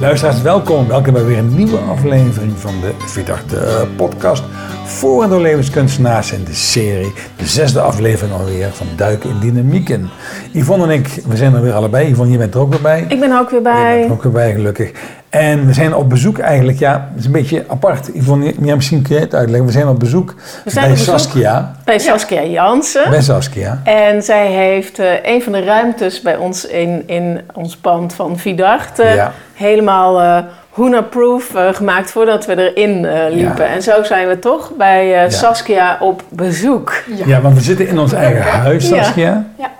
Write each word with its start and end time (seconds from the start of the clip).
Luisteraars, 0.00 0.42
welkom. 0.42 0.88
Welkom 0.88 1.12
bij 1.12 1.24
weer 1.24 1.38
een 1.38 1.56
nieuwe 1.56 1.78
aflevering 1.78 2.52
van 2.56 2.80
de 2.80 2.92
Vierdachte 2.98 3.56
eh, 3.56 3.82
podcast 3.96 4.42
voor 4.84 5.22
en 5.22 5.28
door 5.28 5.40
levenskunstenaars 5.40 6.32
in 6.32 6.44
de 6.44 6.54
serie. 6.54 7.12
De 7.36 7.46
zesde 7.46 7.80
aflevering 7.80 8.38
alweer 8.38 8.68
van 8.72 8.86
Duiken 8.96 9.30
in 9.30 9.38
Dynamieken. 9.40 10.10
Yvonne 10.52 10.84
en 10.84 10.90
ik, 10.90 11.22
we 11.26 11.36
zijn 11.36 11.54
er 11.54 11.62
weer 11.62 11.72
allebei. 11.72 12.10
Yvonne, 12.10 12.32
je 12.32 12.38
bent 12.38 12.54
er 12.54 12.60
ook 12.60 12.70
weer 12.70 12.80
bij. 12.80 13.04
Ik 13.08 13.20
ben 13.20 13.30
er 13.30 13.38
ook 13.38 13.50
weer 13.50 13.58
Je 13.58 13.64
bent 13.64 13.76
bij. 13.76 14.04
er 14.04 14.12
ook 14.12 14.22
weer 14.22 14.32
bij, 14.32 14.52
gelukkig. 14.52 14.90
En 15.28 15.66
we 15.66 15.72
zijn 15.72 15.94
op 15.94 16.08
bezoek 16.08 16.38
eigenlijk, 16.38 16.78
ja, 16.78 17.08
het 17.10 17.18
is 17.18 17.24
een 17.24 17.32
beetje 17.32 17.64
apart. 17.68 18.10
Yvonne, 18.14 18.54
ja, 18.60 18.74
misschien 18.74 19.02
kun 19.02 19.14
je 19.14 19.20
het 19.20 19.34
uitleggen. 19.34 19.66
We 19.66 19.72
zijn 19.72 19.88
op 19.88 19.98
bezoek 19.98 20.34
zijn 20.64 20.84
bij 20.84 20.84
op 20.84 20.90
bezoek. 20.90 21.18
Saskia. 21.18 21.74
Bij 21.84 21.98
Saskia 21.98 22.44
Jansen. 22.44 23.10
Bij 23.10 23.22
Saskia. 23.22 23.80
En 23.84 24.22
zij 24.22 24.46
heeft 24.46 24.98
eh, 24.98 25.06
een 25.22 25.42
van 25.42 25.52
de 25.52 25.64
ruimtes 25.64 26.20
bij 26.20 26.36
ons 26.36 26.66
in, 26.66 27.02
in 27.06 27.40
ons 27.54 27.76
pand 27.76 28.12
van 28.14 28.38
Vidachte 28.38 29.04
Ja. 29.04 29.32
Helemaal 29.60 30.20
eh 30.20 30.44
Hoona-proof 30.70 31.54
eh, 31.54 31.74
gemaakt 31.74 32.10
voordat 32.10 32.46
we 32.46 32.72
erin 32.72 33.04
eh, 33.04 33.34
liepen. 33.34 33.64
Ja. 33.64 33.70
En 33.70 33.82
zo 33.82 34.02
zijn 34.02 34.28
we 34.28 34.38
toch 34.38 34.72
bij 34.76 35.24
eh, 35.24 35.30
Saskia 35.30 35.96
op 36.00 36.22
bezoek. 36.28 36.92
Ja. 37.26 37.40
want 37.40 37.54
we 37.54 37.60
zitten 37.60 37.88
in 37.88 37.98
ons 37.98 38.12
eigen 38.12 38.42
huis. 38.42 38.88
Saskia. 38.88 39.46
Ja. 39.58 39.70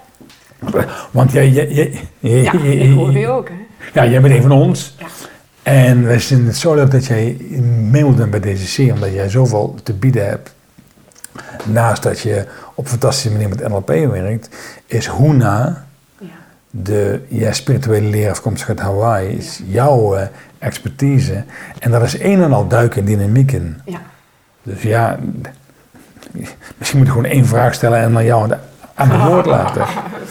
Want 1.11 1.33
jij, 1.33 1.49
jij, 1.49 1.69
jij, 1.69 1.93
jij- 2.19 2.43
Ja, 2.43 2.53
jij- 2.63 2.77
ik 2.77 2.95
hoor 2.95 3.13
je 3.19 3.29
ook, 3.29 3.49
hè? 3.49 3.55
Ja, 4.01 4.07
jij 4.11 4.21
bent 4.21 4.35
een 4.35 4.43
van 4.43 4.53
ons. 4.53 4.97
Ja. 4.99 5.07
En 5.63 6.07
wij 6.07 6.21
vinden 6.21 6.47
het 6.47 6.57
zo 6.57 6.75
leuk 6.75 6.91
dat 6.91 7.07
jij 7.07 7.37
mee 7.91 8.05
moet 8.05 8.17
doen 8.17 8.31
bij 8.31 8.41
deze 8.41 8.67
serie, 8.67 8.93
omdat 8.93 9.13
jij 9.13 9.29
zoveel 9.29 9.75
te 9.83 9.93
bieden 9.93 10.27
hebt. 10.29 10.55
Naast 11.65 12.03
dat 12.03 12.21
je 12.21 12.45
op 12.75 12.89
fantastische 12.89 13.31
manier 13.31 13.49
met 13.49 13.69
NLP 13.69 13.89
werkt, 13.89 14.49
is 14.87 15.09
Huna, 15.09 15.57
Ja. 15.59 15.85
De 16.71 17.21
ja, 17.29 17.53
spirituele 17.53 18.09
leer 18.09 18.31
afkomstig 18.31 18.69
uit 18.69 18.81
Hawaii, 18.81 19.37
is 19.37 19.61
jouw 19.67 20.15
eh, 20.15 20.27
expertise. 20.59 21.45
En 21.79 21.91
dat 21.91 22.03
is 22.03 22.21
een 22.21 22.43
en 22.43 22.53
al 22.53 22.67
duiken 22.69 22.99
in 23.01 23.07
dynamieken. 23.07 23.81
Ja. 23.85 23.99
Dus 24.63 24.83
ja, 24.83 25.19
misschien 26.79 26.99
moet 26.99 27.07
ik 27.09 27.15
gewoon 27.15 27.31
één 27.31 27.47
vraag 27.47 27.75
stellen 27.75 27.99
en 27.99 28.13
dan 28.13 28.25
jou 28.25 28.53
aan 28.95 29.11
het 29.11 29.23
woord 29.31 29.47
laten. 29.57 29.85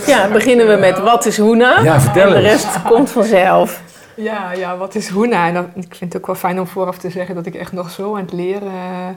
Ja, 0.08 0.28
beginnen 0.32 0.67
we 0.67 0.76
met 0.76 1.00
wat 1.00 1.26
is 1.26 1.38
Hoena? 1.38 1.80
Ja, 1.82 2.02
vertel 2.02 2.36
En 2.36 2.42
de 2.44 2.50
eens. 2.50 2.64
rest 2.64 2.82
komt 2.82 3.10
vanzelf. 3.10 3.82
Ja, 4.16 4.52
ja, 4.52 4.78
wat 4.78 4.95
is 4.95 5.10
Hoena? 5.10 5.48
En 5.48 5.54
dan, 5.54 5.66
ik 5.76 5.95
vind 5.95 6.14
het 6.14 6.17
ook 6.22 6.28
wel 6.28 6.36
fijn 6.36 6.60
om 6.60 6.67
vooraf 6.67 6.98
te 6.98 7.10
zeggen 7.10 7.36
dat 7.36 7.45
ik 7.45 7.56
echt 7.56 7.72
nog 7.72 7.90
zo 7.92 8.16
aan 8.16 8.22
het 8.22 8.34
leren 8.34 8.67
eh, 8.67 9.08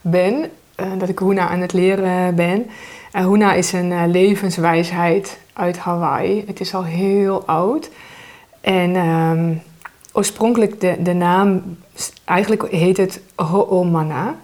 ben. 0.00 0.50
eh, 0.74 0.86
dat 0.98 1.08
ik 1.08 1.18
Hoena 1.18 1.48
aan 1.48 1.60
het 1.60 1.72
leren 1.72 2.34
ben. 2.34 2.66
En 3.12 3.22
Hoena 3.24 3.52
is 3.52 3.72
een 3.72 3.92
eh, 3.92 4.02
levenswijsheid 4.06 5.38
uit 5.60 5.78
Hawaii. 5.78 6.44
Het 6.46 6.60
is 6.60 6.74
al 6.74 6.84
heel 6.84 7.46
oud. 7.46 7.90
En 8.60 8.96
ehm, 8.96 9.54
oorspronkelijk 10.12 10.80
de, 10.80 10.96
de 11.02 11.12
naam, 11.12 11.76
eigenlijk 12.24 12.70
heet 12.70 12.96
het 12.96 13.20
Ho'omana. 13.34 14.36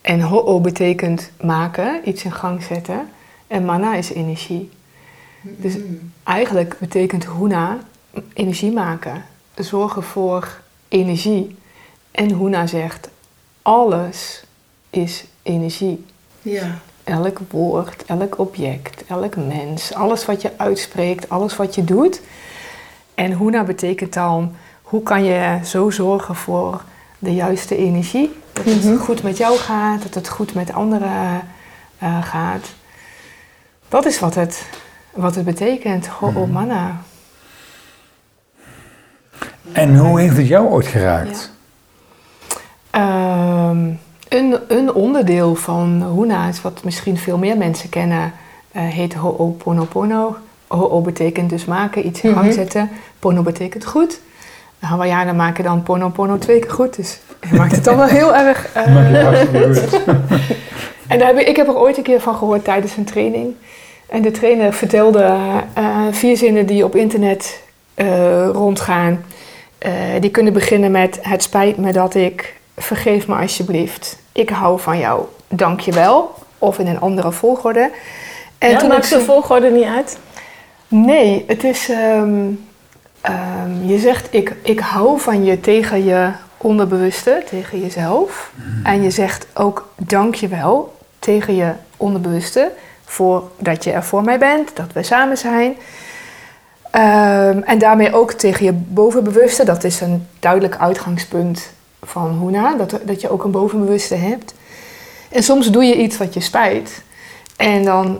En 0.00 0.20
Ho'o 0.20 0.60
betekent 0.60 1.30
maken, 1.40 2.08
iets 2.08 2.24
in 2.24 2.32
gang 2.32 2.62
zetten. 2.62 3.08
En 3.46 3.64
mana 3.64 3.94
is 3.94 4.12
energie. 4.12 4.70
Dus 5.42 5.76
eigenlijk 6.22 6.76
betekent 6.78 7.26
Huna 7.26 7.78
energie 8.32 8.72
maken. 8.72 9.24
Zorgen 9.54 10.02
voor 10.02 10.60
energie. 10.88 11.56
En 12.10 12.34
Huna 12.38 12.66
zegt, 12.66 13.08
alles 13.62 14.44
is 14.90 15.24
energie. 15.42 16.04
Ja. 16.42 16.78
Elk 17.10 17.38
woord, 17.50 18.04
elk 18.06 18.38
object, 18.38 19.04
elk 19.06 19.36
mens, 19.36 19.94
alles 19.94 20.24
wat 20.24 20.42
je 20.42 20.50
uitspreekt, 20.56 21.28
alles 21.28 21.56
wat 21.56 21.74
je 21.74 21.84
doet. 21.84 22.20
En 23.14 23.38
Huna 23.38 23.64
betekent 23.64 24.12
dan, 24.12 24.54
hoe 24.82 25.02
kan 25.02 25.24
je 25.24 25.58
zo 25.64 25.90
zorgen 25.90 26.34
voor 26.34 26.82
de 27.18 27.34
juiste 27.34 27.76
energie? 27.76 28.38
Dat 28.52 28.64
het 28.64 29.00
goed 29.00 29.22
met 29.22 29.36
jou 29.36 29.58
gaat, 29.58 30.02
dat 30.02 30.14
het 30.14 30.28
goed 30.28 30.54
met 30.54 30.72
anderen 30.72 31.40
eh, 31.98 32.22
gaat. 32.22 32.66
Dat 33.88 34.06
is 34.06 34.18
wat 34.18 34.34
het, 34.34 34.66
wat 35.12 35.34
het 35.34 35.44
betekent, 35.44 36.06
Ho'omana. 36.06 37.00
En 39.72 39.96
hoe 39.96 40.20
heeft 40.20 40.36
het 40.36 40.46
jou 40.46 40.68
ooit 40.68 40.86
geraakt? 40.86 41.52
Ehm, 42.90 43.90
een, 44.30 44.56
een 44.68 44.92
onderdeel 44.92 45.54
van 45.54 46.12
Huna 46.16 46.48
is 46.48 46.62
wat 46.62 46.84
misschien 46.84 47.18
veel 47.18 47.38
meer 47.38 47.56
mensen 47.56 47.88
kennen, 47.88 48.32
eh, 48.72 48.82
heet 48.82 49.14
Ho'oponopono. 49.14 50.36
Ho'o 50.66 51.00
betekent 51.00 51.50
dus 51.50 51.64
maken, 51.64 52.06
iets 52.06 52.20
in 52.20 52.32
gang 52.32 52.44
Mhm. 52.44 52.54
zetten. 52.54 52.90
Pono 53.18 53.42
betekent 53.42 53.84
goed. 53.84 54.20
De 54.78 54.86
Hawaiianen 54.86 55.36
maken 55.36 55.64
dan 55.64 55.82
Ponopono 55.82 56.38
twee 56.38 56.58
keer 56.58 56.70
goed, 56.70 56.96
dus 56.96 57.18
je 57.50 57.54
maakt 57.56 57.74
het 57.74 57.84
dan 57.84 57.96
wel 57.96 58.06
heel 58.06 58.34
erg... 58.34 58.66
goed. 59.52 60.00
en 61.08 61.18
daar 61.18 61.28
heb 61.28 61.38
ik, 61.38 61.46
ik 61.48 61.56
heb 61.56 61.68
er 61.68 61.76
ooit 61.78 61.96
een 61.96 62.02
keer 62.02 62.20
van 62.20 62.34
gehoord 62.34 62.64
tijdens 62.64 62.96
een 62.96 63.04
training. 63.04 63.54
En 64.08 64.22
de 64.22 64.30
trainer 64.30 64.72
vertelde 64.72 65.22
eh, 65.74 65.96
vier 66.10 66.36
zinnen 66.36 66.66
die 66.66 66.84
op 66.84 66.96
internet 66.96 67.62
rondgaan. 68.52 69.24
Die 70.20 70.30
kunnen 70.30 70.52
beginnen 70.52 70.90
met: 70.90 71.18
Het 71.22 71.42
spijt 71.42 71.76
me 71.76 71.92
dat 71.92 72.14
ik. 72.14 72.54
Vergeef 72.76 73.26
me 73.28 73.34
alsjeblieft. 73.34 74.18
Ik 74.32 74.50
hou 74.50 74.80
van 74.80 74.98
jou. 74.98 75.24
Dank 75.48 75.80
je 75.80 75.92
wel. 75.92 76.34
Of 76.58 76.78
in 76.78 76.86
een 76.86 77.00
andere 77.00 77.32
volgorde. 77.32 77.90
En 78.58 78.70
ja, 78.70 78.78
toen 78.78 78.88
maakt 78.88 79.04
ik 79.04 79.18
de 79.18 79.24
volgorde 79.24 79.70
niet 79.70 79.84
uit? 79.84 80.18
Nee, 80.88 81.44
het 81.46 81.64
is. 81.64 81.88
ehm, 81.88 82.50
ehm, 83.20 83.84
je 83.84 83.98
zegt: 83.98 84.28
ik, 84.30 84.54
ik 84.62 84.80
hou 84.80 85.20
van 85.20 85.44
je 85.44 85.60
tegen 85.60 86.04
je 86.04 86.30
onderbewuste, 86.56 87.42
tegen 87.48 87.80
jezelf. 87.80 88.52
En 88.82 89.02
je 89.02 89.10
zegt 89.10 89.46
ook: 89.54 89.88
Dank 89.96 90.34
je 90.34 90.48
wel 90.48 90.96
tegen 91.18 91.54
je 91.54 91.72
onderbewuste. 91.96 92.72
Voor 93.04 93.50
dat 93.58 93.84
je 93.84 93.92
er 93.92 94.04
voor 94.04 94.22
mij 94.22 94.38
bent, 94.38 94.76
dat 94.76 94.92
we 94.92 95.02
samen 95.02 95.38
zijn. 95.38 95.76
Ehm, 96.90 97.58
en 97.64 97.78
daarmee 97.78 98.14
ook 98.14 98.32
tegen 98.32 98.64
je 98.64 98.72
bovenbewuste. 98.72 99.64
Dat 99.64 99.84
is 99.84 100.00
een 100.00 100.26
duidelijk 100.38 100.76
uitgangspunt 100.76 101.72
van 102.02 102.40
Huna. 102.42 102.76
Dat, 102.76 102.98
dat 103.04 103.20
je 103.20 103.30
ook 103.30 103.44
een 103.44 103.50
bovenbewuste 103.50 104.14
hebt. 104.14 104.54
En 105.28 105.42
soms 105.42 105.70
doe 105.70 105.84
je 105.84 105.96
iets 105.96 106.16
wat 106.16 106.34
je 106.34 106.40
spijt. 106.40 107.02
En 107.56 107.84
dan, 107.84 108.18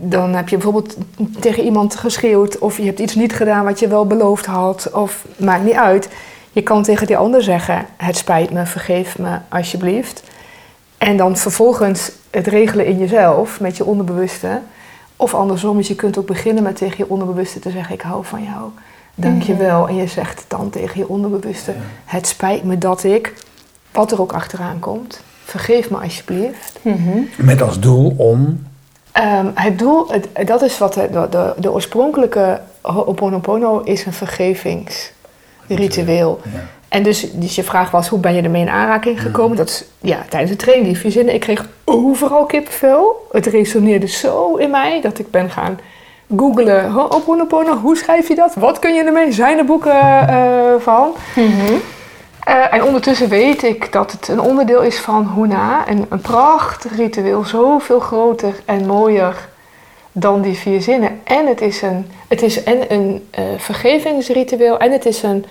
dan 0.00 0.34
heb 0.34 0.48
je 0.48 0.56
bijvoorbeeld 0.56 0.96
tegen 1.40 1.64
iemand 1.64 1.96
geschreeuwd. 1.96 2.58
Of 2.58 2.76
je 2.76 2.84
hebt 2.84 2.98
iets 2.98 3.14
niet 3.14 3.32
gedaan 3.32 3.64
wat 3.64 3.78
je 3.78 3.88
wel 3.88 4.06
beloofd 4.06 4.46
had. 4.46 4.90
Of 4.92 5.24
maakt 5.36 5.64
niet 5.64 5.74
uit. 5.74 6.08
Je 6.52 6.62
kan 6.62 6.82
tegen 6.82 7.06
die 7.06 7.16
ander 7.16 7.42
zeggen: 7.42 7.86
Het 7.96 8.16
spijt 8.16 8.50
me, 8.50 8.66
vergeef 8.66 9.18
me 9.18 9.38
alsjeblieft. 9.48 10.22
En 10.98 11.16
dan 11.16 11.36
vervolgens 11.36 12.10
het 12.30 12.46
regelen 12.46 12.86
in 12.86 12.98
jezelf 12.98 13.60
met 13.60 13.76
je 13.76 13.84
onderbewuste. 13.84 14.60
Of 15.16 15.34
andersom, 15.34 15.76
dus 15.76 15.88
je 15.88 15.94
kunt 15.94 16.18
ook 16.18 16.26
beginnen 16.26 16.62
met 16.62 16.76
tegen 16.76 16.96
je 16.96 17.10
onderbewuste 17.10 17.58
te 17.58 17.70
zeggen: 17.70 17.94
Ik 17.94 18.00
hou 18.00 18.24
van 18.24 18.42
jou. 18.42 18.70
Dank 19.20 19.42
je 19.42 19.56
wel. 19.56 19.88
En 19.88 19.96
je 19.96 20.06
zegt 20.06 20.44
dan 20.48 20.70
tegen 20.70 20.98
je 21.00 21.08
onderbewuste: 21.08 21.72
Het 22.04 22.26
spijt 22.26 22.64
me 22.64 22.78
dat 22.78 23.04
ik, 23.04 23.34
wat 23.92 24.12
er 24.12 24.20
ook 24.20 24.32
achteraan 24.32 24.78
komt, 24.78 25.22
vergeef 25.44 25.90
me 25.90 25.96
alsjeblieft. 25.98 26.78
Met 27.36 27.62
als 27.62 27.80
doel 27.80 28.14
om. 28.16 28.66
Ehm, 29.12 29.46
het 29.54 29.78
doel, 29.78 30.08
het- 30.10 30.28
dat 30.46 30.62
is 30.62 30.78
wat 30.78 30.94
de, 30.94 31.26
de, 31.30 31.54
de 31.58 31.72
oorspronkelijke 31.72 32.60
Ho'oponopono 32.80 33.80
is 33.80 34.04
een 34.06 34.12
vergevingsritueel. 34.12 36.40
Ja. 36.52 36.60
En 36.88 37.02
dus, 37.02 37.32
dus 37.32 37.54
je 37.54 37.62
vraag 37.64 37.90
was, 37.90 38.08
hoe 38.08 38.18
ben 38.18 38.34
je 38.34 38.42
ermee 38.42 38.62
in 38.62 38.68
aanraking 38.68 39.22
gekomen? 39.22 39.56
Dat 39.56 39.68
is 39.68 39.84
ja, 40.00 40.24
tijdens 40.28 40.50
de 40.50 40.56
training, 40.56 40.86
die 40.86 40.98
vier 40.98 41.10
zinnen. 41.10 41.34
Ik 41.34 41.40
kreeg 41.40 41.68
overal 41.84 42.46
kippenvel. 42.46 43.26
Het 43.32 43.46
resoneerde 43.46 44.06
zo 44.06 44.54
in 44.56 44.70
mij 44.70 45.00
dat 45.00 45.18
ik 45.18 45.30
ben 45.30 45.50
gaan 45.50 45.78
googlen. 46.36 46.90
Ho'oponopono, 46.90 47.76
hoe 47.76 47.96
schrijf 47.96 48.28
je 48.28 48.34
dat? 48.34 48.54
Wat 48.54 48.78
kun 48.78 48.94
je 48.94 49.04
ermee? 49.04 49.32
Zijn 49.32 49.58
er 49.58 49.64
boeken 49.64 50.28
eh, 50.28 50.72
van? 50.78 51.14
Eh, 52.44 52.74
en 52.74 52.82
ondertussen 52.84 53.28
weet 53.28 53.62
ik 53.62 53.92
dat 53.92 54.12
het 54.12 54.28
een 54.28 54.40
onderdeel 54.40 54.82
is 54.82 54.98
van 54.98 55.32
Huna. 55.34 55.88
Een, 55.88 56.06
een 56.08 56.20
prachtig 56.20 56.96
ritueel, 56.96 57.44
zoveel 57.44 58.00
groter 58.00 58.54
en 58.64 58.86
mooier 58.86 59.48
dan 60.12 60.40
die 60.42 60.56
vier 60.56 60.82
zinnen. 60.82 61.20
En 61.24 61.46
het 61.46 61.60
is 61.60 61.82
een, 61.82 62.10
het 62.28 62.42
is 62.42 62.62
en 62.62 62.92
een 62.92 63.28
eh, 63.30 63.42
vergevingsritueel 63.56 64.78
en 64.78 64.92
het 64.92 65.06
is 65.06 65.22
een 65.22 65.44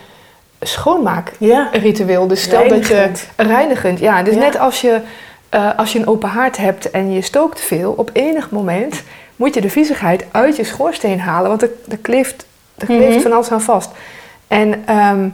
schoonmaakritueel. 0.61 2.21
Ja. 2.21 2.27
Dus 2.27 2.41
stel 2.41 2.67
dat 2.67 2.87
je 2.87 2.93
Reinigend. 2.93 3.27
reinigend, 3.35 3.99
ja. 3.99 4.23
Dus 4.23 4.33
Ja. 4.33 4.39
net 4.39 4.59
als 4.59 4.81
je, 4.81 5.01
eh, 5.49 5.69
als 5.77 5.93
je 5.93 5.99
een 5.99 6.07
open 6.07 6.29
haard 6.29 6.57
hebt 6.57 6.91
en 6.91 7.11
je 7.11 7.21
stookt 7.21 7.61
veel, 7.61 7.93
op 7.97 8.09
enig 8.13 8.49
moment 8.51 9.03
moet 9.37 9.53
je 9.53 9.61
de 9.61 9.69
viezigheid 9.69 10.25
uit 10.31 10.55
je 10.55 10.63
schoorsteen 10.63 11.19
halen, 11.19 11.49
want 11.49 11.61
er, 11.61 11.69
er 11.89 11.97
kleeft, 11.97 12.45
er 12.77 12.85
kleeft 12.85 13.13
Mhm. 13.13 13.21
van 13.21 13.31
alles 13.31 13.51
aan 13.51 13.61
vast. 13.61 13.89
En 14.47 14.83
ehm, 14.85 15.29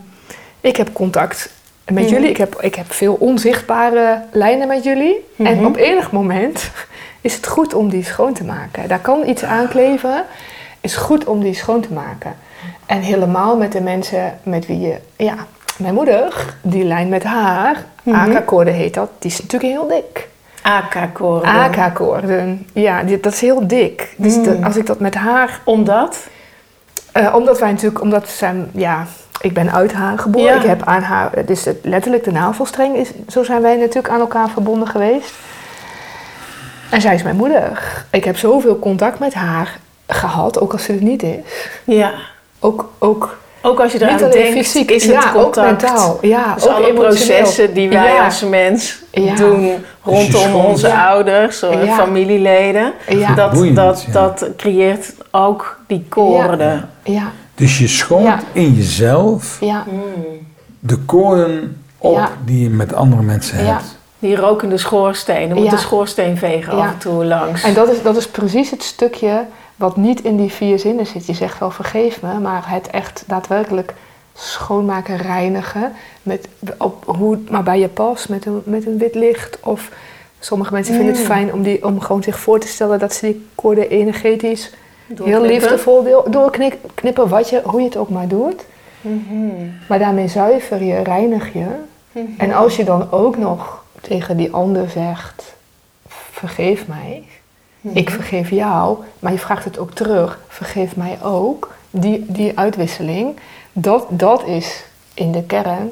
ik 0.62 0.76
heb 0.76 0.94
contact 0.94 1.50
met 1.86 2.04
Mhm. 2.04 2.14
jullie. 2.14 2.30
Ik 2.30 2.38
heb, 2.38 2.62
ik 2.62 2.76
heb 2.76 2.92
veel 2.94 3.14
onzichtbare 3.14 4.22
lijnen 4.32 4.68
met 4.68 4.84
jullie. 4.84 5.26
En 5.38 5.56
Mhm. 5.56 5.66
op 5.66 5.76
enig 5.76 6.12
moment 6.12 6.72
is 7.22 7.36
het 7.36 7.48
goed 7.48 7.74
om 7.74 7.90
die 7.90 8.04
schoon 8.04 8.34
te 8.34 8.44
maken. 8.44 8.88
Daar 8.88 9.00
kan 9.00 9.28
iets 9.28 9.44
aan 9.44 9.68
kleven. 9.68 10.26
is 10.82 10.96
goed 10.96 11.26
om 11.26 11.40
die 11.44 11.54
schoon 11.56 11.82
te 11.82 11.94
maken. 11.94 12.36
En 12.86 13.00
helemaal 13.02 13.58
met 13.58 13.72
de 13.72 13.82
mensen 13.82 14.40
met 14.44 14.66
wie 14.66 14.80
je... 14.80 14.96
Ja, 15.16 15.36
mijn 15.78 15.94
moeder, 15.94 16.56
die 16.62 16.84
lijn 16.84 17.10
met 17.10 17.24
haar. 17.24 17.86
AK-koorden 18.12 18.74
heet 18.74 18.94
dat, 18.94 19.10
die 19.20 19.32
is 19.32 19.42
natuurlijk 19.42 19.74
heel 19.74 19.88
dik. 19.88 20.28
AK-koorden. 20.64 21.50
AK-koorden, 21.50 22.68
ja, 22.74 23.04
die- 23.04 23.20
dat 23.20 23.34
is 23.34 23.42
heel 23.42 23.68
dik. 23.68 24.14
Dus 24.18 24.36
Mm. 24.36 24.44
de- 24.44 24.60
als 24.64 24.76
ik 24.76 24.86
dat 24.86 25.00
met 25.00 25.16
haar... 25.16 25.60
Omdat? 25.64 26.28
eh, 27.12 27.36
omdat 27.36 27.60
wij 27.60 27.72
natuurlijk, 27.72 28.02
omdat 28.02 28.30
zijn, 28.30 28.70
ja, 28.74 29.06
ik 29.42 29.54
ben 29.54 29.72
uit 29.74 29.94
haar 29.94 30.18
geboren. 30.20 30.54
Ja. 30.54 30.62
Ik 30.62 30.68
heb 30.68 30.84
aan 30.84 31.02
haar, 31.02 31.46
dus 31.46 31.66
het, 31.66 31.78
letterlijk 31.82 32.24
de 32.24 32.32
navelstreng 32.32 32.96
is, 32.96 33.10
zo 33.28 33.44
zijn 33.44 33.62
wij 33.62 33.76
natuurlijk 33.78 34.10
aan 34.14 34.20
elkaar 34.20 34.50
verbonden 34.50 34.88
geweest. 34.88 35.34
En 36.90 37.02
zij 37.02 37.16
is 37.16 37.24
mijn 37.24 37.36
moeder. 37.36 37.82
Ik 38.12 38.24
heb 38.24 38.38
zoveel 38.38 38.80
contact 38.80 39.20
met 39.20 39.34
haar 39.34 39.78
gehad, 40.08 40.60
ook 40.60 40.72
als 40.72 40.84
ze 40.84 40.94
er 40.94 41.02
niet 41.04 41.24
is. 41.24 41.36
Ja. 41.84 42.12
Ook, 42.60 42.92
ook 43.00 43.38
Ook 43.66 43.80
als 43.80 43.92
je 43.92 44.02
eraan 44.02 44.18
alleen 44.18 44.32
denkt, 44.32 44.52
fysiek, 44.58 44.92
is 44.92 45.04
het 45.06 45.12
ja, 45.24 45.32
contact. 45.32 45.58
ook 45.58 45.66
mentaal. 45.66 46.18
Ja, 46.22 46.54
Dus 46.54 46.68
ook 46.68 46.76
alle 46.76 46.94
processen 46.94 47.74
die 47.74 47.90
wij 47.90 48.14
Ja. 48.14 48.26
als 48.26 48.42
mens 48.44 49.02
Ja. 49.12 49.36
doen 49.36 49.72
rondom 50.04 50.56
onze 50.56 50.88
Ja. 50.88 51.08
ouders 51.10 51.64
of 51.64 51.84
Ja. 51.86 51.96
familieleden, 51.96 52.94
Ja. 53.08 53.34
dat, 53.36 53.52
Boeiend, 53.54 53.76
dat, 53.76 54.04
ja. 54.08 54.12
dat 54.12 54.46
creëert 54.58 55.14
ook 55.32 55.80
die 55.88 56.06
koorden. 56.10 56.90
Ja, 57.04 57.32
Dus 57.56 57.78
je 57.80 57.88
schoont 57.88 58.26
Ja. 58.26 58.40
in 58.52 58.74
jezelf 58.74 59.58
ja, 59.62 59.84
de 60.80 60.98
koorden 60.98 61.84
op 61.98 62.16
Ja. 62.16 62.30
die 62.46 62.64
je 62.64 62.70
met 62.70 62.94
andere 62.94 63.22
mensen 63.22 63.64
Ja. 63.66 63.72
hebt. 63.72 63.98
Die 64.20 64.36
rokende 64.36 64.78
schoorsteen, 64.78 65.50
er 65.50 65.56
moet 65.56 65.66
Ja. 65.66 65.72
een 65.72 65.78
schoorsteenveger 65.78 66.76
Ja. 66.76 66.80
af 66.80 66.86
en 66.92 66.98
toe 66.98 67.26
langs. 67.26 67.64
En 67.64 67.74
dat 67.74 67.90
is, 67.92 68.02
dat 68.02 68.16
is 68.18 68.28
precies 68.28 68.70
het 68.70 68.84
stukje 68.84 69.46
wat 69.84 69.98
niet 69.98 70.22
in 70.22 70.38
die 70.38 70.52
vier 70.52 70.80
zinnen 70.80 71.06
zit. 71.08 71.26
Je 71.26 71.34
zegt 71.34 71.60
wel 71.60 71.72
vergeef 71.72 72.22
me, 72.22 72.40
maar 72.40 72.70
het 72.70 72.88
echt 72.88 73.24
daadwerkelijk 73.28 73.94
schoonmaken, 74.34 75.18
reinigen. 75.18 75.92
Met, 76.24 76.48
op 76.78 77.04
hoe 77.06 77.32
het 77.32 77.50
maar 77.50 77.64
bij 77.64 77.80
je 77.80 77.88
past, 77.88 78.30
met 78.30 78.46
een, 78.46 78.62
met 78.66 78.86
een 78.86 78.98
wit 78.98 79.16
licht. 79.16 79.60
Of 79.64 79.90
sommige 80.40 80.74
mensen 80.74 80.94
vinden 80.96 81.12
het 81.14 81.22
Mm. 81.24 81.30
fijn 81.30 81.54
om, 81.54 81.64
die, 81.64 81.86
om 81.86 82.00
gewoon 82.00 82.24
zich 82.24 82.40
voor 82.40 82.60
te 82.60 82.68
stellen 82.68 83.00
dat 83.00 83.14
ze 83.14 83.26
die 83.26 83.46
koorden 83.56 83.90
energetisch 83.90 84.72
heel 85.24 85.42
liefdevol 85.42 86.04
wil- 86.04 86.26
doorknippen, 86.30 87.28
wat 87.30 87.50
je, 87.50 87.62
hoe 87.64 87.80
je 87.80 87.86
het 87.86 87.98
ook 87.98 88.10
maar 88.10 88.28
doet. 88.28 88.66
Mhm. 89.02 89.68
Maar 89.88 90.00
daarmee 90.00 90.28
zuiver 90.28 90.84
je, 90.84 91.02
reinig 91.02 91.54
je. 91.54 91.66
Mhm. 92.12 92.26
En 92.38 92.54
als 92.54 92.76
je 92.76 92.84
dan 92.84 93.12
ook 93.12 93.38
nog 93.38 93.84
tegen 94.02 94.38
die 94.38 94.52
ander 94.54 94.90
zegt, 94.90 95.54
vergeef 96.32 96.88
mij, 96.88 97.24
Mhm. 97.84 97.98
ik 97.98 98.10
vergeef 98.10 98.50
jou, 98.50 98.98
maar 99.20 99.32
je 99.32 99.40
vraagt 99.40 99.64
het 99.66 99.80
ook 99.80 99.92
terug, 99.92 100.40
vergeef 100.48 100.96
mij 100.96 101.18
ook, 101.24 101.72
die, 101.90 102.26
die 102.28 102.60
uitwisseling, 102.60 103.40
dat, 103.74 104.06
dat 104.10 104.44
is 104.46 104.84
in 105.14 105.32
de 105.32 105.44
kern 105.44 105.92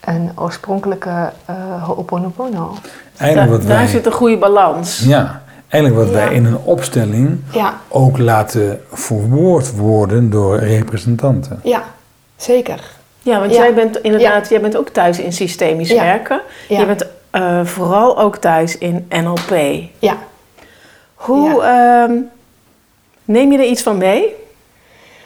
een 0.00 0.30
oorspronkelijke 0.36 1.32
uh, 1.50 1.82
Ho'oponopono. 1.84 2.74
Eigenlijk 3.16 3.50
Da- 3.52 3.58
wat 3.58 3.66
daar 3.68 3.76
wij, 3.78 3.86
zit 3.86 4.06
een 4.06 4.12
goede 4.12 4.36
balans. 4.38 4.98
ja, 5.06 5.42
eigenlijk 5.68 6.04
wat 6.04 6.14
Ja. 6.18 6.24
wij 6.24 6.34
in 6.34 6.44
een 6.44 6.58
opstelling 6.58 7.40
Ja, 7.52 7.74
ook 7.88 8.18
laten 8.18 8.80
verwoord 8.92 9.76
worden 9.76 10.30
door 10.30 10.56
representanten. 10.58 11.60
ja, 11.62 11.82
zeker. 12.36 12.80
Ja, 13.22 13.38
want 13.38 13.52
Ja. 13.52 13.58
jij 13.62 13.74
bent 13.74 13.96
inderdaad, 14.00 14.48
jij 14.48 14.60
bent 14.60 14.76
ook 14.76 14.88
thuis 14.88 15.18
in 15.18 15.32
systemisch 15.32 15.90
Ja. 15.90 16.02
werken. 16.02 16.40
Ja. 16.68 16.78
Je 16.80 16.86
bent 16.86 17.06
eh, 17.30 17.64
vooral 17.64 18.18
ook 18.18 18.36
thuis 18.36 18.78
in 18.78 19.06
NLP. 19.08 19.54
Ja, 19.98 20.16
Hoe 21.22 21.62
ehm, 21.62 22.12
neem 23.24 23.52
je 23.52 23.58
er 23.58 23.64
iets 23.64 23.82
van 23.82 23.96
mee? 23.98 24.34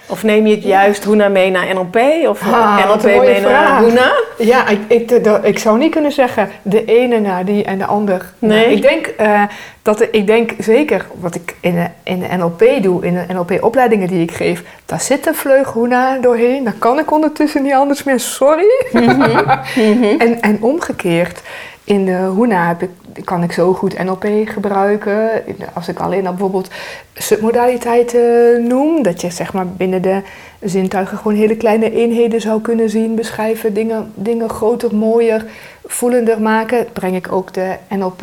Of 0.08 0.22
neem 0.22 0.46
je 0.46 0.54
het 0.54 0.64
juist 0.64 1.04
Hoena 1.04 1.28
mee 1.28 1.50
naar 1.50 1.75
NLP? 1.75 1.96
Of 2.28 2.43
Ah, 2.43 2.87
NLP 2.87 3.02
mee 3.02 3.40
naar. 3.40 3.78
Hoena? 3.81 4.12
Ja, 4.38 4.69
ik, 4.69 4.78
ik, 4.88 5.25
dat- 5.25 5.44
ik 5.44 5.58
zou 5.58 5.78
niet 5.78 5.90
kunnen 5.90 6.12
zeggen 6.12 6.48
de 6.62 6.84
ene 6.84 7.20
naar 7.20 7.44
die 7.44 7.64
en 7.64 7.78
de 7.78 7.84
ander. 7.87 8.32
Nee? 8.38 8.60
naar- 8.64 8.70
Ik 8.72 8.82
denk, 8.82 9.06
eh, 9.06 9.43
dat, 9.82 10.08
ik 10.10 10.26
denk 10.26 10.52
zeker 10.58 11.06
wat 11.20 11.34
ik 11.34 11.54
in 11.60 11.75
de, 11.75 11.87
in 12.02 12.19
de 12.19 12.26
NLP 12.37 12.82
doe, 12.82 13.04
in 13.06 13.14
de 13.14 13.34
NLP-opleidingen 13.34 14.08
die 14.08 14.22
ik 14.22 14.32
geef, 14.32 14.62
daar 14.84 15.00
zit 15.00 15.26
een 15.26 15.34
vleughoena 15.34 16.19
doorheen. 16.19 16.64
Daar 16.64 16.75
kan 16.78 16.99
ik 16.99 17.12
ondertussen 17.12 17.62
niet 17.62 17.72
anders 17.75 18.02
meer, 18.02 18.20
sorry. 18.20 18.66
en, 20.19 20.40
en 20.40 20.58
omgekeerd, 20.60 21.40
in 21.86 22.04
de 22.04 22.16
Hoena 22.16 22.66
heb 22.68 22.82
ik, 22.82 22.90
kan 23.24 23.42
ik 23.42 23.52
zo 23.52 23.72
goed 23.72 24.04
NLP 24.04 24.26
gebruiken. 24.44 25.30
Als 25.72 25.88
ik 25.88 25.98
alleen 25.98 26.26
al 26.26 26.32
bijvoorbeeld 26.32 26.70
submodaliteiten 27.14 28.66
noem, 28.66 29.02
dat 29.02 29.20
je 29.20 29.30
zeg 29.30 29.52
maar 29.52 29.66
binnen 29.66 30.02
de 30.02 30.22
zintuigen 30.60 31.18
gewoon 31.18 31.36
hele 31.36 31.56
kleine 31.56 31.90
eenheden 31.90 32.40
zou 32.40 32.60
kunnen 32.60 32.90
zien, 32.90 33.14
beschrijven, 33.14 33.74
dingen, 33.74 34.12
dingen 34.14 34.48
groter, 34.48 34.94
mooier, 34.94 35.44
voelender 35.84 36.40
maken, 36.40 36.86
breng 36.92 37.16
ik 37.16 37.32
ook 37.32 37.52
de 37.52 37.76
NLP 37.88 38.22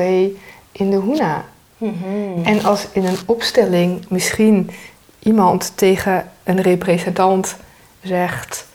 in 0.72 0.90
de 0.90 0.96
Hoena. 0.96 1.44
En 2.44 2.64
als 2.64 2.88
in 2.92 3.06
een 3.06 3.18
opstelling 3.26 4.06
misschien 4.10 4.70
iemand 5.20 5.72
tegen 5.76 6.30
een 6.44 6.62
representant 6.62 7.56
zegt: 8.02 8.68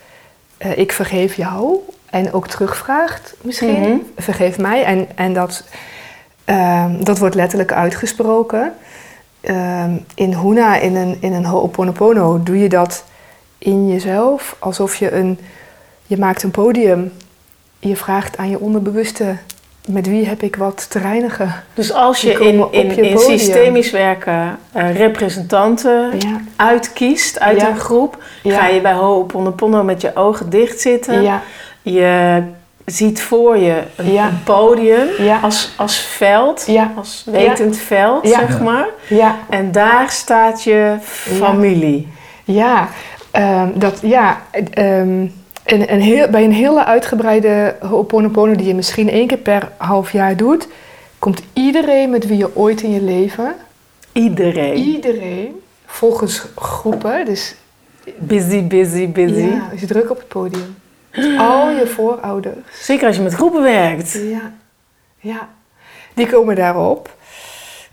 eh, 0.57 0.79
Ik 0.79 0.93
vergeef 0.93 1.35
jou. 1.35 1.79
En 2.11 2.33
ook 2.33 2.47
terugvraagt 2.49 3.35
misschien: 3.41 3.81
Mhm. 3.81 3.97
Vergeef 4.17 4.59
mij. 4.59 4.85
En, 4.85 5.09
en 5.15 5.33
dat, 5.33 5.65
ehm, 6.45 7.05
dat 7.05 7.19
wordt 7.19 7.35
letterlijk 7.35 7.73
uitgesproken. 7.73 8.73
Ehm, 9.41 9.91
in 10.15 10.35
Huna, 10.35 10.77
in 10.77 10.97
een, 10.97 11.17
in 11.21 11.33
een 11.33 11.45
Ho'oponopono, 11.47 12.43
doe 12.43 12.59
je 12.59 12.69
dat 12.69 13.05
in 13.59 13.89
jezelf. 13.89 14.57
Alsof 14.59 14.97
je 14.97 15.13
een. 15.13 15.39
Je 16.07 16.19
maakt 16.19 16.43
een 16.43 16.51
podium. 16.51 17.13
Je 17.79 17.97
vraagt 17.97 18.37
aan 18.37 18.51
je 18.51 18.59
onderbewuste: 18.61 19.37
Met 19.89 20.07
wie 20.07 20.27
heb 20.27 20.43
ik 20.43 20.57
wat 20.57 20.91
te 20.91 20.99
reinigen? 20.99 21.53
Dus 21.75 21.93
als 21.93 22.21
je 22.21 22.33
in, 22.33 22.67
in, 22.71 22.95
je 22.95 23.09
in 23.09 23.19
systemisch 23.19 23.91
werken 23.91 24.59
eh, 24.73 24.97
representanten 24.97 26.11
Ja, 26.19 26.41
uitkiest 26.57 27.41
uit 27.41 27.61
Ja. 27.61 27.69
een 27.69 27.79
groep, 27.79 28.23
Ja. 28.43 28.59
ga 28.59 28.67
je 28.67 28.81
bij 28.81 28.93
Ho'oponopono 28.95 29.83
met 29.83 30.01
je 30.01 30.17
ogen 30.17 30.51
dicht 30.51 30.81
zitten. 30.81 31.23
Je 31.83 32.43
ziet 32.85 33.23
voor 33.23 33.57
je 33.59 33.83
een, 33.97 34.13
Ja. 34.13 34.29
een 34.29 34.43
podium 34.45 35.07
Ja. 35.19 35.39
als, 35.41 35.73
als 35.77 35.97
veld, 35.99 36.65
Ja. 36.67 36.93
als 36.97 37.23
wetend 37.31 37.77
veld, 37.77 38.29
zeg 38.29 38.61
maar. 38.61 38.87
ja. 39.09 39.37
En 39.49 39.73
daar 39.73 40.11
staat 40.11 40.63
je 40.63 40.97
familie. 41.03 42.09
Ja, 42.45 42.89
ehm, 43.31 43.69
dat, 43.75 43.99
ja 44.03 44.41
ehm, 44.53 45.27
een, 45.65 45.93
een 45.93 46.01
heel, 46.01 46.29
bij 46.29 46.45
een 46.45 46.53
hele 46.53 46.85
uitgebreide 46.85 47.77
Ho'oponopono 47.81 48.55
die 48.55 48.67
je 48.67 48.75
misschien 48.75 49.11
één 49.11 49.27
keer 49.27 49.39
per 49.39 49.69
half 49.77 50.13
jaar 50.13 50.37
doet, 50.37 50.69
komt 51.19 51.43
iedereen 51.53 52.11
met 52.11 52.27
wie 52.27 52.39
je 52.39 52.57
ooit 52.57 52.83
in 52.83 52.91
je 52.93 53.03
leven, 53.03 53.55
Iedereen. 54.13 54.75
iedereen, 54.75 55.61
volgens 55.87 56.43
groepen, 56.57 57.25
dus 57.25 57.55
Busy, 58.17 58.63
busy, 58.67 59.09
busy. 59.13 59.41
ja, 59.41 59.69
is 59.75 59.87
druk 59.87 60.11
op 60.11 60.17
het 60.19 60.29
podium. 60.29 60.77
Dus 61.21 61.39
al 61.39 61.71
je 61.71 61.87
voorouders, 61.87 62.85
Zeker 62.87 63.07
als 63.07 63.17
je 63.17 63.23
met 63.23 63.35
groepen 63.35 63.63
werkt. 63.63 64.13
ja, 64.13 64.53
ja, 65.19 65.49
die 66.15 66.27
komen 66.27 66.55
daarop. 66.57 67.17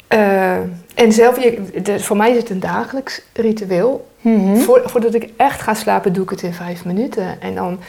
Eh, 0.07 0.55
en 0.95 1.11
zelf, 1.11 1.43
je, 1.43 1.81
de- 1.83 1.99
voor 1.99 2.17
mij 2.17 2.31
is 2.31 2.37
het 2.37 2.49
een 2.49 2.59
dagelijks 2.59 3.21
ritueel. 3.33 4.07
Mhm. 4.21 4.55
Voor, 4.55 4.81
voordat 4.85 5.13
ik 5.13 5.29
echt 5.37 5.61
ga 5.61 5.73
slapen, 5.73 6.13
doe 6.13 6.23
ik 6.23 6.29
het 6.29 6.41
in 6.41 6.53
vijf 6.53 6.85
minuten. 6.85 7.41
En 7.41 7.55
dan 7.55 7.79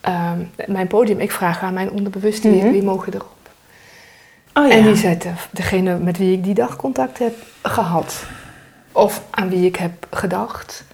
ehm, 0.00 0.38
mijn 0.66 0.86
podium, 0.86 1.20
ik 1.20 1.32
vraag 1.32 1.62
aan 1.62 1.74
mijn 1.74 1.90
onderbewuste 1.90 2.50
wie, 2.50 2.62
Mhm. 2.62 2.72
wie 2.72 2.82
mogen 2.82 3.12
erop. 3.14 3.30
Oh 4.54 4.66
ja. 4.68 4.72
En 4.74 4.82
die 4.82 4.96
zetten 4.96 5.36
degene 5.50 5.98
met 5.98 6.18
wie 6.18 6.32
ik 6.36 6.44
die 6.44 6.54
dag 6.54 6.76
contact 6.76 7.18
heb 7.18 7.34
gehad. 7.62 8.24
Of 8.92 9.22
aan 9.30 9.48
wie 9.48 9.66
ik 9.66 9.76
heb 9.76 10.06
gedacht. 10.10 10.84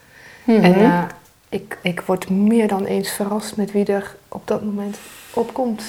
En 0.47 0.75
eh, 0.75 1.03
ik, 1.49 1.79
ik 1.83 2.01
word 2.01 2.31
meer 2.31 2.69
dan 2.69 2.85
eens 2.85 3.11
verrast 3.11 3.57
met 3.57 3.73
wie 3.73 3.85
er 3.85 4.17
op 4.29 4.43
dat 4.45 4.63
moment 4.63 4.99
opkomt. 5.35 5.83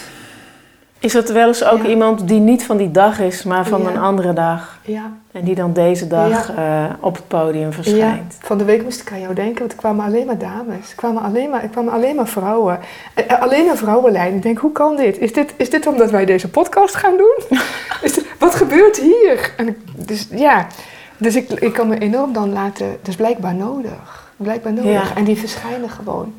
Is 1.00 1.12
dat 1.14 1.30
wel 1.30 1.48
eens 1.48 1.64
ook 1.64 1.82
Ja. 1.82 1.90
iemand 1.90 2.28
die 2.28 2.40
niet 2.40 2.64
van 2.66 2.78
die 2.78 2.92
dag 2.92 3.20
is, 3.20 3.44
maar 3.44 3.66
van 3.66 3.82
Ja. 3.82 3.90
een 3.90 3.98
andere 3.98 4.34
dag? 4.34 4.80
Ja. 4.86 5.12
En 5.32 5.44
die 5.44 5.56
dan 5.56 5.74
deze 5.74 6.08
dag 6.08 6.56
eh, 6.56 6.84
op 7.00 7.16
het 7.16 7.28
podium 7.28 7.68
ja, 7.68 7.72
verschijnt? 7.72 8.38
van 8.40 8.58
de 8.58 8.64
week 8.64 8.84
moest 8.84 9.02
ik 9.02 9.12
aan 9.12 9.20
jou 9.20 9.34
denken, 9.34 9.60
want 9.60 9.72
er 9.72 9.78
kwamen 9.78 10.06
alleen 10.06 10.26
maar 10.26 10.38
dames. 10.38 10.90
Er 10.90 10.96
kwamen 10.96 11.24
alleen 11.24 11.50
maar, 11.50 11.64
er 11.64 11.70
kwamen 11.70 11.94
alleen 11.94 12.16
maar 12.16 12.28
vrouwen. 12.28 12.80
Eh, 13.14 13.32
eh, 13.32 13.42
alleen 13.42 13.70
een 13.70 13.78
vrouwenlijn. 13.78 14.36
Ik 14.36 14.42
denk, 14.42 14.58
hoe 14.58 14.72
kan 14.72 14.96
dit? 14.96 15.18
Is 15.18 15.34
dit, 15.34 15.54
is 15.58 15.70
dit 15.70 15.88
omdat 15.88 16.12
wij 16.12 16.26
deze 16.26 16.50
podcast 16.50 16.96
gaan 16.96 17.18
doen? 17.18 17.38
is 18.02 18.14
dit, 18.14 18.26
wat 18.40 18.56
gebeurt 18.56 18.98
hier? 18.98 19.54
En 19.58 19.68
ik, 19.68 19.78
dus 19.96 20.28
ja, 20.32 20.68
dus 21.18 21.36
ik, 21.36 21.50
ik 21.50 21.74
kan 21.74 21.88
me 21.88 21.98
enorm 21.98 22.34
dan 22.34 22.54
laten... 22.54 22.98
Dus 23.02 23.16
blijkbaar 23.16 23.56
nodig. 23.56 24.19
Blijkbaar 24.40 24.74
nodig. 24.74 24.92
Ja. 24.92 25.16
En 25.16 25.24
die 25.24 25.38
verschijnen 25.38 25.90
gewoon. 25.90 26.34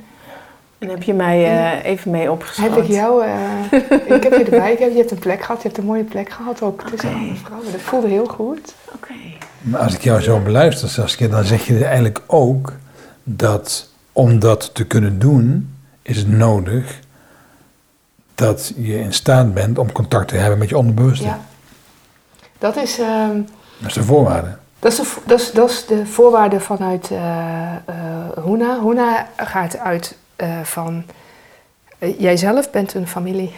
En 0.79 0.89
heb 0.89 1.03
je 1.03 1.15
mij 1.15 1.45
eh, 1.45 1.91
even 1.91 2.11
mee 2.11 2.31
opgeschreven? 2.33 2.75
Heb 2.75 2.85
ik 2.85 2.91
jou... 2.91 3.25
eh, 3.25 3.73
ik 4.17 4.23
heb 4.23 4.33
je 4.33 4.45
erbij. 4.45 4.73
Ik 4.73 4.79
heb, 4.79 4.91
je 4.91 4.97
hebt 4.99 5.11
een 5.11 5.19
plek 5.19 5.41
gehad. 5.43 5.63
Je 5.63 5.69
hebt 5.69 5.81
een 5.81 5.87
mooie 5.87 6.05
plek 6.05 6.31
gehad 6.31 6.63
ook 6.63 6.83
tussen 6.83 7.13
andere 7.15 7.35
vrouwen. 7.35 7.73
Dat 7.73 7.81
voelde 7.81 8.09
heel 8.09 8.27
goed. 8.27 8.75
Oké. 8.95 9.13
Maar 9.61 9.81
als 9.81 9.95
ik 9.95 10.03
jou 10.03 10.21
zo 10.21 10.39
beluister, 10.41 10.89
Saskia, 10.89 11.29
dan 11.29 11.45
zeg 11.45 11.67
je 11.67 11.85
eigenlijk 11.85 12.23
ook 12.27 12.73
dat 13.23 13.89
om 14.13 14.39
dat 14.39 14.75
te 14.75 14.85
kunnen 14.87 15.19
doen, 15.19 15.75
is 16.03 16.17
het 16.17 16.29
nodig 16.29 17.01
dat 18.35 18.73
je 18.77 18.99
in 18.99 19.13
staat 19.13 19.55
bent 19.55 19.79
om 19.79 19.93
contact 19.93 20.29
te 20.29 20.37
hebben 20.37 20.59
met 20.59 20.69
je 20.69 20.79
onderbewuste. 20.79 21.25
Ja. 21.25 21.41
Dat 22.59 22.77
is, 22.77 22.99
ehm, 22.99 23.41
Dat 23.79 23.89
is 23.89 23.95
de 23.95 24.03
voorwaarde. 24.03 24.57
Dat 24.81 24.93
is, 24.93 24.99
de, 24.99 25.07
dat 25.27 25.41
is, 25.41 25.53
dat 25.53 25.71
is 25.71 25.87
de 25.87 26.07
voorwaarde 26.07 26.61
vanuit 26.61 27.11
eh 27.11 27.75
eh 27.75 28.45
Hoena. 28.45 28.79
Hoena 28.79 29.27
gaat 29.37 29.79
uit 29.79 30.17
eh, 30.37 30.61
van... 30.63 31.05
jijzelf 32.19 32.71
bent 32.71 32.95
een 32.95 33.07
familie. 33.07 33.53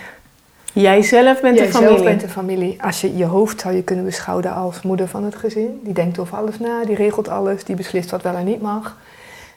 Jij 0.73 1.03
zelf 1.03 1.41
bent 1.41 1.59
Jijzelf 1.59 1.85
familie. 1.85 2.05
bent 2.05 2.23
een 2.23 2.29
familie. 2.29 2.83
Als 2.83 3.01
je 3.01 3.17
je 3.17 3.25
hoofd 3.25 3.61
zou 3.61 3.75
je 3.75 3.83
kunnen 3.83 4.05
beschouwen 4.05 4.55
als 4.55 4.83
moeder 4.83 5.09
van 5.09 5.25
het 5.25 5.37
gezin. 5.37 5.81
Die 5.85 5.95
denkt 5.95 6.19
over 6.19 6.37
alles 6.37 6.59
na, 6.59 6.85
die 6.85 6.97
regelt 6.97 7.29
alles, 7.29 7.65
die 7.65 7.77
beslist 7.77 8.11
wat 8.11 8.23
wel 8.23 8.35
en 8.35 8.45
niet 8.45 8.63
mag. 8.63 8.97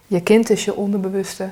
Je 0.08 0.22
kind 0.22 0.50
is 0.50 0.66
je 0.66 0.76
onderbewuste. 0.76 1.50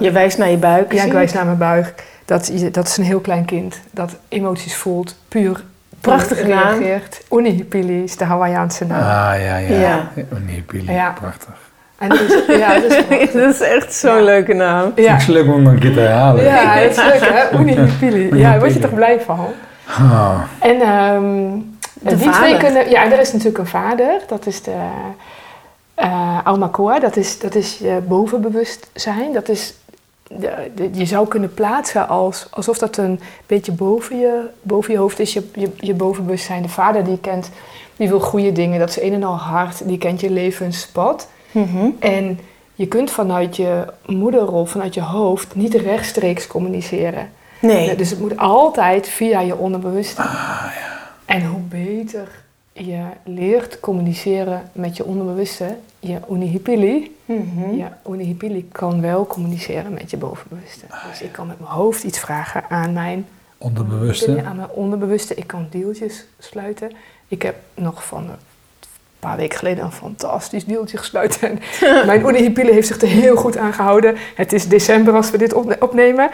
Je 0.00 0.10
wijst 0.10 0.38
naar 0.38 0.50
je 0.50 0.56
buik. 0.56 0.92
Ja, 0.92 1.04
ik 1.04 1.12
wijs 1.12 1.32
naar 1.32 1.44
mijn 1.44 1.58
buik. 1.58 2.04
Dat, 2.24 2.52
dat 2.72 2.86
is 2.86 2.96
een 2.96 3.04
heel 3.04 3.20
klein 3.20 3.44
kind 3.44 3.80
dat 3.90 4.16
emoties 4.28 4.76
voelt, 4.76 5.16
puur 5.28 5.64
Prachtige 6.00 6.42
puur 6.44 6.54
naam. 6.54 6.82
Unihipili 7.30 8.02
is 8.02 8.16
de 8.16 8.24
Hawaïaanse 8.24 8.84
naam. 8.84 9.00
Ah, 9.00 9.40
ja, 9.42 9.56
ja. 9.56 9.78
Ja. 9.78 10.08
Oh, 10.32 10.38
nee, 10.46 10.62
Pili. 10.66 10.92
Ja. 10.92 11.14
Prachtig. 11.20 11.54
En 11.98 12.08
dat 12.08 12.20
is, 12.20 12.56
ja, 12.58 12.74
dat 12.80 12.90
is 12.90 13.04
prachtig. 13.06 13.30
dat 13.32 13.54
is 13.54 13.60
echt 13.60 13.94
zo'n 13.94 14.14
Ja. 14.16 14.22
leuke 14.22 14.52
naam. 14.54 14.92
Ja. 14.94 15.12
Het 15.12 15.20
is 15.20 15.26
leuk 15.26 15.46
om 15.46 15.66
een 15.66 15.78
keer 15.78 15.92
te 15.92 16.00
herhalen. 16.00 16.44
ja, 16.44 16.80
dat 16.80 16.90
is 16.90 16.96
leuk 16.96 17.20
hè, 17.32 17.50
Unihipili. 17.60 18.36
Ja, 18.38 18.50
daar 18.50 18.58
word 18.58 18.72
je 18.74 18.78
toch 18.78 18.94
blij 18.94 19.20
van. 19.20 19.46
Ah, 19.86 20.40
En 20.60 20.80
ehm 20.80 21.24
De 22.00 22.16
die 22.16 22.30
twee 22.30 22.32
vader. 22.32 22.58
kunnen... 22.58 22.90
Ja, 22.90 23.04
er 23.12 23.20
is 23.20 23.32
natuurlijk 23.32 23.58
een 23.58 23.66
vader. 23.66 24.20
Dat 24.26 24.46
is 24.46 24.62
de 24.62 24.74
eh 25.94 26.38
Almacoa. 26.44 26.98
Dat 26.98 27.16
is, 27.16 27.38
dat 27.38 27.54
is 27.54 27.78
je 27.78 27.98
bovenbewustzijn. 28.08 29.32
Dat 29.32 29.48
is... 29.48 29.74
De, 30.28 30.70
de- 30.74 30.90
je 30.92 31.04
zou 31.04 31.28
kunnen 31.28 31.54
plaatsen 31.54 32.08
als, 32.08 32.46
alsof 32.50 32.78
dat 32.78 32.96
een 32.96 33.20
beetje 33.46 33.72
boven 33.72 34.18
je, 34.18 34.40
boven 34.62 34.92
je 34.92 34.98
hoofd 34.98 35.18
is. 35.18 35.32
Je, 35.32 35.42
je, 35.54 35.70
je 35.76 35.94
bovenbewustzijn. 35.94 36.62
De 36.62 36.68
vader 36.68 37.04
die 37.04 37.18
kent... 37.20 37.50
Die 37.96 38.08
wil 38.08 38.20
goede 38.20 38.52
dingen. 38.52 38.78
Dat 38.78 38.88
is 38.88 39.00
een 39.00 39.12
en 39.12 39.22
al 39.24 39.36
hard. 39.36 39.88
Die 39.88 39.98
kent 39.98 40.20
je 40.20 40.30
levenspad. 40.30 41.28
Mhm. 41.50 41.88
En 41.98 42.38
je 42.74 42.86
kunt 42.86 43.10
vanuit 43.10 43.56
je 43.56 43.84
moederrol, 44.06 44.64
vanuit 44.64 44.94
je 44.94 45.00
hoofd, 45.02 45.54
niet 45.54 45.74
rechtstreeks 45.74 46.46
communiceren. 46.46 47.30
Nee. 47.60 47.94
Dus 47.96 48.10
het 48.10 48.20
moet 48.20 48.36
altijd 48.36 49.08
via 49.08 49.40
je 49.40 49.56
onderbewuste. 49.56 50.22
Ah, 50.22 50.64
En 51.24 51.44
hoe 51.44 51.60
beter 51.60 52.28
je 52.72 53.02
leert 53.24 53.80
communiceren 53.80 54.70
met 54.72 54.96
je 54.96 55.04
onderbewuste, 55.04 55.76
je 56.06 56.18
unihipili, 56.28 57.16
Mhm. 57.24 57.74
je 57.76 57.84
unihipili 58.08 58.68
kan 58.72 59.00
wel 59.00 59.26
communiceren 59.26 59.92
met 59.92 60.10
je 60.10 60.16
bovenbewuste. 60.16 60.84
Ah, 60.90 61.08
Dus 61.10 61.22
ik 61.22 61.32
kan 61.32 61.46
met 61.46 61.58
mijn 61.60 61.70
hoofd 61.72 62.04
iets 62.04 62.18
vragen 62.18 62.64
aan 62.70 62.92
mijn, 62.92 63.26
onderbewuste. 63.58 64.42
aan 64.44 64.56
mijn 64.56 64.70
onderbewuste. 64.70 65.34
Ik 65.34 65.46
kan 65.46 65.66
deeltjes 65.70 66.24
sluiten. 66.38 66.90
Ik 67.28 67.42
heb 67.42 67.54
nog 67.74 68.04
van 68.06 68.22
een 68.22 68.36
paar 69.18 69.36
weken 69.36 69.58
geleden 69.58 69.84
een 69.84 69.92
fantastisch 69.92 70.64
deeltje 70.64 70.96
gesluiten. 70.98 71.48
En 71.48 71.58
mijn 72.06 72.26
unihipili 72.26 72.72
heeft 72.72 72.86
zich 72.86 73.00
er 73.00 73.08
heel 73.08 73.36
goed 73.36 73.56
aan 73.56 73.72
gehouden. 73.72 74.16
Het 74.34 74.52
is 74.52 74.68
december 74.68 75.14
als 75.14 75.30
we 75.30 75.38
dit 75.38 75.52
opne- 75.54 75.76
opnemen. 75.80 76.30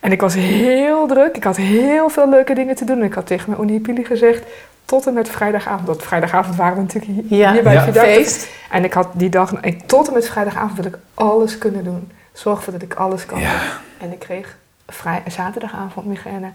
En 0.00 0.12
ik 0.12 0.20
was 0.20 0.34
heel 0.34 1.06
druk. 1.06 1.36
Ik 1.36 1.44
had 1.44 1.56
heel 1.56 2.08
veel 2.08 2.28
leuke 2.28 2.54
dingen 2.54 2.74
te 2.76 2.84
doen. 2.84 2.98
En 2.98 3.04
ik 3.04 3.14
had 3.14 3.26
tegen 3.26 3.50
mijn 3.50 3.62
unihipili 3.62 4.04
gezegd... 4.04 4.42
tot 4.84 5.06
en 5.06 5.14
met 5.14 5.28
vrijdagavond. 5.28 5.86
Want 5.86 6.02
vrijdagavond 6.02 6.56
waren 6.56 6.76
we 6.76 6.82
natuurlijk 6.82 7.12
hier, 7.28 7.38
Ja. 7.38 7.52
hier 7.52 7.62
bij 7.62 7.72
Ja. 7.72 7.80
het 7.82 7.92
Vierdaagse. 7.92 8.20
Feest. 8.22 8.48
En 8.70 8.84
ik 8.84 8.92
had 8.92 9.08
die 9.12 9.28
dag... 9.28 9.52
en 9.54 9.86
tot 9.86 10.06
en 10.08 10.14
met 10.14 10.28
vrijdagavond 10.28 10.76
wil 10.76 10.84
ik 10.84 10.98
alles 11.14 11.58
kunnen 11.58 11.84
doen. 11.84 12.12
Zorg 12.32 12.56
ervoor 12.58 12.72
dat 12.72 12.82
ik 12.82 12.94
alles 12.94 13.26
kan 13.26 13.40
Ja. 13.40 13.50
doen. 13.50 13.60
En 14.08 14.12
ik 14.12 14.18
kreeg 14.18 14.56
vrij, 14.88 15.22
zaterdagavond 15.26 16.06
migraine. 16.06 16.50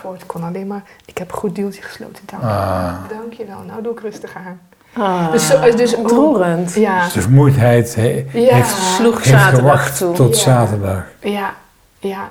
Voor 0.00 0.12
het 0.12 0.26
kon 0.26 0.42
alleen 0.44 0.66
maar... 0.66 0.82
Ik 1.04 1.18
heb 1.18 1.32
een 1.32 1.38
goed 1.38 1.54
deeltje 1.54 1.82
gesloten. 1.82 2.22
Dank 2.26 2.42
je 2.42 2.48
Ah. 2.48 2.94
Dank 3.08 3.32
je 3.32 3.44
wel. 3.44 3.62
Nou 3.66 3.82
doe 3.82 3.92
ik 3.92 4.00
rustig 4.00 4.34
aan. 4.36 4.60
Ah, 4.92 5.30
Dus 5.32 5.46
zo- 5.46 5.76
dus- 5.76 5.94
ontroerend. 5.94 6.74
Ja, 6.74 7.04
Dus 7.04 7.12
de 7.12 7.20
vermoeidheid 7.20 7.94
he- 7.94 8.26
ja, 8.32 8.54
heeft, 8.54 8.68
Sloeg 8.76 9.14
heeft 9.14 9.26
zaterdag 9.26 9.58
gewacht 9.60 9.96
toe. 9.98 10.14
tot 10.14 10.36
Ja. 10.36 10.42
zaterdag. 10.42 11.04
ja, 11.20 11.54
ja. 11.98 12.28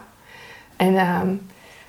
En 0.75 0.97
ehm, 0.97 1.27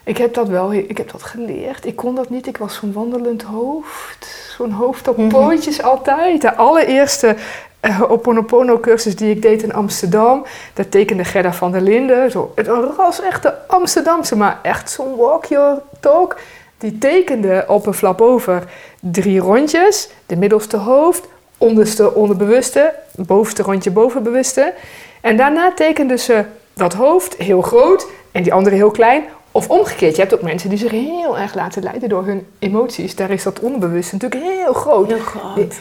ik 0.05 0.17
heb 0.17 0.35
dat 0.35 0.49
wel, 0.49 0.73
ik 0.73 0.97
heb 0.97 1.11
dat 1.11 1.23
geleerd. 1.23 1.87
Ik 1.87 1.97
kon 1.97 2.15
dat 2.15 2.31
niet. 2.31 2.47
Ik 2.47 2.57
was 2.57 2.75
zo'n 2.75 2.93
wandelend 2.93 3.43
hoofd. 3.43 4.27
Zo'n 4.57 4.71
hoofd 4.71 5.09
op 5.09 5.17
Mhm. 5.17 5.29
pootjes 5.29 5.83
altijd. 5.83 6.41
De 6.41 6.55
allereerste 6.57 7.37
eh 7.81 8.03
Oponopono 8.11 8.79
cursus 8.81 9.17
die 9.17 9.31
ik 9.31 9.43
deed 9.43 9.63
in 9.63 9.73
Amsterdam. 9.75 10.45
Daar 10.75 10.89
tekende 10.89 11.25
Gerda 11.25 11.53
van 11.53 11.73
der 11.73 11.81
Linden. 11.81 12.31
Zo, 12.31 12.53
het 12.55 12.69
was 12.97 13.21
echt 13.21 13.43
de 13.43 13.53
Amsterdamse, 13.69 14.37
maar 14.37 14.59
echt 14.63 14.91
zo'n 14.91 15.17
walk 15.17 15.45
your 15.45 15.83
talk. 16.01 16.37
Die 16.79 16.99
tekende 16.99 17.65
op 17.69 17.87
een 17.87 17.95
flap 17.95 18.21
over 18.21 18.65
drie 19.01 19.41
rondjes. 19.41 20.09
De 20.27 20.37
middelste 20.37 20.77
hoofd, 20.77 21.25
onderste 21.59 22.15
onderbewuste, 22.15 22.95
bovenste 23.17 23.63
rondje 23.63 23.91
bovenbewuste. 23.91 24.73
En 25.21 25.37
daarna 25.37 25.73
tekende 25.75 26.17
ze 26.19 26.45
dat 26.75 26.93
hoofd 26.95 27.35
heel 27.35 27.63
groot 27.63 28.07
en 28.33 28.43
die 28.43 28.53
andere 28.53 28.77
heel 28.77 28.91
klein. 28.91 29.23
Of 29.53 29.69
omgekeerd, 29.69 30.15
je 30.17 30.21
hebt 30.21 30.35
ook 30.35 30.43
mensen 30.43 30.69
die 30.69 30.79
zich 30.79 30.91
heel 30.91 31.39
erg 31.39 31.55
laten 31.55 31.83
leiden 31.83 32.09
door 32.09 32.25
hun 32.25 32.47
emoties. 32.59 33.15
Daar 33.15 33.31
is 33.31 33.43
dat 33.43 33.61
onbewust 33.61 34.13
natuurlijk 34.13 34.43
heel 34.43 34.73
groot. 34.73 35.07
Heel 35.07 35.19
groot. 35.19 35.75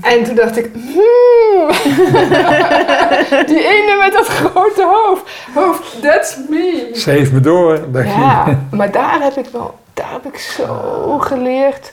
En 0.00 0.24
toen 0.24 0.34
dacht 0.34 0.56
ik, 0.56 0.70
hmm, 0.72 1.68
die 3.50 3.66
ene 3.66 3.96
met 4.02 4.12
dat 4.12 4.26
grote 4.26 4.84
hoofd. 4.84 5.22
Hoofd, 5.54 6.02
that's 6.02 6.36
me. 6.48 6.88
Schreef 6.92 7.32
me 7.32 7.40
door. 7.40 7.92
dacht 7.92 8.04
je. 8.06 8.10
Ja, 8.20 8.58
maar 8.70 8.90
daar 8.90 9.22
heb 9.22 9.36
ik 9.36 9.46
wel, 9.52 9.78
daar 9.94 10.12
heb 10.12 10.26
ik 10.26 10.38
zo 10.38 11.18
geleerd. 11.18 11.92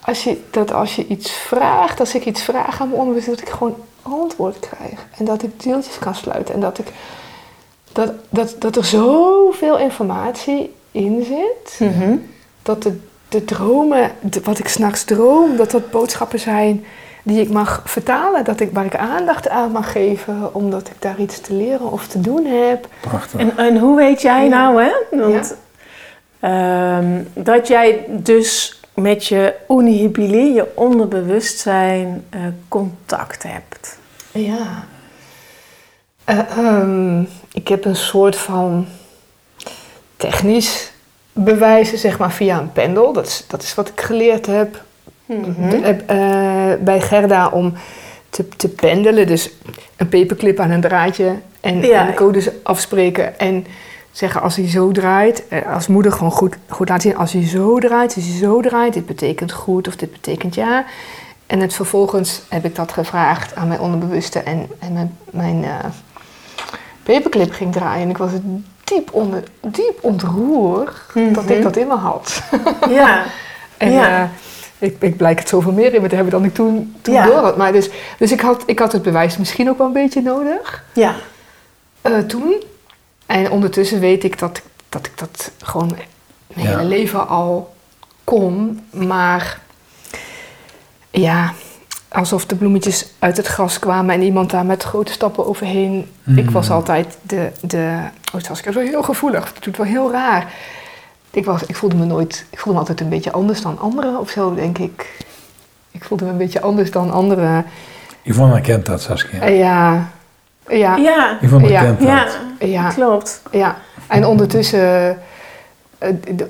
Als 0.00 0.24
je, 0.24 0.40
dat 0.50 0.72
als 0.72 0.96
je 0.96 1.06
iets 1.06 1.32
vraagt, 1.32 2.00
als 2.00 2.14
ik 2.14 2.24
iets 2.24 2.42
vraag 2.42 2.80
aan 2.80 2.88
mijn 2.88 3.00
onderwijs, 3.00 3.26
dat 3.26 3.40
ik 3.40 3.48
gewoon 3.48 3.76
antwoord 4.02 4.58
krijg. 4.58 5.06
En 5.18 5.24
dat 5.24 5.42
ik 5.42 5.62
deeltjes 5.62 5.98
kan 5.98 6.14
sluiten. 6.14 6.54
En 6.54 6.60
dat 6.60 6.78
ik, 6.78 6.86
dat, 7.94 8.12
dat, 8.28 8.56
dat 8.58 8.76
er 8.76 8.84
zoveel 8.84 9.78
informatie 9.78 10.74
in 10.90 11.24
zit. 11.24 11.88
Mhm. 11.90 12.16
Dat 12.62 12.82
de, 12.82 13.00
de 13.28 13.44
dromen, 13.44 14.10
de- 14.20 14.40
wat 14.44 14.58
ik 14.58 14.68
s'nachts 14.68 15.04
droom, 15.04 15.56
dat 15.56 15.70
dat 15.70 15.90
boodschappen 15.90 16.38
zijn 16.40 16.84
die 17.22 17.40
ik 17.40 17.50
mag 17.50 17.82
vertalen. 17.84 18.44
Dat 18.44 18.60
ik, 18.60 18.70
waar 18.72 18.84
ik 18.84 18.96
aandacht 18.96 19.48
aan 19.48 19.70
mag 19.70 19.92
geven, 19.92 20.54
omdat 20.54 20.88
ik 20.88 20.94
daar 20.98 21.18
iets 21.18 21.40
te 21.40 21.54
leren 21.54 21.92
of 21.92 22.06
te 22.06 22.20
doen 22.20 22.44
heb. 22.46 22.86
Prachtig. 23.00 23.40
En, 23.40 23.56
en 23.56 23.78
hoe 23.78 23.96
weet 23.96 24.22
jij 24.22 24.42
Ja. 24.44 24.48
nou, 24.48 24.82
hè? 24.82 25.18
Want, 25.18 25.56
ehm, 26.40 27.22
dat 27.34 27.68
jij 27.68 28.04
dus 28.08 28.80
met 28.94 29.26
je 29.26 29.54
unihipili, 29.68 30.52
je 30.54 30.66
onderbewustzijn, 30.74 32.24
eh, 32.30 32.40
contact 32.68 33.42
hebt. 33.42 33.98
Ja. 34.32 34.84
Eh, 36.24 36.38
ehm, 36.58 37.22
ik 37.54 37.68
heb 37.68 37.84
een 37.84 37.96
soort 37.96 38.36
van 38.36 38.86
technisch 40.16 40.92
bewijzen, 41.32 41.98
zeg 41.98 42.18
maar, 42.18 42.32
via 42.32 42.58
een 42.58 42.72
pendel. 42.72 43.12
Dat 43.12 43.26
is, 43.26 43.44
dat 43.48 43.62
is 43.62 43.74
wat 43.74 43.88
ik 43.88 44.00
geleerd 44.00 44.46
heb 44.46 44.82
Mhm. 45.26 45.68
de- 45.70 46.02
eh, 46.06 46.84
bij 46.84 47.00
Gerda 47.00 47.48
om 47.48 47.72
te, 48.30 48.48
te 48.48 48.68
pendelen. 48.68 49.26
Dus 49.26 49.50
een 49.96 50.08
paperclip 50.08 50.60
aan 50.60 50.70
een 50.70 50.80
draadje 50.80 51.34
en, 51.60 51.80
Ja. 51.80 52.00
en 52.00 52.06
de 52.06 52.14
codes 52.14 52.48
afspreken. 52.62 53.38
En 53.38 53.66
zeggen 54.12 54.40
als 54.42 54.56
hij 54.56 54.68
zo 54.68 54.92
draait, 54.92 55.48
eh, 55.48 55.72
als 55.74 55.86
moeder 55.86 56.12
gewoon 56.12 56.30
goed, 56.32 56.56
goed 56.68 56.88
laten 56.88 57.10
zien. 57.10 57.18
Als 57.18 57.32
hij 57.32 57.46
zo 57.48 57.78
draait, 57.78 58.14
als 58.14 58.24
hij 58.24 58.36
zo 58.38 58.60
draait, 58.60 58.92
dit 58.92 59.06
betekent 59.06 59.52
goed 59.52 59.88
of 59.88 59.96
dit 59.96 60.12
betekent 60.12 60.54
ja. 60.54 60.84
En 61.46 61.60
het 61.60 61.74
vervolgens 61.74 62.42
heb 62.48 62.64
ik 62.64 62.74
dat 62.74 62.92
gevraagd 62.92 63.54
aan 63.54 63.68
mijn 63.68 63.80
onderbewuste 63.80 64.38
en, 64.38 64.66
en 64.78 64.92
mijn, 64.92 65.16
mijn 65.30 65.64
eh, 65.64 65.70
paperclip 67.04 67.52
ging 67.52 67.72
draaien. 67.72 68.02
En 68.02 68.10
ik 68.10 68.16
was 68.18 68.30
diep, 68.84 69.12
onder, 69.12 69.42
diep 69.60 69.98
ontroerd 70.00 70.92
dat 71.14 71.44
ik 71.44 71.50
Mhm. 71.56 71.62
dat 71.62 71.76
in 71.76 71.86
me 71.86 71.94
had. 71.94 72.42
Ja. 72.90 73.24
En 73.76 73.92
Ja. 73.92 74.22
eh, 74.22 74.28
ik, 74.78 74.96
ik 75.00 75.16
blijk 75.16 75.38
het 75.38 75.48
zoveel 75.48 75.72
meer 75.72 75.94
in 75.94 76.02
me 76.02 76.08
te 76.08 76.14
hebben 76.14 76.32
dan 76.32 76.44
ik 76.44 76.54
toen, 76.54 76.94
toen 77.02 77.14
Ja. 77.14 77.24
door 77.26 77.34
had. 77.34 77.56
Maar 77.56 77.72
dus 77.72 77.90
dus 78.18 78.32
ik, 78.32 78.40
had, 78.40 78.62
ik 78.66 78.78
had 78.78 78.92
het 78.92 79.02
bewijs 79.02 79.36
misschien 79.36 79.68
ook 79.68 79.78
wel 79.78 79.86
een 79.86 79.92
beetje 79.92 80.22
nodig 80.22 80.84
Ja. 80.92 81.14
eh, 82.02 82.18
toen. 82.18 82.62
En 83.26 83.50
ondertussen 83.50 84.00
weet 84.00 84.24
ik 84.24 84.38
dat, 84.38 84.56
ik- 84.56 84.64
dat 84.88 85.06
ik 85.06 85.18
dat 85.18 85.50
gewoon 85.62 85.86
mijn 86.54 86.66
Ja. 86.66 86.76
hele 86.76 86.88
leven 86.88 87.28
al 87.28 87.74
kon. 88.24 88.80
Maar 88.90 89.60
ja, 91.10 91.52
alsof 92.14 92.46
de 92.46 92.54
bloemetjes 92.54 93.06
uit 93.18 93.36
het 93.36 93.46
gras 93.46 93.78
kwamen 93.78 94.14
en 94.14 94.22
iemand 94.22 94.50
daar 94.50 94.66
met 94.66 94.82
grote 94.82 95.12
stappen 95.12 95.46
overheen. 95.46 96.10
Ik 96.36 96.50
was 96.50 96.68
Mm. 96.68 96.74
altijd 96.74 97.18
de, 97.22 97.50
de 97.60 97.96
oh, 98.34 98.38
het 98.40 98.48
was 98.48 98.60
ik 98.62 98.74
heel 98.74 99.02
gevoelig. 99.02 99.52
Het 99.54 99.64
doet 99.64 99.76
wel 99.76 99.86
heel 99.86 100.10
raar. 100.12 100.52
Ik, 101.30 101.44
was, 101.44 101.62
ik 101.66 101.76
voelde 101.76 101.96
me 101.96 102.04
nooit, 102.04 102.46
ik 102.50 102.58
voelde 102.58 102.72
me 102.72 102.78
altijd 102.78 103.00
een 103.00 103.08
beetje 103.08 103.32
anders 103.32 103.60
dan 103.62 103.78
anderen 103.78 104.18
of 104.20 104.30
zo, 104.30 104.54
denk 104.54 104.78
ik. 104.78 105.24
Ik 105.90 106.04
voelde 106.04 106.24
me 106.24 106.30
een 106.30 106.36
beetje 106.36 106.60
anders 106.60 106.90
dan 106.90 107.10
anderen. 107.12 107.64
Yvonne 108.22 108.52
herkent 108.52 108.86
dat, 108.86 109.02
Saskia. 109.02 109.40
En 109.40 109.54
ja, 109.54 110.08
Ja, 110.68 110.96
Ja, 110.96 111.38
Yvonne 111.40 111.68
Ja. 111.68 111.80
kent 111.82 111.98
dat. 111.98 112.08
ja, 112.08 112.66
ja, 112.66 112.88
klopt. 112.88 113.42
ja. 113.50 113.76
En 114.06 114.26
ondertussen, 114.26 115.18
eh, 115.98 116.08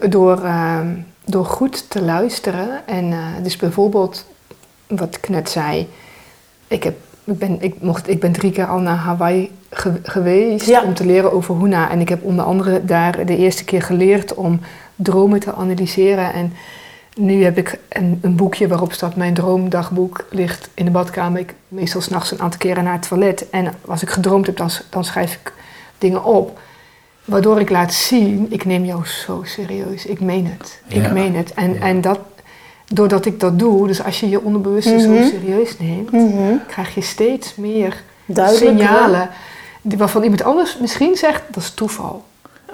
door, 0.09 0.43
ehm, 0.45 0.87
door 1.25 1.45
goed 1.47 1.91
te 1.91 2.03
luisteren. 2.03 2.87
En 2.87 3.13
eh, 3.13 3.19
dus 3.43 3.57
bijvoorbeeld, 3.57 4.27
wat 4.87 5.17
ik 5.17 5.29
net 5.29 5.51
zei. 5.51 5.89
Ik, 6.69 6.83
heb, 6.83 6.95
ik, 7.25 7.39
ben, 7.39 7.63
ik, 7.63 7.75
mocht, 7.81 8.09
ik 8.09 8.21
ben 8.21 8.33
drie 8.33 8.51
keer 8.53 8.67
al 8.67 8.79
naar 8.79 8.97
Hawaii 8.97 9.51
ge- 9.71 10.01
geweest 10.03 10.67
Ja. 10.67 10.83
om 10.83 10.95
te 10.95 11.07
leren 11.07 11.33
over 11.33 11.57
Huna. 11.59 11.91
En 11.91 12.01
ik 12.01 12.09
heb 12.09 12.23
onder 12.23 12.45
andere 12.45 12.85
daar 12.85 13.27
de 13.27 13.37
eerste 13.37 13.65
keer 13.65 13.83
geleerd 13.83 14.35
om 14.35 14.61
dromen 14.97 15.41
te 15.41 15.55
analyseren. 15.55 16.33
En 16.33 16.53
nu 17.17 17.45
heb 17.45 17.59
ik 17.59 17.79
een, 17.89 18.19
een 18.23 18.37
boekje 18.37 18.69
waarop 18.69 18.93
staat 18.93 19.17
mijn 19.17 19.35
droomdagboek 19.35 20.25
ligt 20.31 20.69
in 20.75 20.85
de 20.85 20.91
badkamer. 20.91 21.41
Ik 21.41 21.55
meestal 21.69 22.01
s'nachts 22.01 22.31
een 22.31 22.41
aantal 22.41 22.59
keren 22.59 22.85
naar 22.85 22.93
het 22.93 23.09
toilet. 23.09 23.51
En 23.51 23.75
als 23.87 24.03
ik 24.03 24.11
gedroomd 24.11 24.47
heb, 24.47 24.57
dan, 24.57 24.71
dan 24.91 25.05
schrijf 25.05 25.33
ik 25.43 25.53
dingen 25.99 26.25
op. 26.25 26.61
Waardoor 27.25 27.61
ik 27.61 27.71
laat 27.71 27.93
zien, 27.93 28.47
ik 28.51 28.65
neem 28.65 28.85
jou 28.85 29.07
zo 29.07 29.43
serieus. 29.45 30.07
Ik 30.07 30.21
meen 30.21 30.47
het. 30.47 30.81
Ik 30.89 31.03
Ja. 31.03 31.13
meen 31.13 31.35
het. 31.37 31.55
En, 31.55 31.75
Ja. 31.75 31.81
en 31.81 32.01
dat, 32.01 32.19
doordat 32.89 33.27
ik 33.27 33.41
dat 33.41 33.59
doe, 33.59 33.87
dus 33.87 34.05
als 34.05 34.21
je 34.21 34.29
je 34.29 34.41
onderbewuste 34.43 34.95
Mhm. 34.95 35.01
zo 35.01 35.29
serieus 35.29 35.79
neemt, 35.79 36.13
Mhm. 36.13 36.57
krijg 36.67 36.95
je 36.95 37.01
steeds 37.01 37.55
meer 37.55 38.03
signalen. 38.49 39.29
Waarvan 39.83 40.23
iemand 40.23 40.43
anders 40.45 40.79
misschien 40.79 41.17
zegt, 41.17 41.43
dat 41.51 41.63
is 41.63 41.71
toeval. 41.71 42.25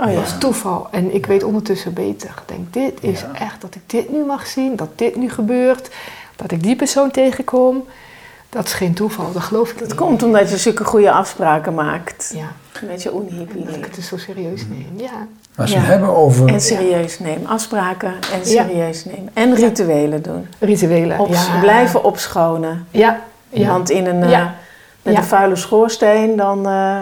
Oh 0.01 0.07
ja. 0.07 0.15
Dat 0.15 0.27
is 0.27 0.39
toeval. 0.39 0.89
En 0.91 1.15
ik 1.15 1.27
weet 1.27 1.43
ondertussen 1.45 1.93
beter. 1.95 2.29
Ik 2.29 2.43
denk, 2.57 2.73
dit 2.73 2.99
is 3.13 3.21
Ja. 3.21 3.31
echt 3.35 3.61
dat 3.61 3.75
ik 3.75 3.81
dit 3.87 4.11
nu 4.13 4.25
mag 4.25 4.47
zien, 4.47 4.77
dat 4.77 4.89
dit 4.95 5.17
nu 5.17 5.31
gebeurt, 5.31 5.91
dat 6.37 6.51
ik 6.53 6.63
die 6.63 6.77
persoon 6.77 7.11
tegenkom. 7.11 7.85
Dat 8.49 8.65
is 8.67 8.73
geen 8.73 8.95
toeval, 8.95 9.33
dat 9.33 9.43
geloof 9.43 9.71
ik 9.71 9.79
Dat 9.79 9.89
niet. 9.89 9.97
komt 9.97 10.23
omdat 10.23 10.51
je 10.51 10.57
zulke 10.57 10.85
goede 10.85 11.13
afspraken 11.13 11.75
maakt. 11.75 12.33
Ja, 12.37 12.53
Met 12.89 13.03
je 13.03 13.11
dat 13.11 13.19
onhypie. 13.21 13.63
ik 13.77 13.85
het 13.85 13.95
dus 13.95 14.07
zo 14.07 14.17
serieus 14.17 14.63
neem. 14.69 14.87
Ja, 14.97 15.27
Maar 15.57 15.67
als 15.67 15.71
Ja. 15.71 15.75
we 15.77 15.81
het 15.83 15.91
hebben 15.91 16.17
over... 16.17 16.49
En 16.49 16.61
serieus 16.61 17.19
nemen. 17.19 17.47
Afspraken 17.47 18.09
en 18.33 18.39
Ja. 18.39 18.45
serieus 18.45 19.05
nemen. 19.05 19.29
En 19.33 19.55
rituelen 19.55 20.23
doen. 20.23 20.47
rituelen. 20.59 21.19
Op, 21.19 21.29
ja. 21.29 21.61
Blijven 21.61 22.05
opschonen. 22.05 22.87
Ja, 22.91 23.21
ja. 23.49 23.69
Want 23.69 23.91
in 23.91 24.07
een, 24.07 24.23
eh, 24.23 24.29
met 25.03 25.13
Ja. 25.15 25.19
een 25.21 25.25
vuile 25.25 25.57
schoorsteen 25.57 26.37
dan... 26.37 26.67
eh, 26.67 27.01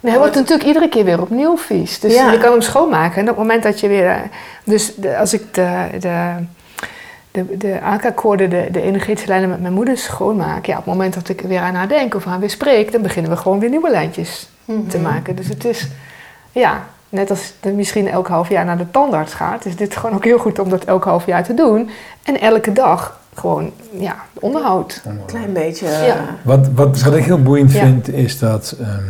Nee, 0.00 0.12
hij 0.12 0.20
wordt 0.20 0.34
natuurlijk 0.36 0.66
iedere 0.68 0.88
keer 0.88 1.04
weer 1.04 1.20
opnieuw 1.20 1.56
vies. 1.56 2.00
Dus 2.00 2.14
Ja. 2.14 2.30
je 2.32 2.38
kan 2.38 2.50
hem 2.52 2.60
schoonmaken. 2.60 3.14
En 3.16 3.22
op 3.22 3.28
het 3.28 3.36
moment 3.36 3.62
dat 3.62 3.80
je 3.80 3.88
weer... 3.88 4.08
eh, 4.10 4.16
Dus 4.64 4.94
de- 4.94 5.18
als 5.18 5.32
ik 5.34 5.54
de, 5.54 5.86
de, 6.00 6.34
de, 7.30 7.56
de 7.56 7.80
AK-koorden, 7.82 8.50
de, 8.50 8.68
de 8.70 8.82
energetische 8.82 9.28
lijnen 9.28 9.48
met 9.48 9.60
mijn 9.60 9.72
moeder 9.72 9.96
schoonmaak... 9.98 10.66
Ja, 10.66 10.72
op 10.78 10.84
het 10.84 10.94
moment 10.94 11.14
dat 11.14 11.28
ik 11.28 11.40
weer 11.40 11.60
aan 11.60 11.74
haar 11.74 11.88
denk 11.88 12.14
of 12.14 12.26
aan 12.26 12.40
weer 12.40 12.50
spreek... 12.50 12.92
dan 12.92 13.02
beginnen 13.02 13.30
we 13.30 13.36
gewoon 13.36 13.58
weer 13.58 13.70
nieuwe 13.70 13.90
lijntjes 13.90 14.48
te 14.64 14.98
mhm. 14.98 15.02
maken. 15.02 15.36
Dus 15.36 15.48
het 15.48 15.64
is... 15.64 15.86
Ja, 16.52 16.84
net 17.08 17.30
als 17.30 17.52
je 17.62 17.70
misschien 17.70 18.08
elk 18.08 18.28
half 18.28 18.48
jaar 18.48 18.64
naar 18.64 18.78
de 18.78 18.90
tandarts 18.90 19.34
gaat... 19.34 19.64
is 19.64 19.76
dit 19.76 19.96
gewoon 19.96 20.14
ook 20.16 20.24
heel 20.24 20.38
goed 20.38 20.58
om 20.58 20.68
dat 20.68 20.84
elk 20.84 21.04
half 21.04 21.26
jaar 21.26 21.44
te 21.44 21.54
doen. 21.54 21.90
En 22.22 22.40
elke 22.40 22.72
dag 22.72 23.20
gewoon, 23.34 23.72
ja, 23.98 24.16
onderhoud. 24.34 25.00
Een 25.04 25.20
klein 25.26 25.52
beetje... 25.52 25.86
eh, 25.86 26.06
Ja. 26.06 26.24
Wat, 26.42 26.68
wat, 26.74 27.00
wat 27.02 27.14
ik 27.14 27.24
heel 27.24 27.42
boeiend 27.42 27.72
Ja. 27.72 27.80
vind, 27.84 28.08
is 28.12 28.38
dat 28.38 28.76
ehm, 28.80 29.02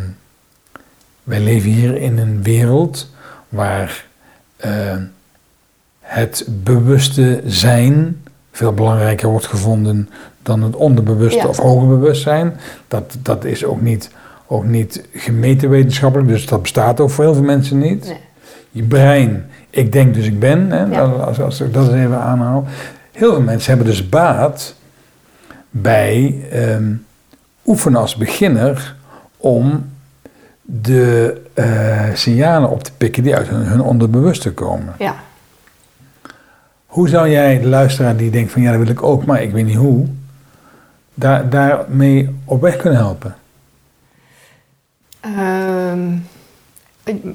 wij 1.23 1.41
leven 1.41 1.71
hier 1.71 1.97
in 1.97 2.19
een 2.19 2.43
wereld 2.43 3.11
waar 3.49 4.05
ehm, 4.57 5.03
het 6.01 6.45
bewuste 6.49 7.41
zijn 7.45 8.23
veel 8.53 8.73
belangrijker 8.73 9.29
wordt 9.29 9.47
gevonden 9.47 10.09
dan 10.43 10.63
het 10.63 10.77
onderbewuste 10.77 11.39
Ja. 11.39 11.47
of 11.47 11.57
hoger 11.59 11.89
bewustzijn. 11.89 12.57
Dat, 12.89 13.17
dat 13.23 13.45
is 13.45 13.65
ook 13.65 13.81
niet, 13.81 14.11
ook 14.49 14.65
niet 14.65 15.05
gemeten 15.13 15.71
wetenschappelijk, 15.71 16.29
dus 16.29 16.47
dat 16.47 16.63
bestaat 16.63 17.01
ook 17.01 17.11
voor 17.11 17.25
heel 17.25 17.35
veel 17.35 17.43
mensen 17.43 17.79
niet. 17.79 18.05
Nee. 18.05 18.17
Je 18.71 18.83
brein, 18.83 19.47
ik 19.71 19.93
denk 19.93 20.15
dus 20.15 20.27
ik 20.27 20.39
ben, 20.39 20.71
hè, 20.71 20.85
Ja. 20.85 21.01
als, 21.01 21.41
als 21.41 21.61
ik 21.61 21.73
dat 21.73 21.87
eens 21.87 21.95
even 21.95 22.21
aanhaal. 22.21 22.67
Heel 23.13 23.31
veel 23.33 23.43
mensen 23.43 23.69
hebben 23.69 23.87
dus 23.87 24.09
baat 24.09 24.75
bij 25.71 26.35
ehm, 26.51 26.93
oefenen 27.67 28.01
als 28.01 28.17
beginner 28.17 28.97
om 29.37 29.91
de 30.63 31.41
eh, 31.55 32.05
signalen 32.15 32.71
op 32.71 32.83
te 32.83 32.91
pikken 32.97 33.23
die 33.23 33.37
uit 33.37 33.49
hun, 33.49 33.63
hun 33.67 33.81
onderbewuste 33.81 34.53
komen. 34.53 34.95
Ja. 34.99 35.15
Hoe 36.87 37.09
zou 37.09 37.29
jij 37.31 37.61
de 37.61 37.69
luisteraar 37.69 38.17
die 38.17 38.31
denkt 38.31 38.53
van 38.53 38.63
ja, 38.63 38.71
dat 38.71 38.81
wil 38.81 38.91
ik 38.91 39.03
ook, 39.03 39.25
maar 39.25 39.43
ik 39.43 39.53
weet 39.53 39.67
niet 39.67 39.77
hoe, 39.77 40.07
daar, 41.15 41.49
daarmee 41.49 42.37
op 42.45 42.61
weg 42.61 42.77
kunnen 42.77 42.99
helpen? 42.99 43.35
Ehm, 45.37 46.17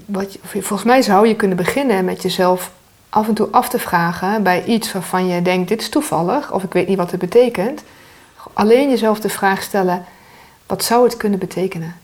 wat, 0.05 0.37
volgens 0.41 0.83
mij 0.83 1.01
zou 1.01 1.27
je 1.27 1.35
kunnen 1.35 1.57
beginnen 1.57 2.05
met 2.05 2.21
jezelf 2.21 2.71
af 3.09 3.27
en 3.27 3.33
toe 3.33 3.47
af 3.51 3.69
te 3.69 3.79
vragen 3.79 4.43
bij 4.43 4.63
iets 4.63 4.91
waarvan 4.91 5.27
je 5.27 5.41
denkt 5.41 5.67
dit 5.67 5.81
is 5.81 5.89
toevallig 5.89 6.51
of 6.51 6.63
ik 6.63 6.73
weet 6.73 6.87
niet 6.87 6.97
wat 6.97 7.11
het 7.11 7.19
betekent. 7.19 7.83
Alleen 8.53 8.89
jezelf 8.89 9.19
de 9.19 9.29
vraag 9.29 9.61
stellen, 9.61 10.05
wat 10.65 10.83
zou 10.83 11.03
het 11.03 11.17
kunnen 11.17 11.39
betekenen? 11.39 11.95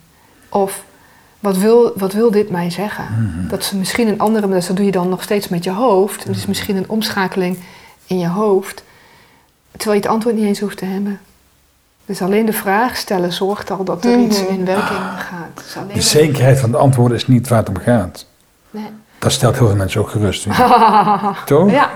Of 0.48 0.84
wat 1.40 1.56
wil, 1.56 1.92
wat 1.96 2.12
wil 2.12 2.30
dit 2.30 2.50
mij 2.50 2.70
zeggen? 2.70 3.06
Dat 3.48 3.60
is 3.60 3.72
misschien 3.72 4.08
een 4.08 4.18
andere, 4.18 4.48
dus 4.48 4.66
dat 4.66 4.76
doe 4.76 4.84
je 4.84 4.92
dan 4.92 5.08
nog 5.08 5.22
steeds 5.22 5.48
met 5.48 5.64
je 5.64 5.70
hoofd. 5.70 6.24
Het 6.24 6.36
is 6.36 6.46
misschien 6.46 6.76
een 6.76 6.88
omschakeling 6.88 7.58
in 8.06 8.18
je 8.18 8.28
hoofd, 8.28 8.82
terwijl 9.70 9.96
je 9.96 10.02
het 10.02 10.14
antwoord 10.14 10.36
niet 10.36 10.44
eens 10.44 10.60
hoeft 10.60 10.76
te 10.76 10.84
hebben. 10.84 11.20
Dus 12.10 12.22
alleen 12.22 12.46
de 12.46 12.52
vraag 12.52 12.96
stellen 12.96 13.32
zorgt 13.32 13.70
al 13.70 13.84
dat 13.84 14.04
er 14.04 14.18
iets 14.18 14.42
Mhm. 14.42 14.52
in 14.52 14.64
werking 14.64 14.98
gaat. 15.16 15.62
Dus 15.84 15.94
De 15.94 16.00
zekerheid 16.00 16.58
van 16.60 16.70
het 16.72 16.80
antwoord 16.80 17.12
is 17.12 17.26
niet 17.26 17.48
waar 17.48 17.58
het 17.58 17.68
om 17.68 17.76
gaat. 17.78 18.26
Nee. 18.70 18.86
Dat 19.18 19.32
stelt 19.32 19.58
heel 19.58 19.66
veel 19.66 19.76
mensen 19.76 20.00
ook 20.00 20.08
gerust. 20.08 20.42
Toch? 21.46 21.70
ja. 21.70 21.72
Ja. 21.72 21.90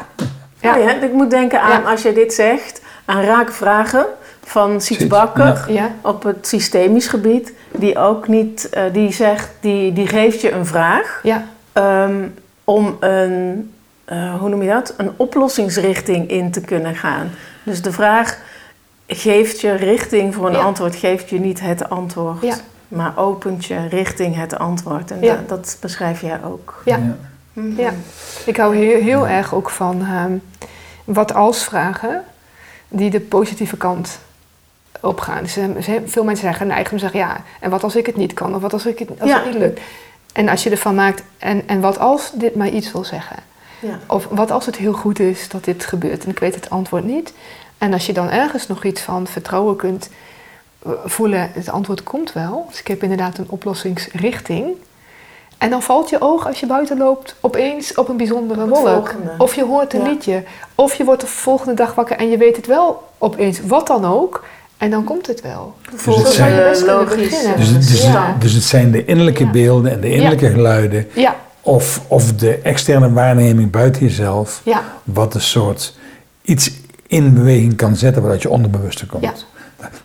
Ja. 0.61 0.77
ja, 0.77 0.91
ik 1.03 1.13
moet 1.13 1.31
denken 1.31 1.61
aan, 1.63 1.81
Ja. 1.83 1.91
als 1.91 2.03
je 2.03 2.13
dit 2.13 2.35
zegt, 2.35 2.81
aan 3.05 3.21
raak 3.23 3.53
vragen 3.53 4.07
van 4.45 4.81
Siets 4.81 5.07
Bakker 5.07 5.65
Ja. 5.73 5.91
op 6.01 6.23
het 6.23 6.47
systemisch 6.47 7.07
gebied. 7.07 7.53
Die 7.71 7.99
ook 7.99 8.29
niet, 8.29 8.69
eh, 8.69 8.83
die 8.93 9.13
zegt, 9.13 9.49
die, 9.61 9.93
die 9.93 10.07
geeft 10.07 10.41
je 10.41 10.53
een 10.53 10.67
vraag 10.67 11.21
Ja. 11.23 11.45
ehm, 11.73 12.15
om 12.65 12.97
een, 13.01 13.71
eh, 14.05 14.35
hoe 14.41 14.49
noem 14.49 14.63
je 14.63 14.69
dat? 14.71 14.95
Een 14.97 15.11
oplossingsrichting 15.17 16.29
in 16.31 16.51
te 16.51 16.61
kunnen 16.61 16.95
gaan. 16.97 17.31
Dus 17.63 17.83
de 17.83 17.93
vraag 17.93 18.39
geeft 19.07 19.61
je 19.61 19.73
richting 19.73 20.35
voor 20.35 20.47
een 20.47 20.53
Ja. 20.53 20.59
antwoord, 20.63 20.97
geeft 20.97 21.29
je 21.31 21.41
niet 21.41 21.61
het 21.61 21.89
antwoord. 21.89 22.43
Ja. 22.43 22.55
Maar 22.89 23.13
opent 23.17 23.65
je 23.65 23.87
richting 23.89 24.37
het 24.37 24.59
antwoord. 24.59 25.11
En 25.11 25.21
Ja. 25.21 25.35
dat, 25.35 25.49
dat 25.49 25.77
beschrijf 25.81 26.21
jij 26.21 26.39
ook. 26.45 26.83
Ja. 26.85 26.97
Ja. 26.97 27.17
Mhm. 27.53 27.81
Ja. 27.81 27.93
Ik 28.47 28.57
hou 28.57 28.77
heel, 28.77 29.01
heel 29.01 29.29
erg 29.29 29.55
ook 29.55 29.71
van 29.71 30.01
ehm, 30.01 30.33
wat 31.05 31.35
als 31.35 31.65
vragen 31.65 32.25
die 32.89 33.11
de 33.11 33.21
positieve 33.21 33.77
kant 33.77 34.19
opgaan. 35.01 35.43
Dus, 35.43 35.57
ehm, 35.57 35.71
veel 36.07 36.25
mensen 36.25 36.47
zeggen, 36.47 36.67
neigend 36.67 36.93
om 36.93 36.99
te 36.99 37.05
zeggen 37.05 37.21
ja, 37.21 37.37
en 37.61 37.71
wat 37.71 37.83
als 37.83 37.97
ik 37.97 38.07
het 38.07 38.17
niet 38.17 38.35
kan 38.35 38.55
of 38.55 38.61
wat 38.63 38.73
als, 38.73 38.87
ik 38.87 38.99
het, 38.99 39.09
als 39.21 39.31
Ja. 39.31 39.37
het 39.37 39.45
niet 39.45 39.55
lukt. 39.55 39.81
En 40.33 40.49
als 40.49 40.63
je 40.63 40.71
ervan 40.71 40.95
maakt, 40.95 41.23
en, 41.39 41.63
en 41.69 41.81
wat 41.81 41.99
als 41.99 42.31
dit 42.35 42.55
mij 42.55 42.71
iets 42.71 42.93
wil 42.93 43.05
zeggen? 43.05 43.37
Ja. 43.81 43.99
Of 44.07 44.27
wat 44.31 44.51
als 44.51 44.67
het 44.67 44.77
heel 44.77 44.93
goed 44.93 45.19
is 45.19 45.49
dat 45.49 45.65
dit 45.65 45.85
gebeurt 45.85 46.25
en 46.25 46.31
ik 46.31 46.39
weet 46.39 46.55
het 46.55 46.71
antwoord 46.71 47.05
niet. 47.05 47.33
En 47.85 47.93
als 47.93 48.07
je 48.07 48.13
dan 48.13 48.31
ergens 48.31 48.67
nog 48.67 48.85
iets 48.85 49.01
van 49.01 49.27
vertrouwen 49.27 49.77
kunt 49.77 50.09
eh, 50.87 50.91
voelen, 51.05 51.51
het 51.53 51.71
antwoord 51.71 52.03
komt 52.03 52.33
wel. 52.33 52.67
Dus 52.71 52.81
ik 52.81 52.87
heb 52.87 53.03
inderdaad 53.03 53.39
een 53.39 53.47
oplossingsrichting. 53.49 54.65
En 55.59 55.71
dan 55.71 55.83
valt 55.83 56.11
je 56.11 56.21
oog 56.21 56.47
als 56.47 56.61
je 56.61 56.67
buiten 56.67 56.99
loopt 56.99 57.35
opeens 57.41 57.95
op 57.95 58.09
een 58.09 58.17
bijzondere 58.17 58.69
wolk. 58.69 59.15
Of 59.39 59.55
je 59.55 59.65
hoort 59.65 59.95
een 59.95 60.01
Ja. 60.03 60.09
liedje. 60.09 60.43
Of 60.75 60.95
je 60.95 61.05
wordt 61.05 61.21
de 61.21 61.27
volgende 61.27 61.75
dag 61.75 61.95
wakker 61.95 62.17
en 62.17 62.31
je 62.31 62.37
weet 62.37 62.57
het 62.57 62.67
wel 62.67 63.09
opeens. 63.19 63.61
Wat 63.67 63.87
dan 63.87 64.05
ook. 64.05 64.45
En 64.77 64.91
dan 64.91 65.05
komt 65.05 65.27
het 65.27 65.41
wel. 65.41 65.75
De 65.83 65.91
het 65.91 66.03
volgende 66.03 66.31
zijn-. 66.31 66.57
Dus, 67.57 67.69
het- 67.69 67.89
dus, 67.89 68.03
Ja. 68.03 68.37
dus 68.39 68.53
het 68.53 68.63
zijn 68.63 68.91
de 68.91 69.05
innerlijke 69.05 69.45
Ja. 69.45 69.51
beelden 69.51 69.93
en 69.93 70.01
de 70.01 70.11
innerlijke 70.11 70.51
geluiden, 70.51 71.09
Ja, 71.15 71.37
of, 71.61 72.01
of 72.09 72.33
de 72.35 72.55
externe 72.59 73.13
waarneming 73.13 73.71
buiten 73.71 74.03
jezelf, 74.03 74.61
ja, 74.65 74.83
wat 75.05 75.35
een 75.35 75.41
soort 75.41 75.95
iets 76.43 76.71
in 77.15 77.35
beweging 77.35 77.77
kan 77.77 77.97
zetten 77.97 78.23
waaruit 78.23 78.43
je 78.43 78.49
onderbewuste 78.51 79.07
komt. 79.07 79.23
Ja. 79.23 79.33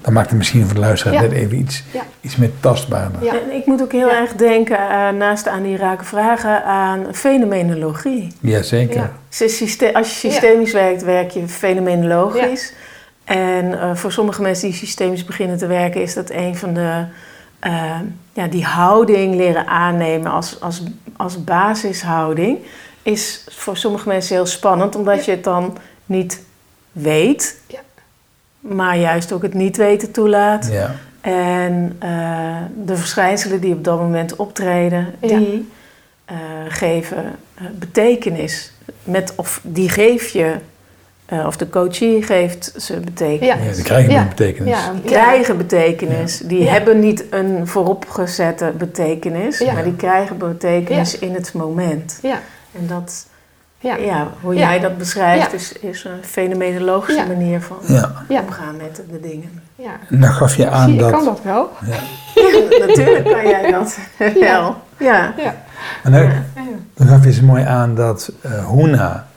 Dan 0.01 0.13
maakt 0.13 0.29
het 0.29 0.37
misschien 0.37 0.65
voor 0.65 0.73
de 0.73 0.79
luisteraar 0.79 1.13
Ja. 1.13 1.21
net 1.21 1.31
even 1.31 1.57
iets, 1.59 1.83
Ja. 1.91 2.01
iets 2.21 2.35
meer 2.35 2.51
tastbaarder. 2.59 3.23
Ja. 3.23 3.31
En 3.33 3.51
ik 3.55 3.65
moet 3.65 3.81
ook 3.81 3.91
heel 3.91 4.07
Ja. 4.07 4.19
erg 4.19 4.33
denken, 4.33 4.77
eh, 4.77 5.09
naast 5.09 5.47
aan 5.47 5.63
die 5.63 5.77
rake 5.77 6.03
vragen, 6.03 6.63
aan 6.63 7.05
fenomenologie. 7.11 8.27
Jazeker. 8.39 8.95
Ja. 8.95 9.11
Syste- 9.29 9.93
als 9.93 10.21
je 10.21 10.29
systemisch 10.29 10.71
werkt, 10.73 11.03
werk 11.03 11.31
je 11.31 11.47
fenomenologisch. 11.47 12.73
En 13.23 13.79
eh, 13.81 13.95
voor 13.95 14.11
sommige 14.11 14.41
mensen 14.41 14.67
die 14.69 14.77
systemisch 14.77 15.25
beginnen 15.25 15.57
te 15.57 15.67
werken, 15.67 16.01
is 16.01 16.13
dat 16.13 16.29
een 16.29 16.55
van 16.55 16.73
de. 16.73 17.03
eh, 17.59 17.99
ja, 18.33 18.47
die 18.47 18.63
houding 18.65 19.35
leren 19.35 19.67
aannemen 19.67 20.31
als, 20.31 20.61
als, 20.61 20.83
als 21.17 21.43
basishouding. 21.43 22.57
Is 23.03 23.45
voor 23.51 23.77
sommige 23.77 24.07
mensen 24.07 24.35
heel 24.35 24.45
spannend, 24.45 24.95
omdat 24.95 25.25
je 25.25 25.31
het 25.31 25.43
dan 25.43 25.77
niet 26.05 26.41
weet. 27.01 27.59
Ja. 27.67 27.79
Maar 28.59 28.97
juist 28.97 29.31
ook 29.31 29.41
het 29.41 29.53
niet 29.53 29.77
weten 29.77 30.11
toelaat. 30.11 30.69
Ja. 30.71 30.95
En 31.21 31.99
uh, 32.03 32.57
de 32.85 32.97
verschijnselen 32.97 33.61
die 33.61 33.73
op 33.73 33.83
dat 33.83 33.99
moment 33.99 34.35
optreden, 34.35 35.07
die 35.19 35.71
uh, 36.31 36.37
geven 36.67 37.35
uh, 37.61 37.67
betekenis. 37.73 38.71
Met, 39.03 39.33
of 39.35 39.59
die 39.63 39.89
geef 39.89 40.27
je, 40.27 40.55
of 41.45 41.57
de 41.57 41.69
coachie 41.69 42.23
geeft 42.23 42.73
ze 42.77 42.99
betekenis. 42.99 43.67
Ja, 43.67 43.73
die 43.73 43.83
krijgen 43.83 44.11
ja. 44.11 44.25
betekenis. 44.27 44.69
Ja, 44.69 44.93
die 44.93 45.01
krijgen 45.01 45.57
betekenis. 45.57 46.37
Die 46.37 46.69
hebben 46.69 46.99
niet 46.99 47.25
een 47.29 47.67
vooropgezette 47.67 48.73
betekenis, 48.77 49.63
maar 49.63 49.83
die 49.83 49.95
krijgen 49.95 50.37
betekenis 50.37 51.19
in 51.19 51.33
het 51.33 51.53
moment. 51.53 52.19
Ja. 52.21 52.41
En 52.71 52.87
dat 52.87 53.27
ja. 53.79 53.95
ja, 53.95 54.27
hoe 54.41 54.55
jij 54.55 54.79
dat 54.79 54.97
beschrijft 54.97 55.53
is, 55.53 55.71
is 55.71 56.03
een 56.03 56.23
fenomenologische 56.23 57.25
manier 57.27 57.61
van 57.61 57.77
omgaan 58.27 58.77
met 58.77 59.01
de 59.11 59.19
dingen. 59.19 59.61
Ja. 59.75 59.99
En 60.09 60.19
dan 60.21 60.31
gaf 60.31 60.55
je 60.55 60.69
aan 60.69 60.89
Zie, 60.89 60.99
dat... 60.99 61.09
Ik 61.09 61.15
kan 61.15 61.25
dat 61.25 61.41
wel. 61.43 61.71
Natuurlijk 62.87 63.23
kan 63.23 63.47
jij 63.47 63.71
dat 63.71 63.97
wel. 64.39 64.75
Ja. 64.97 65.33
ja. 65.37 65.55
En 66.03 66.11
dan, 66.11 66.31
dan 66.93 67.07
gaf 67.07 67.23
je 67.23 67.33
zo 67.33 67.43
mooi 67.43 67.63
aan 67.63 67.95
dat 67.95 68.31
uh, 68.45 68.69
Huna 68.69 69.27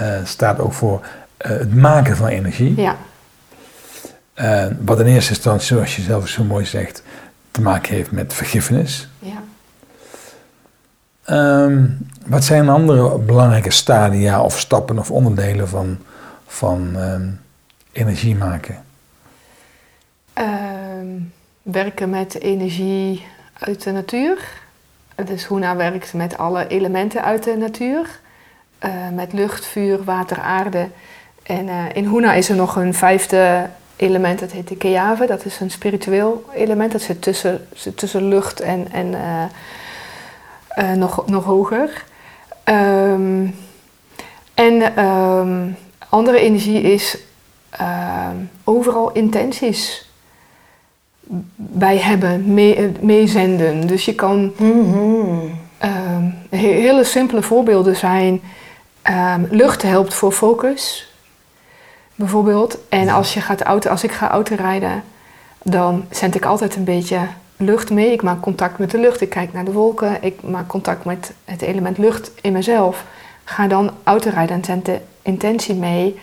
uh, 0.00 0.08
staat 0.24 0.58
ook 0.58 0.72
voor 0.72 1.00
uh, 1.00 1.50
het 1.58 1.74
maken 1.74 2.16
van 2.16 2.26
energie. 2.26 2.80
Ja. 2.80 2.96
wat 4.80 5.00
in 5.00 5.06
eerste 5.06 5.30
instantie, 5.30 5.66
zoals 5.66 5.96
je 5.96 6.02
zelf 6.02 6.28
zo 6.28 6.44
mooi 6.44 6.64
zegt, 6.64 7.02
te 7.50 7.60
maken 7.60 7.94
heeft 7.94 8.10
met 8.10 8.34
vergiffenis. 8.34 9.08
Ja. 9.18 9.42
Um, 11.30 11.98
wat 12.26 12.44
zijn 12.44 12.68
andere 12.68 13.18
belangrijke 13.18 13.70
stadia 13.70 14.42
of 14.42 14.58
stappen 14.58 14.98
of 14.98 15.10
onderdelen 15.10 15.68
van, 15.68 15.98
van 16.46 16.96
um, 16.96 17.40
energie 17.92 18.36
maken? 18.36 18.84
Um, 20.38 21.32
werken 21.62 22.10
met 22.10 22.40
energie 22.40 23.26
uit 23.58 23.82
de 23.82 23.92
natuur. 23.92 24.38
Dus 25.24 25.48
Huna 25.48 25.76
werkt 25.76 26.14
met 26.14 26.38
alle 26.38 26.66
elementen 26.66 27.24
uit 27.24 27.44
de 27.44 27.56
natuur. 27.56 28.20
Uh, 28.84 28.90
met 29.14 29.32
lucht, 29.32 29.66
vuur, 29.66 30.04
water, 30.04 30.40
aarde. 30.40 30.88
En 31.42 31.66
uh, 31.66 31.84
in 31.92 32.04
Huna 32.04 32.32
is 32.32 32.48
er 32.48 32.56
nog 32.56 32.76
een 32.76 32.94
vijfde 32.94 33.68
element, 33.96 34.38
dat 34.38 34.50
heet 34.52 34.68
de 34.68 34.76
Keave. 34.76 35.26
Dat 35.26 35.44
is 35.44 35.60
een 35.60 35.70
spiritueel 35.70 36.44
element. 36.54 36.92
Dat 36.92 37.00
zit 37.00 37.22
tussen, 37.22 37.68
tussen 37.94 38.28
lucht 38.28 38.60
en, 38.60 38.92
en 38.92 39.06
uh, 39.06 39.44
nog, 40.96 41.26
nog 41.26 41.44
hoger. 41.44 42.04
Um, 42.64 43.54
en 44.54 45.04
um, 45.04 45.76
andere 46.08 46.38
energie 46.38 46.80
is 46.80 47.18
uh, 47.80 48.28
overal 48.64 49.12
intenties 49.12 50.10
bij 51.56 51.96
hebben, 51.98 52.54
mee, 52.54 52.92
meezenden. 53.00 53.86
Dus 53.86 54.04
je 54.04 54.14
kan 54.14 54.52
mm 54.56 54.92
-hmm. 54.92 55.58
um, 55.84 56.34
hele 56.50 57.04
simpele 57.04 57.42
voorbeelden 57.42 57.96
zijn. 57.96 58.40
lucht 59.50 59.82
helpt 59.82 60.14
voor 60.14 60.32
focus, 60.32 61.12
bijvoorbeeld. 62.14 62.78
En 62.88 63.08
als, 63.08 63.34
je 63.34 63.40
gaat 63.40 63.62
auto, 63.62 63.90
als 63.90 64.04
ik 64.04 64.12
ga 64.12 64.30
autorijden, 64.30 65.02
dan 65.62 66.04
zend 66.10 66.34
ik 66.34 66.44
altijd 66.44 66.76
een 66.76 66.84
beetje 66.84 67.18
lucht 67.56 67.90
mee. 67.90 68.12
Ik 68.12 68.22
maak 68.22 68.40
contact 68.40 68.78
met 68.78 68.90
de 68.90 68.98
lucht. 68.98 69.20
Ik 69.20 69.30
kijk 69.30 69.52
naar 69.52 69.64
de 69.64 69.72
wolken. 69.72 70.22
Ik 70.22 70.42
maak 70.42 70.68
contact 70.68 71.04
met 71.04 71.32
het 71.44 71.62
element 71.62 71.98
lucht 71.98 72.30
in 72.40 72.52
mezelf. 72.52 73.04
Ga 73.44 73.66
dan 73.66 73.90
autorijden 74.02 74.56
en 74.56 74.64
zend 74.64 74.84
de 74.84 75.00
intentie 75.22 75.74
mee 75.74 76.18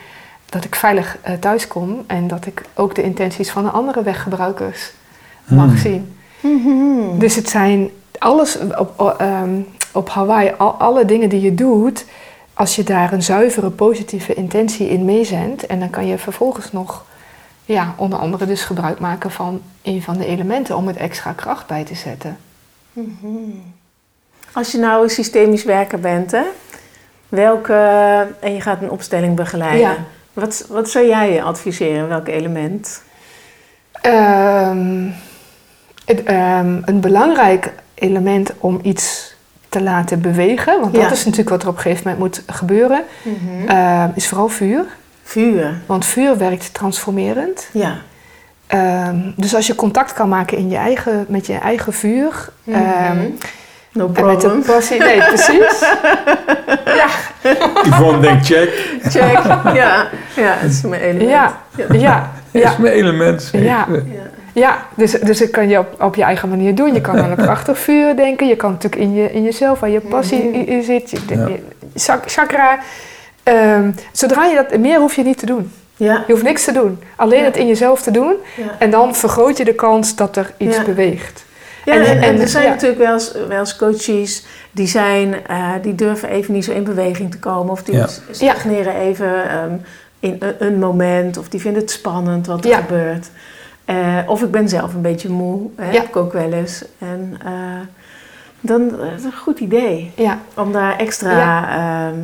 dat 0.50 0.64
ik 0.64 0.76
veilig 0.76 1.18
uh, 1.28 1.34
thuis 1.34 1.68
kom. 1.68 2.04
En 2.08 2.28
dat 2.28 2.46
ik 2.46 2.62
ook 2.76 2.96
de 2.96 3.04
intenties 3.04 3.52
van 3.52 3.64
de 3.64 3.70
andere 3.70 4.04
weggebruikers 4.04 4.92
mag 5.46 5.66
Hmm. 5.66 5.78
zien. 5.78 6.16
Mhm. 6.40 7.18
Dus 7.20 7.36
het 7.36 7.50
zijn 7.50 7.90
alles 8.18 8.58
op, 8.78 9.18
um, 9.22 9.68
op 9.92 10.10
Hawaii, 10.10 10.52
al, 10.58 10.72
alle 10.72 11.06
dingen 11.06 11.30
die 11.30 11.42
je 11.42 11.56
doet. 11.56 12.06
Als 12.54 12.76
je 12.76 12.84
daar 12.84 13.14
een 13.14 13.24
zuivere 13.24 13.70
positieve 13.70 14.34
intentie 14.34 14.90
in 14.90 15.06
meezendt. 15.06 15.66
En 15.66 15.80
dan 15.80 15.90
kan 15.90 16.08
je 16.08 16.18
vervolgens 16.18 16.72
nog 16.72 17.06
ja, 17.66 17.94
onder 17.98 18.20
andere 18.20 18.46
dus 18.46 18.62
gebruik 18.64 19.00
maken 19.00 19.32
van 19.32 19.62
een 19.82 20.02
van 20.02 20.18
de 20.18 20.26
elementen 20.26 20.76
om 20.78 20.88
het 20.88 20.98
extra 20.98 21.32
kracht 21.32 21.68
bij 21.68 21.84
te 21.84 21.96
zetten. 21.96 22.38
Mm 22.94 23.18
-hmm. 23.22 23.74
Als 24.54 24.72
je 24.72 24.78
nou 24.78 25.04
een 25.04 25.10
systemisch 25.10 25.64
werker 25.64 26.00
bent, 26.00 26.32
hè, 26.32 26.44
welke, 27.30 27.74
en 28.40 28.54
je 28.54 28.62
gaat 28.62 28.82
een 28.82 28.90
opstelling 28.92 29.36
begeleiden, 29.36 29.80
Ja. 29.80 29.96
wat, 30.34 30.66
wat 30.70 30.90
zou 30.90 31.08
jij 31.08 31.44
adviseren? 31.44 32.08
Welk 32.08 32.28
element? 32.28 33.02
Um, 34.06 35.14
het, 36.06 36.20
um, 36.30 36.82
een 36.86 37.00
belangrijk 37.02 37.74
element 37.94 38.54
om 38.60 38.80
iets 38.82 39.36
te 39.70 39.82
laten 39.82 40.22
bewegen, 40.22 40.82
want 40.82 40.94
dat 40.94 41.12
is 41.12 41.24
natuurlijk 41.26 41.50
wat 41.50 41.62
er 41.64 41.68
op 41.68 41.76
een 41.76 41.82
gegeven 41.82 42.04
moment 42.12 42.20
moet 42.20 42.56
gebeuren, 42.56 43.04
Mhm. 43.24 43.72
uh, 43.72 44.06
is 44.16 44.28
vooral 44.28 44.48
vuur. 44.48 44.86
Vuur. 45.24 45.74
Want 45.86 46.06
vuur 46.06 46.38
werkt 46.38 46.74
transformerend. 46.74 47.68
Ja. 47.72 47.96
Um, 49.08 49.34
dus 49.38 49.56
als 49.56 49.68
je 49.68 49.76
contact 49.76 50.14
kan 50.14 50.30
maken 50.30 50.58
in 50.58 50.70
je 50.70 50.76
eigen, 50.78 51.26
met 51.28 51.48
je 51.48 51.54
eigen 51.58 51.94
vuur. 51.94 52.50
Mhm. 52.64 52.78
um, 53.18 53.38
No 53.92 54.06
en 54.06 54.12
met 54.12 54.38
problem. 54.38 54.62
de 54.62 54.66
passie. 54.72 55.00
Nee, 55.00 55.18
precies. 55.18 55.80
ja, 57.02 57.08
Yvonne 57.84 58.20
denkt, 58.20 58.46
check, 58.46 58.70
Check. 59.04 59.40
Ja, 59.76 60.08
ja, 60.36 60.54
het 60.58 60.72
is 60.72 60.82
mijn 60.82 61.02
element. 61.02 61.30
ja, 61.30 61.58
ja, 61.98 62.32
ja. 62.52 62.72
is 62.72 62.78
mijn 62.78 62.94
element. 62.94 63.50
Ja. 63.52 63.60
Ja. 63.60 63.88
Ja, 64.54 64.86
dus, 64.96 65.12
dus 65.12 65.40
dat 65.40 65.50
kan 65.50 65.70
je 65.70 65.80
op, 65.80 66.02
op 66.02 66.16
je 66.16 66.24
eigen 66.24 66.50
manier 66.50 66.76
doen. 66.76 66.94
Je 66.94 67.02
kan 67.02 67.20
aan 67.22 67.30
een 67.30 67.36
prachtig 67.36 67.80
vuur 67.80 68.16
denken. 68.16 68.48
Je 68.48 68.56
kan 68.56 68.72
natuurlijk 68.72 69.02
in, 69.02 69.14
je, 69.14 69.32
in 69.32 69.44
jezelf, 69.44 69.80
waar 69.80 69.90
je 69.90 70.00
passie 70.02 70.44
Mhm. 70.44 70.54
in, 70.54 70.68
in 70.68 70.84
zit. 70.84 71.10
Je, 71.10 71.18
Ja. 71.28 71.48
je- 71.48 71.64
chak- 71.96 72.32
chakra. 72.32 72.80
Ehm, 73.44 73.92
zodra 74.12 74.46
je 74.46 74.56
dat... 74.56 74.80
Meer 74.80 75.00
hoef 75.00 75.16
je 75.16 75.24
niet 75.24 75.38
te 75.38 75.46
doen. 75.46 75.72
Ja. 75.96 76.24
Je 76.28 76.32
hoeft 76.34 76.44
niks 76.46 76.64
te 76.64 76.72
doen. 76.72 77.00
Alleen 77.16 77.40
Ja. 77.40 77.46
het 77.46 77.58
in 77.58 77.68
jezelf 77.68 78.02
te 78.02 78.12
doen. 78.12 78.34
Ja. 78.58 78.64
En 78.80 78.92
dan 78.92 79.16
vergroot 79.16 79.58
je 79.58 79.66
de 79.66 79.74
kans 79.76 80.16
dat 80.16 80.36
er 80.36 80.54
iets 80.58 80.78
Ja. 80.78 80.84
beweegt. 80.84 81.46
Ja, 81.86 81.94
En- 81.94 82.02
en, 82.06 82.18
en, 82.18 82.22
en- 82.24 82.40
er 82.42 82.48
zijn 82.48 82.64
ja. 82.64 82.70
natuurlijk 82.70 83.02
wel 83.02 83.14
eens, 83.14 83.32
wel 83.48 83.60
eens 83.60 83.76
coaches 83.76 84.46
die, 84.72 84.88
zijn, 84.88 85.46
eh, 85.48 85.72
die 85.82 85.96
durven 85.96 86.30
even 86.30 86.54
niet 86.54 86.66
zo 86.66 86.72
in 86.72 86.84
beweging 86.84 87.32
te 87.32 87.40
komen. 87.40 87.72
Of 87.72 87.84
die 87.84 87.96
Ja. 87.96 88.08
stagneren 88.32 88.96
even 88.96 89.50
ehm, 89.50 89.74
in 90.20 90.36
een, 90.40 90.56
een 90.60 90.80
moment. 90.80 91.38
Of 91.38 91.50
die 91.50 91.60
vinden 91.62 91.82
het 91.82 91.92
spannend 91.92 92.48
wat 92.48 92.64
er 92.64 92.70
Ja. 92.70 92.78
gebeurt. 92.78 93.30
Eh, 93.86 94.18
of 94.26 94.42
ik 94.42 94.52
ben 94.52 94.70
zelf 94.70 94.94
een 94.94 95.02
beetje 95.02 95.30
moe. 95.30 95.70
Hè, 95.76 95.86
Ja. 95.86 95.92
heb 96.00 96.08
ik 96.08 96.16
ook 96.16 96.34
wel 96.34 96.52
eens. 96.52 96.84
En 97.00 97.38
eh, 97.46 97.52
dan 98.62 98.82
is 98.88 99.24
het 99.24 99.24
een 99.24 99.38
goed 99.40 99.60
idee 99.60 100.12
Ja, 100.16 100.40
om 100.56 100.72
daar 100.72 100.98
extra 100.98 101.68
ehm, 102.08 102.20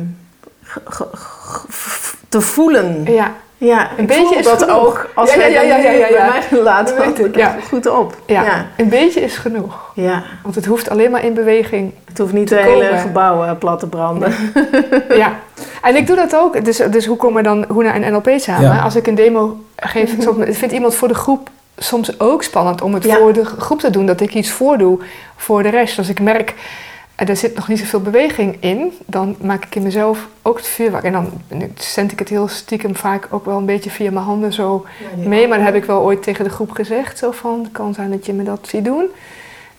te 2.28 2.40
voelen. 2.40 3.04
ja, 3.12 3.32
Ja, 3.58 3.90
Een 3.90 3.98
ik 3.98 4.06
beetje 4.06 4.24
voel 4.26 4.38
is 4.38 4.44
dat 4.44 4.62
genoeg. 4.62 4.76
ook 4.78 5.08
als 5.14 5.34
Ja, 5.34 5.46
ja, 5.46 5.60
ja, 5.60 5.76
ja, 5.76 5.90
ja, 5.90 6.82
mij 6.82 6.94
weet 6.98 7.18
ik, 7.18 7.36
ja. 7.36 7.56
Goed 7.68 7.86
op. 7.86 8.16
ja. 8.26 8.42
ja. 8.42 8.66
Een 8.76 8.88
beetje 8.88 9.20
is 9.20 9.36
genoeg. 9.36 9.90
ja. 9.94 10.22
Want 10.42 10.54
het 10.54 10.66
hoeft 10.66 10.90
alleen 10.90 11.10
maar 11.10 11.24
in 11.24 11.34
beweging. 11.34 11.92
Het 12.04 12.18
hoeft 12.18 12.32
niet 12.32 12.46
te 12.46 12.54
de 12.54 12.60
hele 12.60 12.96
gebouwen 12.96 13.58
plat 13.58 13.78
te 13.78 13.86
branden. 13.86 14.34
Ja. 15.14 15.32
En 15.82 15.96
ik 15.96 16.06
doe 16.06 16.16
dat 16.16 16.36
ook. 16.36 16.64
Dus, 16.64 16.76
dus 16.76 17.06
hoe 17.06 17.16
komen 17.16 17.42
dan 17.42 17.64
Hoena 17.68 17.92
en 17.94 18.12
NLP 18.12 18.30
samen? 18.36 18.62
Ja. 18.62 18.78
Als 18.78 18.96
ik 18.96 19.06
een 19.06 19.14
demo 19.14 19.56
geef, 19.76 20.14
soms, 20.18 20.36
vindt 20.56 20.74
iemand 20.74 20.94
voor 20.94 21.08
de 21.08 21.14
groep 21.14 21.48
soms 21.76 22.20
ook 22.20 22.42
spannend 22.42 22.82
om 22.82 22.94
het 22.94 23.04
Ja. 23.04 23.16
voor 23.16 23.32
de 23.32 23.44
groep 23.44 23.80
te 23.80 23.90
doen. 23.90 24.06
Dat 24.06 24.20
ik 24.20 24.34
iets 24.34 24.50
voordoe 24.50 24.98
voor 25.36 25.62
de 25.62 25.68
rest. 25.68 25.98
Als 25.98 26.08
ik 26.08 26.20
merk, 26.20 26.54
eh, 27.20 27.28
er 27.28 27.36
zit 27.36 27.54
nog 27.54 27.68
niet 27.68 27.78
zoveel 27.78 28.00
beweging 28.00 28.56
in, 28.60 28.92
dan 29.06 29.36
maak 29.40 29.64
ik 29.64 29.74
in 29.74 29.82
mezelf 29.82 30.28
ook 30.42 30.56
het 30.56 30.66
vuurwerk. 30.66 31.04
En 31.04 31.12
dan 31.12 31.30
zend 31.74 32.12
ik 32.12 32.18
het 32.18 32.28
heel 32.28 32.48
stiekem 32.48 32.96
vaak 32.96 33.26
ook 33.30 33.44
wel 33.44 33.58
een 33.58 33.66
beetje 33.66 33.90
via 33.90 34.10
mijn 34.10 34.24
handen 34.24 34.52
zo 34.52 34.86
mee. 35.16 35.48
Maar 35.48 35.58
dat 35.58 35.66
heb 35.66 35.76
ik 35.76 35.84
wel 35.84 36.00
ooit 36.02 36.22
tegen 36.22 36.44
de 36.44 36.50
groep 36.50 36.70
gezegd. 36.70 37.18
Zo 37.18 37.30
van, 37.30 37.62
het 37.62 37.72
kan 37.72 37.94
zijn 37.94 38.10
dat 38.10 38.26
je 38.26 38.32
me 38.32 38.42
dat 38.42 38.68
ziet 38.68 38.84
doen. 38.84 39.04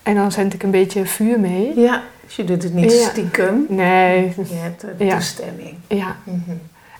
En 0.03 0.15
dan 0.15 0.31
zend 0.31 0.53
ik 0.53 0.63
een 0.63 0.71
beetje 0.71 1.05
vuur 1.05 1.39
mee. 1.39 1.79
Ja, 1.79 2.01
dus 2.25 2.35
je 2.35 2.43
doet 2.43 2.63
het 2.63 2.73
niet 2.73 2.91
Ja. 2.93 3.09
stiekem. 3.09 3.65
Nee, 3.69 4.33
Je 4.37 4.53
hebt 4.55 4.81
de 4.97 5.05
Ja. 5.05 5.13
toestemming. 5.15 5.75
ja. 5.87 6.15
Mhm. 6.23 6.39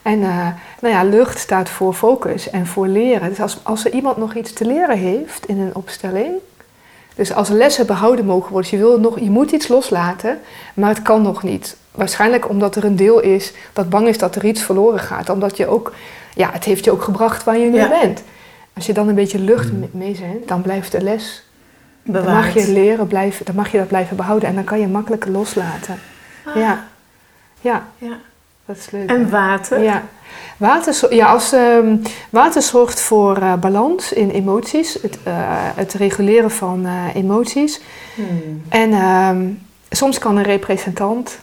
En 0.02 0.22
eh, 0.22 0.46
nou 0.80 0.94
ja, 0.94 1.04
lucht 1.04 1.38
staat 1.38 1.68
voor 1.68 1.94
focus 1.94 2.50
en 2.50 2.66
voor 2.66 2.86
leren. 2.86 3.28
Dus 3.28 3.40
als, 3.40 3.58
als 3.62 3.84
er 3.84 3.92
iemand 3.92 4.16
nog 4.16 4.34
iets 4.34 4.52
te 4.52 4.64
leren 4.64 4.98
heeft 4.98 5.46
in 5.46 5.60
een 5.60 5.74
opstelling. 5.74 6.30
Dus 7.14 7.32
als 7.32 7.48
lessen 7.48 7.86
behouden 7.86 8.24
mogen 8.24 8.52
worden. 8.52 8.70
Dus 8.70 8.80
je, 8.80 8.86
wil 8.86 9.00
nog, 9.00 9.18
je 9.20 9.30
moet 9.30 9.50
iets 9.50 9.68
loslaten, 9.68 10.38
maar 10.74 10.88
het 10.88 11.02
kan 11.02 11.22
nog 11.22 11.42
niet. 11.42 11.76
Waarschijnlijk 11.90 12.48
omdat 12.48 12.76
er 12.76 12.84
een 12.84 12.96
deel 12.96 13.20
is 13.20 13.52
dat 13.72 13.88
bang 13.88 14.08
is 14.08 14.18
dat 14.18 14.34
er 14.36 14.44
iets 14.44 14.62
verloren 14.62 14.98
gaat. 15.00 15.28
Omdat 15.28 15.56
je 15.56 15.66
ook, 15.66 15.92
ja, 16.34 16.50
het 16.52 16.64
heeft 16.64 16.84
je 16.84 16.90
ook 16.90 17.02
gebracht 17.02 17.44
waar 17.44 17.58
je 17.58 17.70
nu 17.70 17.76
Ja. 17.76 17.88
bent. 18.00 18.22
Als 18.74 18.86
je 18.86 18.92
dan 18.92 19.08
een 19.08 19.14
beetje 19.14 19.38
lucht 19.38 19.72
me- 19.72 19.88
meezendt, 19.90 20.48
dan 20.48 20.62
blijft 20.62 20.92
de 20.92 21.00
les. 21.02 21.42
Dan 22.02 22.14
mag 22.24 22.24
Bewaard. 22.24 22.52
je 22.66 22.72
leren, 22.72 23.06
blijven, 23.06 23.44
dan 23.44 23.54
mag 23.54 23.72
je 23.72 23.78
dat 23.78 23.88
blijven 23.88 24.16
behouden. 24.16 24.48
En 24.48 24.54
dan 24.54 24.64
kan 24.64 24.80
je 24.80 24.86
makkelijker 24.88 25.30
loslaten. 25.30 25.98
Ah, 26.44 26.56
Ja, 26.56 26.84
ja. 27.60 27.86
ja. 27.98 28.16
Dat 28.66 28.76
is 28.76 28.90
leuk. 28.90 29.10
En 29.10 29.30
water? 29.30 29.82
Ja. 29.82 30.02
Water, 30.56 31.14
ja, 31.14 31.26
als, 31.32 31.52
ehm, 31.52 31.96
water 32.30 32.62
zorgt 32.62 33.00
voor 33.00 33.36
eh, 33.36 33.54
balans 33.54 34.12
in 34.12 34.30
emoties, 34.30 34.98
het, 35.02 35.18
eh, 35.22 35.32
het 35.74 35.92
reguleren 35.92 36.50
van 36.50 36.86
eh, 36.86 37.14
emoties. 37.14 37.80
Hmm. 38.14 38.62
En 38.68 38.92
ehm, 38.92 39.48
soms 39.90 40.18
kan 40.18 40.36
een 40.36 40.42
representant 40.42 41.38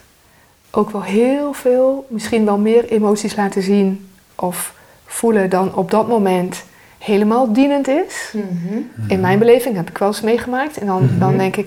ook 0.70 0.90
wel 0.90 1.02
heel 1.02 1.52
veel, 1.52 2.06
misschien 2.08 2.44
wel 2.44 2.58
meer 2.58 2.84
emoties 2.88 3.36
laten 3.36 3.62
zien 3.62 4.08
of 4.34 4.74
voelen 5.06 5.50
dan 5.50 5.74
op 5.74 5.90
dat 5.90 6.08
moment 6.08 6.64
helemaal 6.98 7.52
dienend 7.52 7.88
is. 7.88 8.32
Mhm. 8.32 8.80
In 9.08 9.20
mijn 9.20 9.38
beleving 9.38 9.76
heb 9.76 9.88
ik 9.90 9.98
wel 9.98 10.08
eens 10.08 10.20
meegemaakt. 10.20 10.78
En 10.78 10.86
dan, 10.86 11.04
Mhm. 11.04 11.18
dan 11.18 11.36
denk 11.38 11.56
ik, 11.56 11.66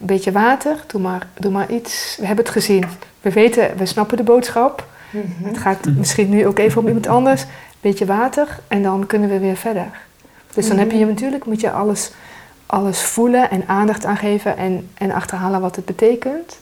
een 0.00 0.06
beetje 0.06 0.32
water, 0.32 0.76
doe 0.86 1.00
maar, 1.00 1.26
doe 1.38 1.52
maar 1.52 1.70
iets. 1.70 2.16
We 2.20 2.26
hebben 2.26 2.44
het 2.44 2.54
gezien. 2.54 2.84
We 3.20 3.30
weten, 3.30 3.76
we 3.76 3.86
snappen 3.86 4.16
de 4.16 4.22
boodschap. 4.22 4.86
Mhm. 5.12 5.48
Het 5.48 5.58
gaat 5.58 5.86
misschien 5.96 6.28
nu 6.28 6.46
ook 6.46 6.58
even 6.58 6.80
om 6.80 6.86
iemand 6.86 7.06
anders. 7.06 7.42
Een 7.42 7.48
beetje 7.80 8.06
water 8.06 8.58
en 8.68 8.82
dan 8.82 9.06
kunnen 9.06 9.28
we 9.28 9.38
weer 9.38 9.56
verder. 9.56 9.86
Dus 10.54 10.68
dan 10.68 10.78
heb 10.78 10.90
je 10.90 11.06
natuurlijk, 11.06 11.44
moet 11.46 11.60
je 11.60 11.70
alles, 11.70 12.10
alles 12.66 13.00
voelen 13.00 13.50
en 13.50 13.62
aandacht 13.66 14.04
aan 14.04 14.16
geven 14.16 14.56
en, 14.56 14.88
en 14.94 15.10
achterhalen 15.12 15.60
wat 15.60 15.76
het 15.76 15.84
betekent. 15.84 16.58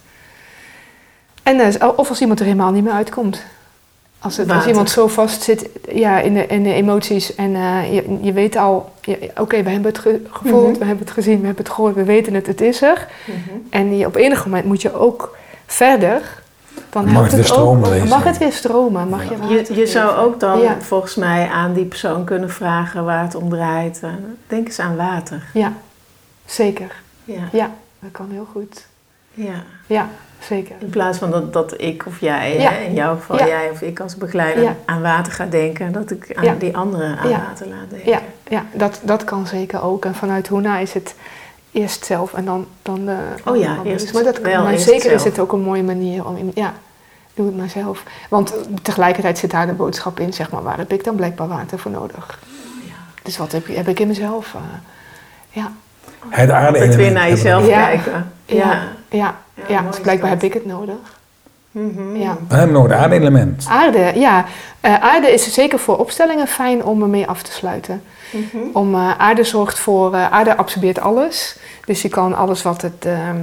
En 1.42 1.82
of 1.96 2.08
als 2.08 2.20
iemand 2.20 2.38
er 2.38 2.44
helemaal 2.44 2.70
niet 2.72 2.84
meer 2.84 2.92
uitkomt. 2.92 3.42
Als, 4.18 4.36
het, 4.36 4.46
als 4.46 4.54
Water. 4.54 4.70
iemand 4.70 4.90
zo 4.90 5.08
vast 5.08 5.42
zit 5.42 5.68
ja, 5.92 6.18
in, 6.20 6.34
de, 6.34 6.46
in 6.46 6.62
de 6.62 6.72
emoties 6.72 7.34
en 7.34 7.54
eh, 7.54 7.94
je, 7.94 8.18
je 8.20 8.32
weet 8.32 8.56
al, 8.56 8.92
oké, 9.36 9.62
we 9.62 9.70
hebben 9.70 9.90
het 9.90 9.98
ge- 9.98 10.22
gevoeld, 10.30 10.70
Mhm. 10.70 10.78
we 10.78 10.84
hebben 10.84 11.04
het 11.04 11.14
gezien, 11.14 11.40
we 11.40 11.46
hebben 11.46 11.64
het 11.64 11.72
gehoord, 11.74 11.94
we 11.94 12.04
weten 12.04 12.34
het, 12.34 12.46
het 12.46 12.60
is 12.60 12.82
er. 12.82 13.06
Mhm. 13.26 13.36
En 13.70 13.96
je, 13.96 14.06
op 14.06 14.16
enig 14.16 14.44
moment 14.44 14.64
moet 14.64 14.82
je 14.82 14.94
ook 14.94 15.36
verder. 15.66 16.39
Dan 16.90 17.12
Mag 17.12 17.22
het 17.24 17.35
weer 17.35 17.44
stromen. 17.44 18.09
Mag 18.09 18.24
het 18.24 18.38
weer 18.38 18.52
stromen? 18.52 19.09
Mag 19.09 19.22
je, 19.28 19.37
Je, 19.48 19.74
je 19.74 19.87
zou 19.87 20.16
ook 20.16 20.40
dan 20.40 20.61
Ja. 20.61 20.76
volgens 20.80 21.14
mij 21.14 21.48
aan 21.48 21.72
die 21.72 21.85
persoon 21.85 22.24
kunnen 22.24 22.50
vragen 22.50 23.04
waar 23.04 23.22
het 23.22 23.35
om 23.35 23.48
draait. 23.48 24.00
Eh, 24.02 24.11
Denk 24.46 24.66
eens 24.66 24.78
aan 24.78 24.96
water. 24.96 25.42
Ja, 25.52 25.72
zeker. 26.44 26.92
Ja. 27.24 27.42
Ja, 27.52 27.70
dat 27.98 28.11
kan 28.12 28.28
heel 28.30 28.46
goed. 28.52 28.87
ja. 29.35 29.62
Ja, 29.87 30.09
zeker. 30.40 30.74
In 30.78 30.90
plaats 30.90 31.18
van 31.18 31.30
dat, 31.30 31.52
dat 31.52 31.74
ik 31.80 32.06
of 32.06 32.20
jij, 32.20 32.59
Ja. 32.61 32.70
hè, 32.70 32.80
in 32.85 32.94
jouw 32.94 33.14
geval 33.14 33.38
Ja. 33.38 33.46
jij 33.46 33.70
of 33.70 33.83
ik 33.83 34.00
als 34.00 34.16
begeleider, 34.16 34.62
Ja. 34.62 34.76
aan 34.85 35.02
water 35.02 35.33
ga 35.33 35.46
denken. 35.46 35.92
Dat 35.92 36.11
ik 36.11 36.33
aan 36.37 36.44
Ja. 36.44 36.54
die 36.59 36.76
anderen 36.76 37.18
aan 37.18 37.28
Ja. 37.28 37.42
water 37.48 37.66
laat 37.68 37.90
denken. 37.90 38.11
Ja, 38.11 38.20
ja 38.48 38.64
dat, 38.72 39.00
dat 39.02 39.24
kan 39.24 39.46
zeker 39.46 39.83
ook. 39.83 40.04
En 40.04 40.14
vanuit 40.14 40.48
Hoena 40.48 40.78
is 40.78 40.92
het 40.94 41.14
eerst 41.72 42.04
zelf 42.04 42.33
en 42.35 42.44
dan, 42.44 42.66
dan 42.83 43.04
de 43.04 43.16
Oh 43.44 43.56
ja, 43.56 43.76
eerst 43.85 44.12
Maar, 44.12 44.22
dat, 44.22 44.38
wel, 44.38 44.62
maar 44.62 44.72
eerst 44.72 44.85
zeker 44.88 45.12
is 45.12 45.24
het 45.24 45.38
ook 45.38 45.52
een 45.52 45.61
mooie 45.61 45.83
manier 45.83 46.26
om... 46.26 46.37
in- 46.37 46.52
Ja, 46.54 46.72
doe 47.35 47.46
het 47.46 47.56
maar 47.56 47.68
zelf. 47.68 48.02
Want 48.28 48.54
tegelijkertijd 48.83 49.38
zit 49.38 49.50
daar 49.50 49.66
de 49.66 49.72
boodschap 49.72 50.20
in, 50.20 50.33
zeg 50.33 50.50
maar, 50.50 50.62
waar 50.62 50.78
heb 50.78 50.92
ik 50.92 51.04
dan 51.04 51.14
blijkbaar 51.14 51.48
water 51.48 51.78
voor 51.78 51.90
nodig? 51.90 52.38
Ja. 52.87 52.92
Dus 53.22 53.37
wat 53.37 53.52
heb, 53.52 53.66
je- 53.66 53.76
heb 53.76 53.88
ik 53.88 54.00
in 54.00 54.06
mezelf? 54.09 54.54
eh, 54.54 54.61
ja, 55.50 55.72
Het 56.28 56.50
aarde 56.50 56.66
Altijd 56.78 56.94
weer 56.96 57.12
naar 57.12 57.28
jezelf 57.28 57.66
Ja. 57.66 57.85
kijken. 57.87 58.33
ja, 58.46 58.56
Ja. 58.56 58.83
ja. 59.09 59.37
Ja, 59.54 59.64
ja, 59.68 59.80
mooi 59.80 59.90
dus 59.92 60.00
blijkbaar 60.00 60.30
heb 60.30 60.42
ik 60.42 60.52
het 60.52 60.66
nodig. 60.66 61.19
Ja. 62.14 62.37
Dan 62.48 62.59
hebben 62.59 62.66
we 62.66 62.72
nog 62.72 62.83
het 62.83 62.92
aarde-element. 62.92 63.66
Aarde, 63.68 64.12
ja. 64.14 64.44
Eh, 64.80 64.94
aarde 64.94 65.33
is 65.33 65.52
zeker 65.52 65.78
voor 65.78 65.98
opstellingen 65.98 66.46
fijn 66.46 66.85
om 66.85 67.02
ermee 67.02 67.26
af 67.26 67.42
te 67.42 67.52
sluiten. 67.52 68.02
Mhm. 68.30 68.62
Om, 68.72 68.94
eh, 68.94 69.18
aarde 69.18 69.44
zorgt 69.44 69.78
voor, 69.78 70.14
eh, 70.14 70.33
aarde 70.33 70.56
absorbeert 70.56 71.00
alles. 71.00 71.56
Dus 71.85 72.02
je 72.02 72.09
kan 72.09 72.37
alles 72.37 72.62
wat 72.62 72.83
het 72.83 73.04
ehm, 73.06 73.37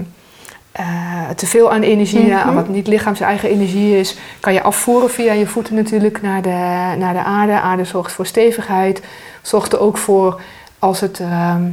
eh, 0.77 1.29
te 1.35 1.45
veel 1.47 1.71
aan 1.71 1.81
energie, 1.81 2.35
aan 2.35 2.55
wat 2.55 2.67
niet 2.67 2.87
lichaams 2.87 3.19
eigen 3.19 3.49
energie 3.49 3.99
is, 3.99 4.17
kan 4.39 4.53
je 4.53 4.61
afvoeren 4.61 5.09
via 5.09 5.33
je 5.33 5.47
voeten 5.47 5.75
natuurlijk 5.75 6.21
naar 6.21 6.41
de, 6.41 6.95
naar 6.97 7.13
de 7.13 7.23
aarde. 7.23 7.59
Aarde 7.59 7.85
zorgt 7.85 8.11
voor 8.11 8.25
stevigheid, 8.25 9.01
zorgt 9.41 9.73
er 9.73 9.79
ook 9.79 9.97
voor 9.97 10.41
als 10.79 10.99
het 10.99 11.19
ehm, 11.19 11.63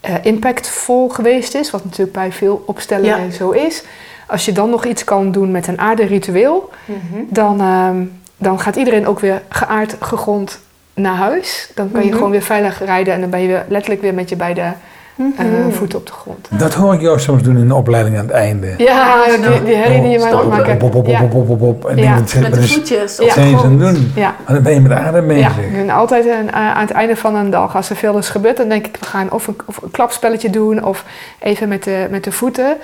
eh, 0.00 0.14
impactvol 0.22 1.08
geweest 1.08 1.54
is, 1.54 1.70
wat 1.70 1.84
natuurlijk 1.84 2.12
bij 2.12 2.32
veel 2.32 2.62
opstellingen 2.66 3.32
zo 3.32 3.50
is. 3.50 3.82
Als 4.26 4.44
je 4.44 4.52
dan 4.52 4.70
nog 4.70 4.84
iets 4.84 5.04
kan 5.04 5.32
doen 5.32 5.50
met 5.50 5.66
een 5.66 5.78
aarde-ritueel, 5.80 6.70
Mhm. 6.84 6.98
dan, 7.28 7.60
ehm, 7.60 7.96
dan 8.36 8.60
gaat 8.60 8.76
iedereen 8.76 9.06
ook 9.06 9.20
weer 9.20 9.42
geaard, 9.48 9.96
gegrond 10.00 10.60
naar 10.94 11.14
huis. 11.16 11.70
Dan 11.74 11.90
kan 11.92 12.00
je 12.00 12.06
Mhm. 12.06 12.16
gewoon 12.16 12.30
weer 12.30 12.42
veilig 12.42 12.84
rijden 12.84 13.14
en 13.14 13.20
dan 13.20 13.30
ben 13.30 13.40
je 13.40 13.46
weer 13.46 13.64
letterlijk 13.68 14.02
weer 14.02 14.14
met 14.14 14.28
je 14.28 14.36
beide 14.36 14.60
eh, 14.60 15.44
Mhm. 15.46 15.70
voeten 15.70 15.98
op 15.98 16.06
de 16.06 16.12
grond. 16.12 16.48
Dat 16.50 16.74
hoor 16.74 16.94
ik 16.94 17.00
jou 17.00 17.20
soms 17.20 17.42
doen 17.42 17.56
in 17.58 17.68
de 17.68 17.74
opleiding 17.74 18.16
aan 18.18 18.24
het 18.24 18.34
einde. 18.34 18.74
Ja, 18.78 19.24
die, 19.24 19.62
die 19.64 19.74
herrie 19.74 20.00
die 20.02 20.10
je 20.10 20.18
mij 20.18 20.32
laat 20.32 20.48
maken. 20.48 20.74
Op, 20.74 20.82
op, 20.82 20.94
op, 20.94 21.06
Ja. 21.06 21.22
op, 21.22 21.34
op, 21.34 21.48
op, 21.50 21.62
op. 21.62 21.84
En 21.88 21.96
Ja. 21.96 22.14
Met 22.40 22.54
de 22.54 22.62
voetjes 22.68 23.16
Ja. 23.16 23.24
op 23.24 23.30
zijn 23.30 23.30
ze 23.30 23.40
aan 23.40 23.52
het 23.52 23.58
grond. 23.80 23.80
doen? 23.80 24.12
Ja. 24.14 24.34
Maar 24.46 24.54
dan 24.54 24.62
ben 24.62 24.74
je 24.74 24.80
met 24.80 24.90
de 24.90 24.96
aarde 24.96 25.20
Ja, 25.20 25.26
bezig. 25.26 25.56
en 25.74 25.90
altijd 25.90 26.24
een, 26.26 26.50
eh, 26.50 26.54
aan 26.74 26.80
het 26.80 26.90
einde 26.90 27.16
van 27.16 27.34
een 27.34 27.50
dag, 27.50 27.76
als 27.76 27.90
er 27.90 27.96
veel 27.96 28.18
is 28.18 28.28
gebeurd, 28.28 28.56
dan 28.56 28.68
denk 28.68 28.86
ik, 28.86 28.96
we 29.00 29.06
gaan 29.06 29.30
of 29.32 29.46
een, 29.46 29.56
of 29.66 29.82
een 29.82 29.90
klapspelletje 29.90 30.50
doen 30.50 30.84
of 30.84 31.04
even 31.38 31.68
met 31.68 31.84
de, 31.84 32.06
met 32.10 32.24
de 32.24 32.32
voeten 32.32 32.76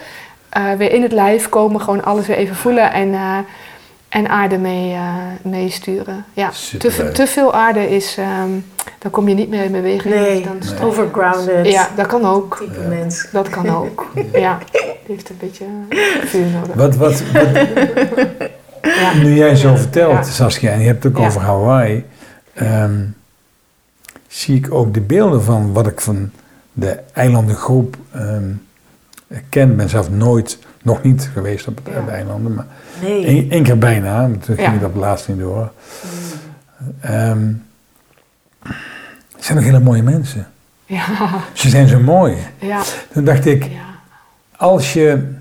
eh, 0.51 0.73
weer 0.73 0.93
in 0.93 1.03
het 1.03 1.13
lijf 1.13 1.49
komen, 1.49 1.81
gewoon 1.81 2.05
alles 2.05 2.27
weer 2.27 2.37
even 2.37 2.57
voelen 2.57 2.93
en, 2.93 3.15
eh, 3.15 3.37
en 4.09 4.29
aarde 4.29 4.59
mee, 4.59 4.93
eh, 4.93 5.15
meesturen. 5.43 6.25
Ja, 6.33 6.51
te, 6.79 7.11
te 7.13 7.27
veel 7.27 7.55
aarde 7.55 7.89
is, 7.91 8.17
ehm, 8.19 8.51
dan 8.99 9.11
kom 9.11 9.29
je 9.29 9.35
niet 9.35 9.49
meer 9.49 9.65
in 9.65 9.73
beweging. 9.73 10.15
Nee, 10.15 10.43
dan 10.43 10.59
Nee. 10.59 10.87
overgrounded. 10.89 11.67
Ja, 11.73 11.89
dat 11.97 12.07
kan 12.07 12.25
ook. 12.27 12.57
Type 12.59 12.81
Ja. 12.83 12.89
mens. 12.89 13.29
Dat 13.33 13.49
kan 13.49 13.69
ook. 13.69 14.13
Ja, 14.33 14.59
die 14.73 14.81
heeft 15.07 15.29
een 15.29 15.37
beetje 15.41 15.65
vuur 16.25 16.47
nodig. 16.47 16.75
Wat, 16.75 16.97
wat, 16.97 17.23
wat, 17.33 17.49
Ja. 18.83 19.15
nu 19.15 19.35
jij 19.35 19.57
zo 19.57 19.69
Ja. 19.71 19.77
vertelt, 19.77 20.13
Ja. 20.13 20.23
Saskia, 20.23 20.71
en 20.71 20.81
je 20.81 20.87
hebt 20.87 21.05
het 21.05 21.13
ook 21.13 21.19
Ja. 21.19 21.27
over 21.27 21.41
Hawaii, 21.41 22.05
ehm, 22.55 23.01
zie 24.29 24.57
ik 24.57 24.75
ook 24.75 24.95
de 24.95 25.01
beelden 25.01 25.43
van 25.43 25.73
wat 25.73 25.87
ik 25.87 26.01
van 26.01 26.31
de 26.73 26.99
eilandengroep 27.13 27.97
ehm 28.13 28.45
ken. 29.49 29.71
Ik 29.71 29.77
ben 29.77 29.89
zelf 29.89 30.11
nooit, 30.11 30.59
nog 30.83 31.03
niet 31.03 31.31
geweest 31.33 31.67
op 31.67 31.77
het, 31.85 31.95
Ja. 31.95 32.01
de 32.05 32.11
eilanden, 32.11 32.55
maar 32.55 32.67
Nee. 33.03 33.47
één, 33.51 33.63
keer 33.63 33.79
bijna, 33.79 34.27
maar 34.27 34.39
toen 34.39 34.57
ging 34.57 34.75
op 34.77 34.83
het 34.83 34.95
laatst 34.95 35.29
niet 35.29 35.39
door. 35.39 35.73
Ehm, 37.01 37.53
het 39.35 39.45
zijn 39.45 39.57
nog 39.57 39.67
hele 39.67 39.81
mooie 39.81 40.03
mensen. 40.03 40.49
Ja, 40.87 41.05
Ze 41.53 41.69
zijn 41.69 41.89
zo 41.89 42.01
mooi. 42.01 42.37
ja, 42.59 42.83
Toen 43.13 43.25
dacht 43.25 43.47
ik, 43.47 43.67
als 44.57 44.93
je 44.93 45.33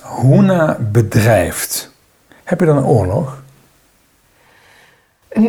Hoena 0.00 0.78
bedrijft, 0.92 1.90
heb 2.44 2.60
je 2.60 2.66
dan 2.66 2.76
een 2.76 2.84
oorlog? 2.84 3.42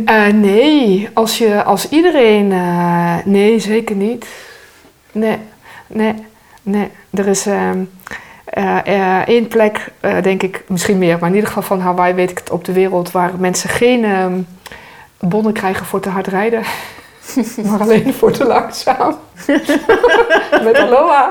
Eh, 0.05 0.27
nee, 0.27 1.09
als, 1.13 1.37
je, 1.37 1.63
als 1.63 1.89
iedereen. 1.89 2.51
eh, 2.51 3.15
nee, 3.25 3.59
zeker 3.59 3.95
niet. 3.95 4.25
Nee, 5.11 5.37
nee, 5.87 6.13
nee. 6.63 6.91
Er 7.11 7.27
is 7.27 7.45
ehm, 7.45 7.77
eh, 8.45 8.77
eh, 8.85 9.27
één 9.27 9.47
plek, 9.47 9.87
eh, 9.99 10.21
denk 10.21 10.43
ik, 10.43 10.63
misschien 10.67 10.97
meer, 10.97 11.17
maar 11.19 11.29
in 11.29 11.35
ieder 11.35 11.47
geval 11.49 11.63
van 11.63 11.79
Hawaii 11.79 12.13
weet 12.13 12.31
ik 12.31 12.37
het 12.37 12.49
op 12.49 12.65
de 12.65 12.73
wereld, 12.73 13.11
waar 13.11 13.31
mensen 13.37 13.69
geen 13.69 14.03
ehm, 14.03 14.33
bonnen 15.19 15.53
krijgen 15.53 15.85
voor 15.85 15.99
te 15.99 16.09
hard 16.09 16.27
rijden. 16.27 16.61
maar 17.69 17.79
alleen 17.79 18.13
voor 18.13 18.31
te 18.31 18.45
langzaam. 18.45 19.15
Met 20.63 20.77
aloha. 20.77 21.29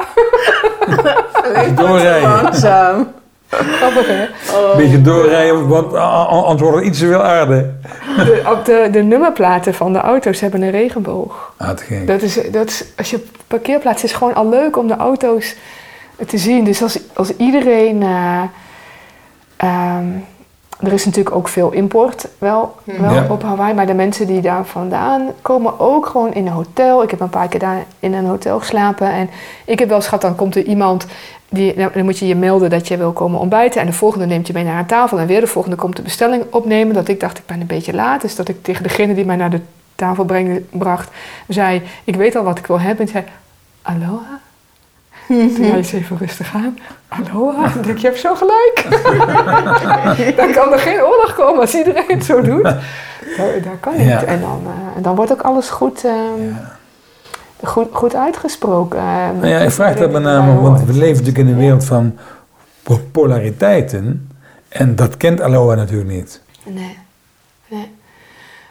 Doorrijden. 1.75 2.31
Langzaam. 2.31 3.09
Grappig, 3.49 4.07
hè? 4.07 4.23
Oh. 4.57 4.71
Een 4.71 4.77
beetje 4.77 5.03
doorrijden, 5.03 5.69
want 5.69 5.95
a- 5.95 5.99
a- 5.99 6.25
anders 6.27 6.61
wordt 6.61 6.77
het 6.77 6.87
iets 6.87 6.99
te 6.99 7.07
veel 7.07 7.23
aarde. 7.23 7.71
De, 8.17 8.43
op 8.51 8.65
de, 8.65 8.89
de 8.93 9.03
nummerplaten 9.03 9.75
van 9.75 9.93
de 9.93 9.99
auto's 9.99 10.41
hebben 10.41 10.63
een 10.63 10.71
regenboog. 10.71 11.53
Ah. 11.57 11.69
Dat 12.07 12.23
is, 12.23 12.39
dat 12.51 12.69
is, 12.69 12.85
als 12.97 13.11
je 13.11 13.25
parkeerplaats 13.57 14.05
is 14.05 14.13
gewoon 14.13 14.35
al 14.35 14.49
leuk 14.49 14.77
om 14.77 14.87
de 14.87 14.97
auto's 14.97 15.55
te 16.27 16.39
zien. 16.39 16.65
Dus 16.65 16.83
als, 16.83 16.99
als 17.15 17.37
iedereen. 17.37 18.03
eh, 18.03 18.43
ehm, 19.57 20.07
er 20.81 20.93
is 20.93 21.05
natuurlijk 21.05 21.37
ook 21.37 21.49
veel 21.49 21.71
import 21.71 22.29
wel, 22.39 22.75
wel 22.85 23.15
Ja. 23.15 23.27
op 23.29 23.43
Hawaii, 23.43 23.75
maar 23.75 23.87
de 23.87 23.95
mensen 23.95 24.27
die 24.27 24.41
daar 24.41 24.65
vandaan 24.67 25.23
komen 25.43 25.81
ook 25.81 26.07
gewoon 26.07 26.35
in 26.35 26.47
een 26.47 26.53
hotel. 26.53 27.03
Ik 27.03 27.11
heb 27.11 27.21
een 27.21 27.29
paar 27.31 27.49
keer 27.49 27.61
daar 27.61 27.85
in 27.99 28.15
een 28.15 28.25
hotel 28.27 28.59
geslapen 28.59 29.11
en 29.13 29.31
ik 29.65 29.79
heb 29.79 29.89
wel 29.89 29.97
eens 29.97 30.07
gehad, 30.07 30.21
dan 30.23 30.35
komt 30.37 30.57
er 30.57 30.65
iemand, 30.65 31.07
die, 31.49 31.75
dan 31.93 32.05
moet 32.05 32.19
je 32.19 32.27
je 32.27 32.35
melden 32.35 32.71
dat 32.71 32.89
je 32.89 32.97
wil 32.97 33.13
komen 33.13 33.41
ontbijten 33.41 33.81
en 33.81 33.87
de 33.87 33.93
volgende 33.93 34.27
neemt 34.27 34.47
je 34.47 34.53
mee 34.53 34.65
naar 34.65 34.79
een 34.79 34.87
tafel 34.87 35.19
en 35.19 35.27
weer 35.27 35.41
de 35.41 35.47
volgende 35.47 35.77
komt 35.77 35.97
de 35.97 36.03
bestelling 36.03 36.45
opnemen. 36.51 36.95
Dat 36.95 37.09
ik 37.09 37.21
dacht, 37.21 37.39
ik 37.39 37.47
ben 37.47 37.61
een 37.61 37.67
beetje 37.67 37.95
laat, 37.95 38.21
dus 38.21 38.37
dat 38.37 38.49
ik 38.49 38.63
tegen 38.63 38.83
degene 38.83 39.15
die 39.15 39.25
mij 39.25 39.37
naar 39.37 39.51
de 39.51 39.61
tafel 39.95 40.27
bracht, 40.71 41.11
zei, 41.49 41.83
ik 42.05 42.17
weet 42.17 42.37
al 42.37 42.45
wat 42.45 42.59
ik 42.59 42.67
wil 42.67 42.81
hebben. 42.81 43.07
En 43.07 43.13
zei, 43.13 43.25
aloha? 43.83 44.41
Toen 45.27 45.55
jij 45.67 45.77
eens 45.77 45.93
even 45.93 46.17
rustig 46.19 46.55
aan. 46.55 46.79
Aloha? 47.09 47.67
Ik 47.75 47.85
denk, 47.85 47.99
je 47.99 48.07
hebt 48.07 48.19
zo 48.21 48.35
gelijk. 48.35 48.87
dan 50.37 50.53
kan 50.53 50.73
er 50.73 50.79
geen 50.79 51.01
oorlog 51.03 51.35
komen 51.35 51.61
als 51.61 51.75
iedereen 51.75 52.05
het 52.09 52.25
zo 52.25 52.41
doet. 52.41 52.63
Dat, 52.63 52.77
dat 53.37 53.73
kan 53.81 53.97
niet. 53.97 54.07
Ja. 54.07 54.23
En, 54.25 54.41
dan, 54.41 54.63
eh, 54.67 54.97
en 54.97 55.03
dan 55.03 55.15
wordt 55.17 55.33
ook 55.33 55.41
alles 55.41 55.69
goed, 55.69 56.05
ehm, 56.05 56.53
goed, 57.65 57.89
goed 57.93 58.15
uitgesproken. 58.15 58.99
eh, 58.99 59.05
Nou 59.35 59.47
ja, 59.47 59.59
ik 59.59 59.71
vraag 59.71 59.95
dat 59.97 60.11
met 60.11 60.23
name, 60.23 60.61
want 60.61 60.83
we 60.85 60.93
leven 60.93 61.09
natuurlijk 61.25 61.39
in 61.39 61.47
een 61.49 61.59
wereld 61.61 61.85
van 61.85 62.19
po- 62.83 63.01
polariteiten. 63.13 64.31
En 64.69 64.97
dat 64.97 65.17
kent 65.17 65.41
Aloha 65.41 65.75
natuurlijk 65.75 66.11
niet. 66.11 66.41
Nee, 66.65 66.99
nee. 67.69 67.91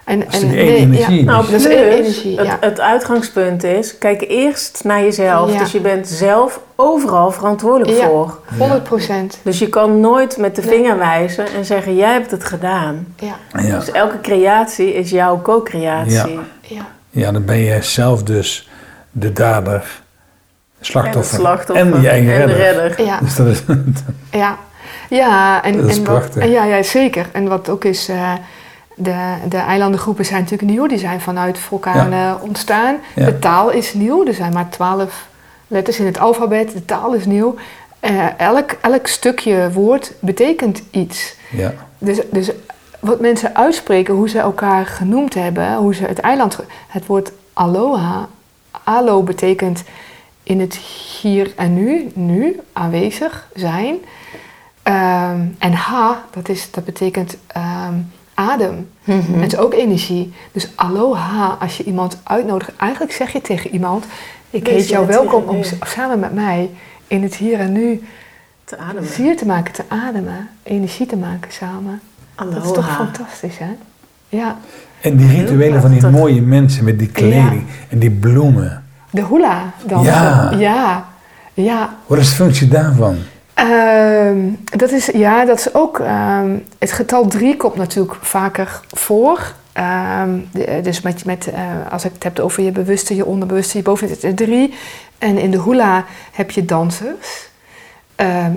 En, 0.03 0.19
Dat 0.19 0.33
is 0.33 0.41
ene 0.41 0.51
nee, 0.53 0.75
energie. 0.75 1.17
Ja. 1.19 1.23
Nou, 1.31 1.49
Dus- 1.49 1.65
energie, 1.65 2.37
het, 2.37 2.47
ja. 2.47 2.57
het 2.61 2.79
uitgangspunt 2.79 3.63
is, 3.63 3.97
kijk 3.97 4.21
eerst 4.27 4.79
naar 4.83 5.01
jezelf. 5.01 5.53
Ja. 5.53 5.59
Dus 5.59 5.71
je 5.71 5.79
bent 5.79 6.07
zelf 6.07 6.59
overal 6.75 7.31
verantwoordelijk 7.31 7.97
Ja. 7.99 8.05
voor. 8.05 8.39
100 8.57 8.83
procent. 8.83 9.39
Dus 9.43 9.59
je 9.59 9.69
kan 9.69 9.99
nooit 9.99 10.37
met 10.37 10.55
de 10.55 10.61
Nee. 10.61 10.75
vinger 10.75 10.97
wijzen 10.97 11.45
en 11.55 11.65
zeggen, 11.65 11.95
jij 11.95 12.11
hebt 12.13 12.31
het 12.31 12.43
gedaan. 12.45 13.07
Ja, 13.19 13.35
Ja. 13.61 13.77
Dus 13.77 13.91
elke 13.91 14.21
creatie 14.21 14.93
is 14.93 15.09
jouw 15.09 15.41
co-creatie. 15.41 16.39
ja. 16.61 16.85
ja, 17.09 17.31
dan 17.31 17.45
ben 17.45 17.57
je 17.57 17.81
zelf 17.81 18.23
dus 18.23 18.69
de 19.11 19.33
dader, 19.33 20.01
slachtoffer 20.81 21.33
En 21.33 21.39
slachtoffer 21.39 21.85
en 21.95 22.01
je 22.01 22.09
eigen 22.09 22.33
en 22.41 22.47
de 22.47 22.53
redder. 22.53 22.87
redder. 22.87 23.05
ja. 23.05 23.19
Dus 23.21 23.35
dat 23.35 23.47
is, 23.47 23.61
Ja, 24.31 24.57
ja 25.09 25.63
en, 25.63 25.77
Dat 25.77 25.89
is 25.89 25.97
en 25.97 26.03
prachtig. 26.03 26.33
Wat, 26.33 26.43
en 26.43 26.49
ja, 26.49 26.63
ja, 26.65 26.83
zeker. 26.83 27.25
En 27.31 27.47
wat 27.47 27.69
ook 27.69 27.83
is, 27.85 28.09
eh, 28.09 28.33
de, 28.95 29.35
de 29.49 29.57
eilandengroepen 29.57 30.25
zijn 30.25 30.41
natuurlijk 30.41 30.71
nieuw. 30.71 30.87
Die 30.87 30.97
zijn 30.97 31.21
vanuit 31.21 31.57
vulkanen 31.57 32.41
ontstaan. 32.41 32.97
Ja. 33.15 33.25
De 33.25 33.39
taal 33.39 33.69
is 33.69 33.93
nieuw. 33.93 34.27
Er 34.27 34.33
zijn 34.33 34.53
maar 34.53 34.69
twaalf 34.69 35.27
letters 35.67 35.99
in 35.99 36.05
het 36.05 36.19
alfabet. 36.19 36.71
De 36.71 36.85
taal 36.85 37.13
is 37.13 37.25
nieuw. 37.25 37.55
Eh, 37.99 38.39
elk, 38.39 38.71
elk 38.81 39.07
stukje 39.07 39.71
woord 39.71 40.11
betekent 40.19 40.81
iets. 40.91 41.35
ja. 41.51 41.73
Dus, 41.97 42.19
dus 42.31 42.51
wat 42.99 43.19
mensen 43.19 43.55
uitspreken, 43.55 44.13
hoe 44.13 44.29
ze 44.29 44.39
elkaar 44.39 44.85
genoemd 44.85 45.33
hebben, 45.33 45.75
hoe 45.75 45.95
ze 45.95 46.03
het 46.03 46.19
eiland... 46.19 46.59
Het 46.87 47.05
woord 47.05 47.31
aloha, 47.53 48.27
alo 48.83 49.23
betekent 49.23 49.83
in 50.43 50.59
het 50.59 50.75
hier 50.75 51.53
en 51.55 51.73
nu, 51.73 52.11
nu, 52.13 52.59
aanwezig 52.73 53.47
zijn. 53.53 53.97
Ehm, 54.83 55.45
en 55.59 55.73
ha, 55.73 56.23
dat, 56.31 56.49
is, 56.49 56.71
dat 56.71 56.85
betekent 56.85 57.37
ehm, 57.47 57.93
adem. 58.41 58.89
Mhm. 59.03 59.39
Het 59.39 59.53
is 59.53 59.59
ook 59.59 59.73
energie. 59.73 60.33
Dus 60.51 60.69
aloha, 60.75 61.57
als 61.59 61.77
je 61.77 61.83
iemand 61.83 62.17
uitnodigt, 62.23 62.71
eigenlijk 62.77 63.11
zeg 63.11 63.33
je 63.33 63.41
tegen 63.41 63.71
iemand... 63.71 64.05
Ik 64.49 64.65
Wees 64.65 64.73
heet 64.73 64.87
jou 64.87 65.07
welkom 65.07 65.43
om 65.43 65.63
samen 65.81 66.19
met 66.19 66.33
mij 66.33 66.69
in 67.07 67.23
het 67.23 67.35
hier 67.35 67.59
en 67.59 67.71
nu 67.71 68.03
Te 68.63 68.77
ademen. 68.77 69.09
Vier 69.09 69.37
te 69.37 69.45
maken, 69.45 69.73
te 69.73 69.83
ademen, 69.87 70.49
energie 70.63 71.05
te 71.05 71.17
maken 71.17 71.51
samen. 71.51 72.01
Dat 72.35 72.65
is 72.65 72.71
toch 72.71 72.95
fantastisch, 72.95 73.57
hè? 73.57 73.75
Ja. 74.29 74.57
En 75.01 75.17
die 75.17 75.27
rituelen 75.27 75.81
van 75.81 75.91
die 75.91 76.07
mooie 76.07 76.41
mensen 76.41 76.83
met 76.83 76.99
die 76.99 77.07
kleding 77.07 77.63
en 77.89 77.99
die 77.99 78.11
bloemen. 78.11 78.83
De 79.09 79.25
hula 79.25 79.73
dansen. 79.85 80.13
Ja. 80.13 80.51
Ja. 80.57 81.05
ja. 81.53 81.95
Wat 82.05 82.17
is 82.17 82.29
de 82.29 82.35
functie 82.35 82.67
daarvan? 82.67 83.17
Ehm, 83.61 84.37
dat 84.77 84.91
is, 84.91 85.05
ja, 85.05 85.45
dat 85.45 85.59
is 85.59 85.73
ook... 85.73 85.99
ehm, 85.99 86.57
het 86.79 86.91
getal 86.91 87.27
drie 87.27 87.57
komt 87.57 87.75
natuurlijk 87.75 88.15
vaker 88.21 88.81
voor. 88.91 89.53
Ehm, 89.73 90.29
de- 90.51 90.79
dus 90.83 91.01
met, 91.01 91.25
met, 91.25 91.47
eh, 91.47 91.61
als 91.91 92.05
ik 92.05 92.11
het 92.13 92.23
heb 92.23 92.39
over 92.39 92.63
je 92.63 92.71
bewuste, 92.71 93.15
je 93.15 93.25
onderbewuste, 93.25 93.77
je 93.77 93.83
boven 93.83 94.09
het 94.09 94.37
drie. 94.37 94.73
En 95.17 95.37
in 95.37 95.51
de 95.51 95.61
hula 95.61 96.05
heb 96.31 96.51
je 96.51 96.65
dansers. 96.65 97.49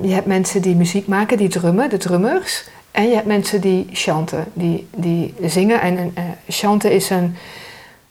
Je 0.03 0.13
hebt 0.15 0.27
mensen 0.27 0.63
die 0.63 0.77
muziek 0.77 1.07
maken, 1.07 1.37
die 1.37 1.49
drummen, 1.49 1.91
de 1.91 1.97
drummers. 1.97 2.65
En 2.91 3.09
je 3.09 3.15
hebt 3.15 3.27
mensen 3.27 3.61
die 3.61 3.89
chanten, 3.93 4.45
die, 4.53 4.87
die 4.97 5.35
zingen. 5.45 5.81
En 5.81 5.99
een, 5.99 6.11
eh, 6.15 6.23
chanten 6.49 6.91
is 6.93 7.11
een... 7.11 7.37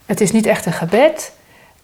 Het 0.06 0.21
is 0.21 0.32
niet 0.32 0.45
echt 0.45 0.65
een 0.65 0.73
gebed, 0.73 1.32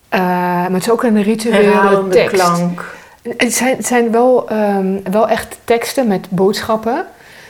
eh, 0.09 0.19
maar 0.19 0.71
het 0.71 0.81
is 0.81 0.89
ook 0.91 1.03
een 1.03 1.21
rituele 1.23 2.07
tekst. 2.09 2.35
klank. 2.35 2.97
Het 3.37 3.53
zijn, 3.53 3.75
het 3.77 3.85
zijn 3.87 4.11
wel, 4.11 4.49
ehm, 4.49 4.97
wel 5.11 5.27
echt 5.29 5.57
teksten 5.63 6.07
met 6.07 6.27
boodschappen. 6.29 6.95
Een 6.95 7.03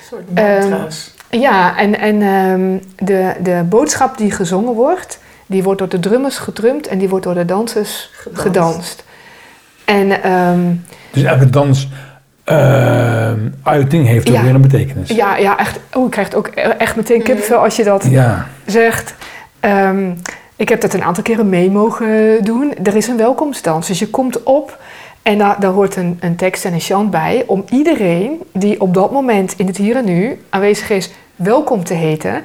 soort 0.09 0.23
Ehm. 0.33 1.39
Ja, 1.41 1.77
en, 1.77 1.99
en 1.99 2.21
ehm, 2.21 2.77
de, 3.07 3.33
de 3.43 3.63
boodschap 3.69 4.17
die 4.17 4.31
gezongen 4.31 4.73
wordt, 4.73 5.19
die 5.45 5.63
wordt 5.63 5.79
door 5.79 5.89
de 5.89 5.99
drummers 5.99 6.37
gedrumd 6.37 6.87
en 6.87 6.97
die 6.97 7.09
wordt 7.09 7.25
door 7.25 7.33
de 7.33 7.45
dansers 7.45 8.09
Gedanst. 8.13 8.41
gedanst. 8.41 9.03
En 9.85 10.23
ehm, 10.23 10.59
Dus 11.11 11.23
elke 11.23 11.49
dans 11.49 11.87
ehm, 12.43 13.39
uiting 13.63 14.07
heeft 14.07 14.29
ook 14.29 14.35
Ja. 14.35 14.41
weer 14.43 14.55
een 14.55 14.61
betekenis. 14.61 15.09
ja, 15.09 15.37
ja, 15.37 15.57
echt. 15.57 15.79
Oh, 15.93 16.03
je 16.03 16.09
krijgt 16.09 16.35
ook 16.35 16.47
echt 16.47 16.95
meteen 16.95 17.23
kippenvel 17.23 17.57
als 17.63 17.75
je 17.75 17.83
dat 17.83 18.05
Ja. 18.09 18.47
zegt. 18.65 19.13
Ehm, 19.59 20.11
ik 20.55 20.69
heb 20.69 20.81
dat 20.81 20.93
een 20.93 21.03
aantal 21.03 21.23
keren 21.23 21.49
mee 21.49 21.71
mogen 21.71 22.43
doen. 22.43 22.73
Er 22.83 22.95
is 22.95 23.07
een 23.07 23.17
welkomstdans, 23.17 23.87
dus 23.87 23.99
je 23.99 24.07
komt 24.09 24.43
op 24.43 24.77
en 25.21 25.37
daar, 25.37 25.59
daar 25.59 25.71
hoort 25.71 25.95
een, 25.95 26.17
een 26.21 26.35
tekst 26.35 26.65
en 26.65 26.73
een 26.73 26.79
chant 26.79 27.11
bij 27.11 27.43
om 27.47 27.63
iedereen 27.69 28.41
die 28.53 28.81
op 28.81 28.93
dat 28.93 29.11
moment 29.11 29.53
in 29.57 29.67
het 29.67 29.77
hier 29.77 29.95
en 29.95 30.05
nu 30.05 30.41
aanwezig 30.49 30.89
is, 30.89 31.09
welkom 31.35 31.83
te 31.83 31.93
heten. 31.93 32.43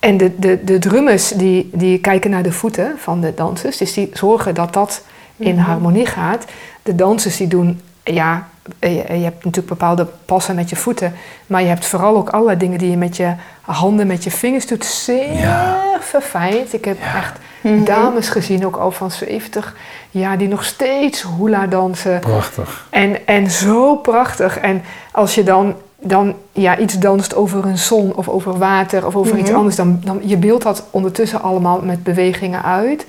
En 0.00 0.16
de, 0.16 0.38
de, 0.38 0.64
de 0.64 0.78
drummers 0.78 1.28
die, 1.28 1.70
die 1.72 1.98
kijken 2.00 2.30
naar 2.30 2.42
de 2.42 2.52
voeten 2.52 2.92
van 2.98 3.20
de 3.20 3.34
dansers, 3.34 3.76
dus 3.76 3.92
die 3.92 4.10
zorgen 4.12 4.54
dat 4.54 4.72
dat 4.72 5.02
in 5.36 5.54
Mhm. 5.54 5.64
harmonie 5.64 6.06
gaat. 6.06 6.44
De 6.82 6.94
dansers 6.94 7.36
die 7.36 7.46
doen, 7.48 7.80
ja, 8.04 8.48
je, 8.80 8.88
je 8.88 9.02
hebt 9.24 9.44
natuurlijk 9.44 9.66
bepaalde 9.68 10.06
passen 10.24 10.54
met 10.54 10.70
je 10.70 10.76
voeten, 10.76 11.14
maar 11.46 11.60
je 11.62 11.68
hebt 11.68 11.86
vooral 11.86 12.16
ook 12.16 12.28
allerlei 12.30 12.58
dingen 12.58 12.78
die 12.78 12.90
je 12.90 12.96
met 12.96 13.16
je 13.16 13.32
handen, 13.60 14.06
met 14.06 14.24
je 14.24 14.30
vingers 14.30 14.66
doet. 14.66 14.84
Zeer 14.84 15.32
Ja. 15.32 15.82
verfijnd. 16.00 16.72
Ik 16.74 16.84
heb 16.84 16.96
Ja. 17.00 17.16
echt 17.16 17.38
Mhm. 17.60 17.84
dames 17.84 18.28
gezien, 18.28 18.66
ook 18.66 18.76
al 18.76 18.90
van 18.90 19.10
70 19.10 19.76
jaar, 20.10 20.38
die 20.38 20.48
nog 20.48 20.64
steeds 20.64 21.24
hula 21.38 21.66
dansen. 21.66 22.20
Prachtig. 22.20 22.86
En, 22.90 23.26
en 23.26 23.50
zo 23.50 23.96
prachtig. 23.96 24.58
En 24.58 24.82
als 25.12 25.34
je 25.34 25.42
dan, 25.42 25.74
dan 26.00 26.34
ja, 26.52 26.78
iets 26.78 26.98
danst 26.98 27.34
over 27.34 27.64
een 27.64 27.78
zon 27.78 28.14
of 28.14 28.28
over 28.28 28.58
water 28.58 29.06
of 29.06 29.16
over 29.16 29.38
iets 29.38 29.48
Mhm. 29.48 29.58
anders, 29.58 29.76
dan, 29.76 30.00
dan 30.04 30.20
je 30.24 30.36
beeldt 30.36 30.62
dat 30.64 30.84
ondertussen 30.90 31.42
allemaal 31.42 31.80
met 31.80 32.02
bewegingen 32.02 32.62
uit. 32.62 33.06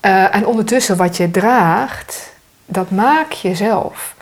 Eh, 0.00 0.34
en 0.34 0.46
ondertussen 0.46 0.96
wat 0.96 1.16
je 1.16 1.30
draagt, 1.30 2.32
dat 2.66 2.90
maak 2.90 3.32
je 3.32 3.54
zelf. 3.54 4.14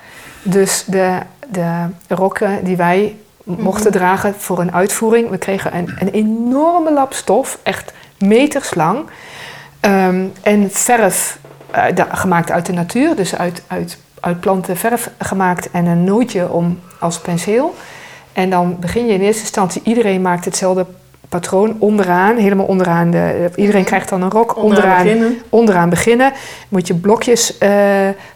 Dus 0.42 0.85
de, 0.87 1.18
de 1.49 1.87
rokken 2.09 2.64
die 2.64 2.77
wij 2.77 3.16
mochten 3.44 3.92
dragen 3.92 4.35
voor 4.35 4.61
een 4.61 4.73
uitvoering, 4.73 5.31
we 5.31 5.38
kregen 5.38 5.77
een, 5.77 5.97
een 5.99 6.09
enorme 6.09 6.92
lap 6.92 7.12
stof, 7.12 7.59
echt 7.62 7.92
meters 8.19 8.75
lang. 8.75 8.99
Ehm, 9.81 10.25
en 10.43 10.71
verf 10.71 11.39
eh, 11.71 11.85
da- 11.95 12.09
gemaakt 12.13 12.51
uit 12.51 12.67
de 12.67 12.73
natuur, 12.73 13.17
dus 13.17 13.37
uit, 13.37 13.63
uit, 13.67 13.99
uit 14.21 14.41
planten 14.41 14.77
verf 14.77 15.11
gemaakt 15.19 15.71
en 15.71 15.87
een 15.87 16.05
nootje 16.05 16.51
om 16.51 16.81
als 17.01 17.19
penseel. 17.19 17.75
En 18.33 18.51
dan 18.51 18.77
begin 18.81 19.07
je 19.07 19.13
in 19.13 19.21
eerste 19.21 19.41
instantie, 19.43 19.83
iedereen 19.85 20.23
maakt 20.23 20.45
hetzelfde 20.45 20.87
patroon 21.29 21.77
onderaan, 21.79 22.37
helemaal 22.37 22.67
onderaan. 22.67 23.11
De, 23.11 23.51
iedereen 23.57 23.85
krijgt 23.85 24.09
dan 24.09 24.23
een 24.23 24.31
rok 24.31 24.57
Onderaan 24.57 24.85
onderaan, 24.85 25.03
beginnen. 25.05 25.39
onderaan 25.49 25.89
beginnen. 25.89 26.33
Moet 26.69 26.87
je 26.87 26.95
blokjes 26.95 27.59
eh, 27.59 27.71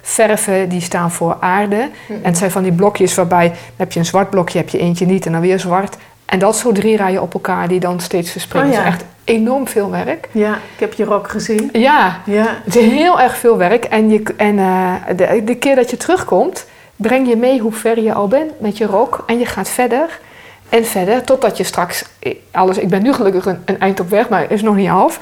verven, 0.02 0.68
die 0.68 0.80
staan 0.80 1.10
voor 1.10 1.36
aarde. 1.40 1.76
Mhm. 2.06 2.18
En 2.18 2.24
het 2.28 2.38
zijn 2.38 2.50
van 2.50 2.62
die 2.62 2.72
blokjes 2.72 3.14
waarbij 3.14 3.52
heb 3.76 3.92
je 3.92 3.98
een 3.98 4.04
zwart 4.04 4.30
blokje, 4.30 4.58
heb 4.58 4.68
je 4.68 4.78
eentje 4.78 5.06
niet 5.06 5.26
en 5.26 5.32
dan 5.32 5.40
weer 5.40 5.58
zwart. 5.60 5.96
En 6.24 6.38
dat 6.38 6.56
zo 6.56 6.72
drie 6.72 6.96
rijen 6.96 7.22
op 7.22 7.34
elkaar 7.34 7.68
die 7.68 7.80
dan 7.80 8.00
steeds 8.00 8.30
verspringen. 8.30 8.68
Oh 8.68 8.74
ja. 8.74 8.80
Is 8.80 8.86
echt 8.86 9.04
enorm 9.24 9.68
veel 9.68 9.90
werk. 9.90 10.28
Ja, 10.32 10.54
ik 10.54 10.80
heb 10.80 10.92
je 10.92 11.04
rok 11.04 11.28
gezien. 11.30 11.68
Ja, 11.72 12.20
Ja. 12.24 12.46
het 12.64 12.76
is 12.76 12.84
heel 12.86 13.20
erg 13.20 13.36
veel 13.36 13.56
werk. 13.56 13.84
En, 13.84 14.10
je, 14.10 14.22
en 14.36 14.58
eh, 14.58 14.94
de, 15.16 15.42
de 15.44 15.54
keer 15.54 15.74
dat 15.76 15.90
je 15.90 15.96
terugkomt, 15.96 16.66
breng 16.96 17.28
je 17.28 17.36
mee 17.36 17.58
hoe 17.60 17.72
ver 17.72 18.00
je 18.02 18.12
al 18.12 18.28
bent 18.28 18.60
met 18.60 18.78
je 18.78 18.86
rok. 18.86 19.22
En 19.26 19.38
je 19.38 19.46
gaat 19.46 19.68
verder 19.68 20.20
en 20.68 20.84
verder, 20.84 21.24
totdat 21.24 21.56
je 21.56 21.64
straks 21.64 22.04
alles... 22.50 22.78
Ik 22.78 22.88
ben 22.88 23.02
nu 23.02 23.12
gelukkig 23.12 23.46
een, 23.46 23.62
een 23.64 23.80
eind 23.80 24.00
op 24.00 24.08
weg, 24.10 24.28
maar 24.28 24.50
is 24.50 24.62
nog 24.62 24.74
niet 24.76 24.88
half. 24.88 25.20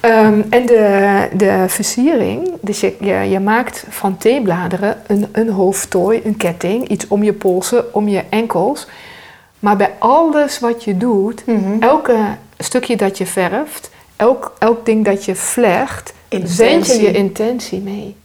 Ehm, 0.00 0.40
en 0.50 0.66
de, 0.66 1.28
de 1.32 1.64
versiering, 1.68 2.50
dus 2.60 2.80
je, 2.80 2.94
je, 3.00 3.14
je 3.14 3.40
maakt 3.40 3.84
van 3.88 4.16
theebladeren 4.16 4.96
een, 5.06 5.26
een 5.32 5.48
hoofdtooi, 5.48 6.20
een 6.24 6.36
ketting, 6.36 6.88
iets 6.88 7.08
om 7.08 7.22
je 7.22 7.32
polsen, 7.32 7.94
om 7.94 8.08
je 8.08 8.22
enkels. 8.28 8.86
Maar 9.58 9.76
bij 9.76 9.90
alles 9.98 10.58
wat 10.58 10.84
je 10.84 10.96
doet, 10.96 11.46
Mhm. 11.46 11.82
elke 11.82 12.16
stukje 12.64 12.96
dat 12.96 13.18
je 13.18 13.26
verft, 13.26 13.90
elk, 14.16 14.52
elk 14.58 14.86
ding 14.86 15.04
dat 15.04 15.24
je 15.24 15.34
vlecht, 15.34 16.12
zend 16.28 16.48
je 16.56 16.64
Intentie. 16.66 17.02
je 17.02 17.12
intentie 17.12 17.80
mee. 17.80 18.16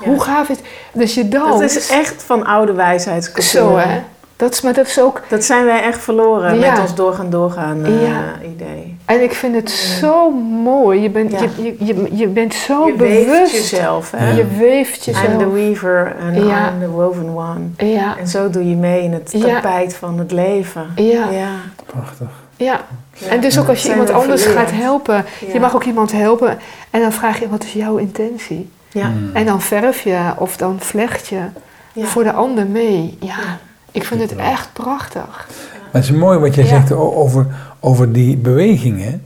Ja. 0.00 0.06
Hoe 0.06 0.20
gaaf 0.20 0.48
is 0.48 0.56
Dus 0.92 1.14
je 1.14 1.28
dans. 1.28 1.60
Dat 1.60 1.70
is 1.70 1.88
echt 1.88 2.22
van 2.22 2.46
oude 2.46 2.72
wijsheidscultuur. 2.72 3.50
zo, 3.50 3.76
hè? 3.76 4.00
Dat 4.36 4.52
is, 4.52 4.60
maar 4.60 4.72
dat 4.74 4.86
is 4.86 5.00
ook... 5.00 5.22
Dat 5.28 5.44
zijn 5.44 5.64
wij 5.64 5.82
echt 5.82 6.00
verloren 6.02 6.58
Ja. 6.58 6.70
met 6.70 6.80
ons 6.80 6.94
doorgaan 6.94 7.30
doorgaan 7.30 7.84
eh, 7.84 8.02
Ja. 8.08 8.32
idee. 8.54 8.96
En 9.04 9.22
ik 9.22 9.32
vind 9.32 9.54
het 9.54 9.70
zo 9.70 10.30
mooi. 10.62 11.00
Je 11.00 11.10
bent, 11.10 11.30
Ja. 11.32 11.38
je, 11.40 11.64
je, 11.64 11.74
je, 11.84 12.08
je 12.16 12.26
bent 12.28 12.54
zo 12.54 12.86
je 12.86 12.92
bewust. 12.92 13.26
weeft 13.26 13.52
jezelf. 13.52 14.10
Hè? 14.16 14.28
Ja. 14.30 14.36
Je 14.36 14.46
weeft 14.46 15.06
I'm 15.06 15.14
the 15.14 15.20
jezelf. 15.20 15.52
weaver. 15.52 16.16
I'm 16.34 16.80
the 16.80 16.88
woven 16.90 17.36
one. 17.36 17.90
Ja, 17.90 18.16
En 18.18 18.28
zo 18.28 18.50
doe 18.50 18.68
je 18.68 18.76
mee 18.76 19.02
in 19.02 19.12
het 19.12 19.32
Ja. 19.36 19.54
tapijt 19.54 19.94
van 19.94 20.18
het 20.18 20.32
leven. 20.32 20.86
ja, 20.96 21.30
Ja. 21.30 21.50
Prachtig. 21.86 22.28
ja. 22.56 22.80
Ja. 23.18 23.26
En 23.28 23.40
dus 23.40 23.58
ook 23.58 23.68
als 23.68 23.82
je 23.82 23.88
iemand 23.90 24.10
anders 24.10 24.42
verleerd. 24.42 24.68
gaat 24.68 24.78
helpen. 24.78 25.24
Ja. 25.46 25.52
Je 25.52 25.60
mag 25.60 25.74
ook 25.74 25.84
iemand 25.84 26.12
helpen. 26.12 26.58
En 26.90 27.00
dan 27.00 27.12
vraag 27.12 27.40
je, 27.40 27.48
wat 27.48 27.64
is 27.64 27.72
jouw 27.72 27.96
intentie? 27.96 28.68
Ja. 28.92 29.08
Mm. 29.08 29.30
En 29.32 29.44
dan 29.46 29.60
verf 29.62 30.00
je 30.00 30.32
of 30.38 30.56
dan 30.56 30.80
vlecht 30.80 31.26
je 31.26 31.40
Ja. 31.92 32.04
voor 32.06 32.24
de 32.24 32.32
ander 32.32 32.66
mee. 32.66 33.16
Ja, 33.20 33.26
Ja. 33.26 33.58
Ik 33.90 34.04
vind 34.04 34.20
het 34.20 34.36
echt 34.36 34.72
prachtig. 34.72 35.48
Maar 35.92 36.02
het 36.02 36.04
is 36.04 36.10
mooi 36.10 36.38
wat 36.38 36.54
jij 36.54 36.64
Ja. 36.64 36.70
zegt 36.70 36.92
over, 36.92 37.46
over 37.80 38.12
die 38.12 38.36
bewegingen. 38.36 39.22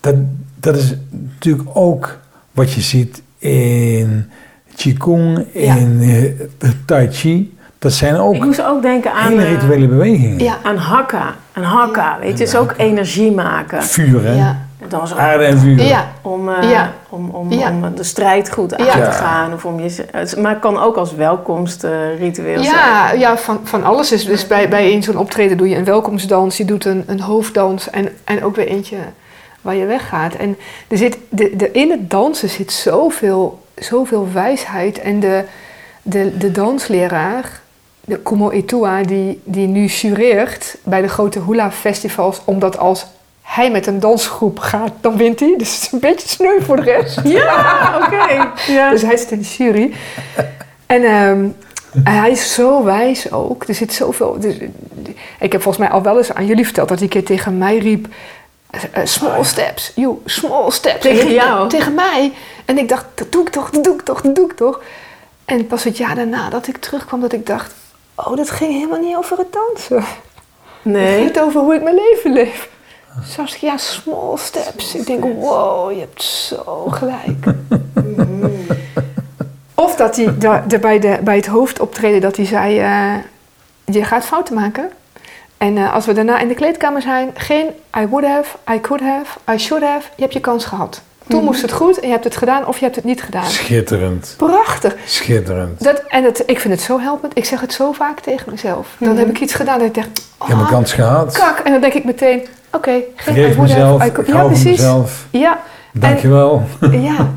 Dat, 0.00 0.14
dat 0.54 0.76
is 0.76 0.94
natuurlijk 1.10 1.68
ook 1.72 2.18
wat 2.52 2.72
je 2.72 2.80
ziet 2.80 3.22
in 3.38 4.30
Qigong, 4.76 5.38
in 5.52 6.00
eh, 6.58 6.70
Tai 6.86 7.08
Chi. 7.12 7.56
Dat 7.82 7.92
zijn 7.92 8.14
Ik 8.14 8.20
ook 8.20 8.44
moest 8.44 8.62
ook 8.62 8.82
denken 8.82 9.12
aan, 9.12 9.28
hele 9.28 9.42
eh, 9.42 9.52
rituele 9.52 9.86
bewegingen. 9.86 10.38
Ja. 10.38 10.56
aan 10.62 10.76
hakka. 10.76 11.34
Een 11.52 11.62
hakka, 11.64 12.18
weet 12.20 12.38
je, 12.38 12.44
is 12.44 12.56
ook 12.56 12.74
energie 12.76 13.32
maken. 13.32 13.82
Vuur, 13.82 14.24
hè? 14.24 14.34
Ja. 14.34 14.58
Dat 14.88 15.00
was 15.00 15.12
ook 15.12 15.18
Aarde 15.18 15.44
en 15.44 15.58
vuur. 15.58 15.82
Ja. 15.82 16.06
om, 16.22 16.48
eh, 16.48 16.70
Ja. 16.70 16.92
om, 17.08 17.30
om, 17.30 17.52
Ja. 17.52 17.68
om 17.70 17.94
de 17.94 18.02
strijd 18.02 18.52
goed 18.52 18.76
aan 18.76 18.84
Ja. 18.84 18.92
te 18.92 19.10
gaan. 19.10 19.52
Of 19.52 19.64
om 19.64 19.80
je, 19.80 20.04
maar 20.38 20.50
het 20.50 20.60
kan 20.60 20.78
ook 20.78 20.96
als 20.96 21.14
welkomstritueel 21.14 22.62
zijn. 22.62 22.74
Ja, 22.76 23.12
ja 23.12 23.36
van, 23.36 23.60
van 23.64 23.84
alles 23.84 24.12
is. 24.12 24.24
Dus 24.24 24.46
bij, 24.46 24.68
bij 24.68 24.92
in 24.92 25.02
zo'n 25.02 25.16
optreden 25.16 25.56
doe 25.56 25.68
je 25.68 25.76
een 25.76 25.84
welkomstdans, 25.84 26.56
je 26.56 26.64
doet 26.64 26.84
een, 26.84 27.04
een 27.06 27.20
hoofddans 27.20 27.90
en, 27.90 28.08
en 28.24 28.44
ook 28.44 28.56
weer 28.56 28.66
eentje 28.66 28.96
waar 29.60 29.74
je 29.74 29.86
weggaat. 29.86 30.34
En 30.34 30.56
er 30.88 30.96
zit, 30.98 31.18
de, 31.28 31.56
de, 31.56 31.70
in 31.70 31.90
het 31.90 32.10
dansen 32.10 32.48
zit 32.48 32.72
zoveel, 32.72 33.64
zoveel 33.74 34.28
wijsheid. 34.32 35.00
En 35.00 35.20
de, 35.20 35.44
de, 36.02 36.36
de 36.38 36.50
dansleraar, 36.50 37.60
de 38.04 38.18
Kumo 38.18 38.50
Etua, 38.50 39.02
die, 39.02 39.40
die 39.44 39.66
nu 39.66 39.86
jureert 39.86 40.76
bij 40.82 41.00
de 41.00 41.08
grote 41.08 41.40
hula-festivals, 41.46 42.40
omdat 42.44 42.78
als 42.78 43.06
hij 43.42 43.70
met 43.70 43.86
een 43.86 44.00
dansgroep 44.00 44.58
gaat, 44.58 44.92
dan 45.00 45.16
wint 45.16 45.40
hij. 45.40 45.54
Dus 45.56 45.74
het 45.74 45.82
is 45.82 45.92
een 45.92 45.98
beetje 45.98 46.28
sneu 46.28 46.60
voor 46.60 46.76
de 46.76 46.82
rest. 46.82 47.20
Ja, 47.24 47.92
oké. 48.04 48.50
Ja. 48.72 48.90
Dus 48.90 49.02
hij 49.02 49.16
zit 49.16 49.30
in 49.30 49.38
de 49.38 49.44
jury. 49.44 49.92
En 50.86 51.04
ehm, 51.04 51.48
hij 52.04 52.30
is 52.30 52.54
zo 52.54 52.84
wijs 52.84 53.32
ook. 53.32 53.64
Er 53.68 53.74
zit 53.74 53.92
zoveel. 53.92 54.40
dus, 54.40 54.56
ik 55.38 55.52
heb 55.52 55.62
volgens 55.62 55.84
mij 55.84 55.88
al 55.94 56.02
wel 56.02 56.18
eens 56.18 56.32
aan 56.32 56.46
jullie 56.46 56.64
verteld 56.64 56.88
dat 56.88 56.98
hij 56.98 57.06
een 57.06 57.12
keer 57.12 57.24
tegen 57.24 57.58
mij 57.58 57.78
riep. 57.78 58.06
eh, 58.70 58.82
eh, 58.92 59.06
small 59.06 59.44
steps, 59.44 59.92
you, 59.94 60.18
small 60.24 60.70
steps. 60.70 61.00
Tegen 61.00 61.32
jou? 61.32 61.68
Tegen 61.68 61.94
mij. 61.94 62.32
En 62.64 62.78
ik 62.78 62.88
dacht, 62.88 63.04
dat 63.14 63.32
doe 63.32 63.42
ik 63.42 63.48
toch, 63.48 63.70
dat 63.70 63.84
doe 63.84 63.94
ik 63.94 64.02
toch, 64.02 64.20
dat 64.20 64.34
doe 64.34 64.50
ik 64.50 64.56
toch. 64.56 64.80
En 65.44 65.66
pas 65.66 65.84
het 65.84 65.96
jaar 65.96 66.14
daarna 66.14 66.50
dat 66.50 66.66
ik 66.66 66.76
terugkwam, 66.76 67.20
dat 67.20 67.32
ik 67.32 67.46
dacht... 67.46 67.74
Oh, 68.14 68.36
dat 68.36 68.50
ging 68.50 68.72
helemaal 68.72 68.98
niet 69.00 69.16
over 69.16 69.38
het 69.38 69.52
dansen. 69.52 69.96
Het 69.96 70.06
Nee. 70.82 71.24
ging 71.24 71.38
over 71.40 71.60
hoe 71.60 71.74
ik 71.74 71.82
mijn 71.82 71.94
leven 71.94 72.32
leef. 72.32 72.68
Ja, 73.60 73.76
small 73.76 74.36
steps. 74.36 74.94
Ik 74.94 75.06
denk, 75.06 75.22
wow, 75.22 75.92
je 75.92 75.98
hebt 76.00 76.22
zo 76.22 76.86
gelijk. 76.90 77.44
Of 79.74 79.96
dat 79.96 80.16
hij 80.16 80.38
de, 80.66 80.78
bij, 80.78 80.98
de, 80.98 81.18
bij 81.22 81.36
het 81.36 81.46
hoofdoptreden 81.46 82.20
dat 82.20 82.36
hij 82.36 82.46
zei, 82.46 82.78
eh, 82.78 83.14
je 83.84 84.04
gaat 84.04 84.24
fouten 84.24 84.54
maken. 84.54 84.90
En 85.56 85.76
eh, 85.76 85.94
als 85.94 86.06
we 86.06 86.12
daarna 86.12 86.38
in 86.38 86.48
de 86.48 86.54
kleedkamer 86.54 87.02
zijn, 87.02 87.30
geen 87.34 87.66
I 87.98 88.06
would 88.06 88.26
have, 88.26 88.56
I 88.74 88.80
could 88.80 89.02
have, 89.02 89.38
I 89.52 89.58
should 89.58 89.84
have. 89.84 90.08
Je 90.16 90.22
hebt 90.22 90.32
je 90.34 90.40
kans 90.40 90.64
gehad. 90.64 91.02
Toen 91.28 91.44
moest 91.44 91.62
het 91.62 91.72
goed 91.72 91.98
en 92.00 92.06
je 92.06 92.12
hebt 92.12 92.24
het 92.24 92.36
gedaan 92.36 92.66
of 92.66 92.78
je 92.78 92.84
hebt 92.84 92.96
het 92.96 93.04
niet 93.04 93.22
gedaan. 93.22 93.44
Schitterend. 93.44 94.34
Prachtig. 94.36 94.96
Schitterend. 95.06 95.84
Dat, 95.84 96.02
en 96.08 96.24
het, 96.24 96.42
ik 96.46 96.60
vind 96.60 96.74
het 96.74 96.82
zo 96.82 97.00
helpend. 97.00 97.36
Ik 97.38 97.44
zeg 97.44 97.60
het 97.60 97.72
zo 97.72 97.92
vaak 97.92 98.20
tegen 98.20 98.50
mezelf. 98.50 98.88
Dan 98.98 99.16
heb 99.16 99.28
ik 99.28 99.40
iets 99.40 99.54
gedaan 99.54 99.78
dat 99.78 99.86
ik 99.88 99.94
denk, 99.94 100.06
Ik 100.06 100.22
heb 100.38 100.48
mijn 100.48 100.60
oh, 100.60 100.68
kans 100.70 100.92
gehad. 100.92 101.32
kak. 101.38 101.58
En 101.58 101.72
dan 101.72 101.80
denk 101.80 101.92
ik 101.92 102.04
meteen, 102.04 102.46
oké, 102.72 102.90
would 103.24 103.46
have, 103.46 103.60
mezelf. 103.60 104.04
Ik 104.04 104.26
Ja, 104.26 104.44
precies. 104.44 104.64
mezelf. 104.64 105.24
Ja, 105.30 105.58
Dankjewel. 105.92 106.62
ja, 106.90 107.30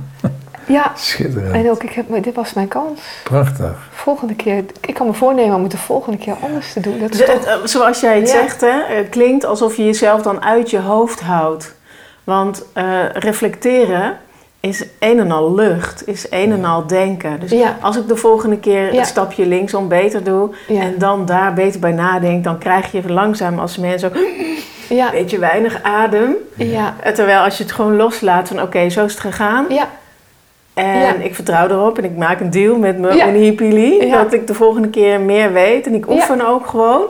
ja. 0.67 0.91
Schitterend. 0.97 1.53
En 1.53 1.69
ook, 1.69 1.83
ik 1.83 1.91
heb, 1.91 2.05
dit 2.23 2.35
was 2.35 2.53
mijn 2.53 2.67
kans. 2.67 2.99
Prachtig. 3.23 3.89
Volgende 3.91 4.35
keer, 4.35 4.63
ik 4.81 4.93
kan 4.93 5.07
me 5.07 5.13
voornemen 5.13 5.55
om 5.55 5.61
het 5.61 5.71
de 5.71 5.77
volgende 5.77 6.17
keer 6.17 6.35
anders 6.41 6.73
te 6.73 6.79
doen. 6.79 6.99
Dat 6.99 7.11
is 7.11 7.17
De- 7.17 7.23
toch... 7.23 7.33
het, 7.35 7.45
eh, 7.45 7.55
zoals 7.63 7.99
jij 7.99 8.15
het 8.19 8.27
Ja. 8.31 8.39
zegt, 8.41 8.61
hè, 8.61 8.83
het 8.95 9.09
klinkt 9.09 9.45
alsof 9.45 9.77
je 9.77 9.85
jezelf 9.85 10.21
dan 10.21 10.43
uit 10.43 10.69
je 10.69 10.79
hoofd 10.79 11.21
houdt. 11.21 11.73
Want 12.25 12.65
eh, 12.73 12.85
reflecteren 13.13 14.17
is 14.59 14.85
een 14.99 15.19
en 15.19 15.31
al 15.31 15.55
lucht, 15.55 16.07
is 16.07 16.27
een 16.29 16.51
en 16.51 16.65
al 16.65 16.87
denken. 16.87 17.39
Dus 17.39 17.51
Ja. 17.51 17.77
als 17.81 17.97
ik 17.97 18.07
de 18.07 18.15
volgende 18.15 18.57
keer 18.57 18.93
Ja. 18.93 18.97
het 18.99 19.07
stapje 19.07 19.45
linksom 19.45 19.87
beter 19.87 20.23
doe 20.23 20.49
Ja. 20.67 20.81
en 20.81 20.93
dan 20.97 21.25
daar 21.25 21.53
beter 21.53 21.79
bij 21.79 21.91
nadenk, 21.91 22.43
dan 22.43 22.57
krijg 22.57 22.91
je 22.91 23.11
langzaam 23.11 23.59
als 23.59 23.77
mensen 23.77 24.11
zo 24.15 24.19
Ja, 24.95 25.05
een 25.05 25.11
beetje 25.11 25.39
weinig 25.39 25.79
adem. 25.83 26.33
ja, 26.55 26.93
Eh, 27.01 27.11
Terwijl 27.11 27.39
als 27.43 27.57
je 27.57 27.63
het 27.63 27.71
gewoon 27.71 27.95
loslaat 27.95 28.47
van 28.47 28.61
oké, 28.61 28.89
zo 28.89 29.05
is 29.05 29.11
het 29.11 29.21
gegaan. 29.21 29.65
ja, 29.69 29.87
En 30.73 31.23
ik 31.25 31.35
vertrouw 31.35 31.67
erop 31.67 31.97
en 31.97 32.03
ik 32.03 32.15
maak 32.17 32.39
een 32.39 32.49
deal 32.49 32.77
met 32.77 32.99
mijn. 32.99 33.17
Ja. 34.07 34.23
Dat 34.23 34.33
ik 34.33 34.47
de 34.47 34.53
volgende 34.53 34.89
keer 34.89 35.19
meer 35.21 35.53
weet 35.53 35.85
en 35.87 35.93
ik 35.93 36.09
oefen 36.09 36.47
ook 36.47 36.67
gewoon. 36.67 37.01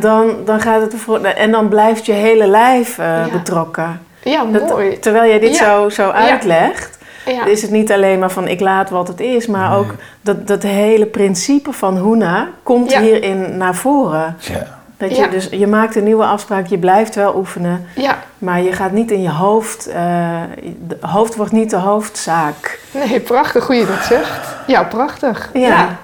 Dan, 0.00 0.30
dan 0.44 0.60
gaat 0.60 0.80
het 0.80 0.92
ervoor. 0.92 1.20
En 1.24 1.50
dan 1.50 1.68
blijft 1.68 2.06
je 2.06 2.12
hele 2.12 2.46
lijf 2.46 2.98
eh, 2.98 3.26
betrokken. 3.32 4.00
Ja, 4.24 4.44
Dat- 4.44 4.68
mooi. 4.68 4.98
terwijl 4.98 5.28
jij 5.28 5.38
dit 5.38 5.56
Ja. 5.58 5.64
zo, 5.64 5.88
zo 5.88 6.10
uitlegt, 6.10 6.98
Ja. 7.26 7.44
is 7.44 7.62
het 7.62 7.70
niet 7.70 7.92
alleen 7.92 8.18
maar 8.18 8.30
van 8.30 8.48
ik 8.48 8.60
laat 8.60 8.90
wat 8.90 9.08
het 9.08 9.20
is, 9.20 9.46
maar 9.46 9.68
Nee. 9.68 9.78
ook 9.78 9.94
dat, 10.20 10.46
dat 10.46 10.62
hele 10.62 11.06
principe 11.06 11.72
van 11.72 11.96
Huna 11.96 12.48
komt 12.62 12.90
Ja. 12.90 13.00
hierin 13.00 13.56
naar 13.56 13.74
voren. 13.74 14.36
Ja. 14.38 14.82
Dat 14.96 15.16
Ja. 15.16 15.24
je, 15.24 15.30
dus 15.30 15.48
je 15.50 15.66
maakt 15.66 15.96
een 15.96 16.04
nieuwe 16.04 16.24
afspraak, 16.24 16.66
je 16.66 16.78
blijft 16.78 17.14
wel 17.14 17.36
oefenen, 17.36 17.86
ja, 17.94 18.18
maar 18.38 18.62
je 18.62 18.72
gaat 18.72 18.92
niet 18.92 19.10
in 19.10 19.22
je 19.22 19.30
hoofd, 19.30 19.86
eh, 19.86 20.40
de 20.86 20.96
hoofd 21.00 21.36
wordt 21.36 21.52
niet 21.52 21.70
de 21.70 21.76
hoofdzaak. 21.76 22.78
nee, 22.90 23.20
prachtig 23.20 23.66
hoe 23.66 23.76
je 23.76 23.86
dat 23.86 24.04
zegt. 24.04 24.48
Ja, 24.66 24.82
prachtig. 24.84 25.50
Ja. 25.52 25.96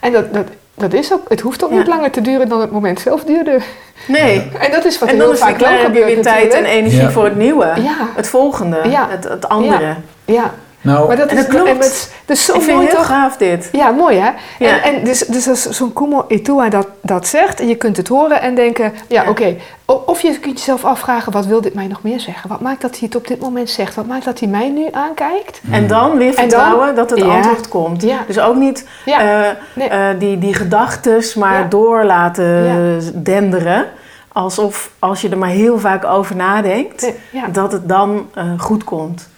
En 0.00 0.12
dat, 0.12 0.34
dat, 0.34 0.46
dat 0.78 0.92
is 0.92 1.12
ook, 1.12 1.28
het 1.28 1.40
hoeft 1.40 1.64
ook 1.64 1.70
Ja. 1.70 1.76
niet 1.76 1.86
langer 1.86 2.10
te 2.10 2.20
duren 2.20 2.48
dan 2.48 2.60
het 2.60 2.70
moment 2.70 3.00
zelf 3.00 3.24
duurde. 3.24 3.58
Nee. 4.06 4.50
En 4.60 4.70
dat 4.70 4.84
is 4.84 4.98
wat 4.98 5.08
En 5.08 5.16
dan 5.16 5.24
heel 5.26 5.34
is 5.34 5.40
vaak 5.40 5.58
gebeurt 5.58 5.92
weer 5.92 6.22
tijd 6.22 6.52
en 6.54 6.64
energie 6.64 7.00
Ja. 7.00 7.10
voor 7.10 7.24
het 7.24 7.36
nieuwe. 7.36 7.64
Ja, 7.64 7.96
Het 8.14 8.28
volgende, 8.28 8.80
Ja. 8.90 9.06
het, 9.10 9.24
het 9.24 9.48
andere. 9.48 9.94
ja. 10.24 10.54
Nou, 10.80 11.06
Maar 11.06 11.16
dat 11.16 11.28
En 11.28 11.36
is, 11.36 11.42
dat 11.46 11.54
klopt. 11.54 11.68
en 11.70 11.76
het, 11.78 12.12
dat 12.24 12.36
is 12.36 12.44
zo 12.44 12.54
ik 12.54 12.60
vind 12.62 12.72
mooi 12.76 12.86
het 12.88 12.96
heel 12.96 13.04
toch? 13.06 13.14
gaaf 13.16 13.36
dit. 13.36 13.68
Ja, 13.72 13.90
mooi 13.90 14.16
hè? 14.18 14.30
Ja. 14.58 14.82
En, 14.82 14.94
en 14.94 15.04
dus, 15.04 15.18
dus 15.18 15.48
als 15.48 15.62
zo'n 15.62 15.92
Kumo 15.92 16.24
Etua 16.28 16.68
dat, 16.68 16.88
dat 17.02 17.26
zegt, 17.26 17.60
en 17.60 17.68
je 17.68 17.74
kunt 17.74 17.96
het 17.96 18.08
horen 18.08 18.40
en 18.40 18.54
denken, 18.54 18.92
ja, 19.08 19.22
Ja. 19.22 19.28
oké. 19.30 19.56
Of 19.84 20.20
je 20.20 20.38
kunt 20.38 20.58
jezelf 20.58 20.84
afvragen, 20.84 21.32
wat 21.32 21.46
wil 21.46 21.60
dit 21.60 21.74
mij 21.74 21.86
nog 21.86 22.02
meer 22.02 22.20
zeggen? 22.20 22.48
Wat 22.48 22.60
maakt 22.60 22.80
dat 22.80 22.90
hij 22.90 23.00
het 23.02 23.16
op 23.16 23.26
dit 23.26 23.40
moment 23.40 23.70
zegt? 23.70 23.94
Wat 23.94 24.06
maakt 24.06 24.24
dat 24.24 24.38
hij 24.40 24.48
mij 24.48 24.68
nu 24.70 24.86
aankijkt? 24.92 25.60
En 25.70 25.86
dan 25.86 26.16
weer 26.16 26.34
dan- 26.36 26.40
vertrouwen 26.48 26.94
dat 26.94 27.10
het 27.10 27.18
Ja. 27.18 27.36
antwoord 27.36 27.68
komt. 27.68 28.02
Ja. 28.02 28.18
Dus 28.26 28.38
ook 28.40 28.56
niet 28.56 28.86
Ja. 29.04 29.20
eh, 29.20 29.50
Nee. 29.74 29.88
eh, 29.88 30.06
die, 30.18 30.38
die 30.38 30.54
gedachtes 30.54 31.34
maar 31.34 31.58
Ja. 31.60 31.66
door 31.68 32.04
laten 32.04 32.64
Ja. 32.64 32.98
denderen. 33.14 33.86
Alsof 34.32 34.90
als 34.98 35.20
je 35.20 35.28
er 35.28 35.38
maar 35.38 35.48
heel 35.48 35.78
vaak 35.78 36.04
over 36.04 36.36
nadenkt, 36.36 37.02
Nee, 37.02 37.14
ja. 37.30 37.46
dat 37.52 37.72
het 37.72 37.88
dan 37.88 38.28
eh, 38.34 38.44
goed 38.58 38.84
komt. 38.84 39.28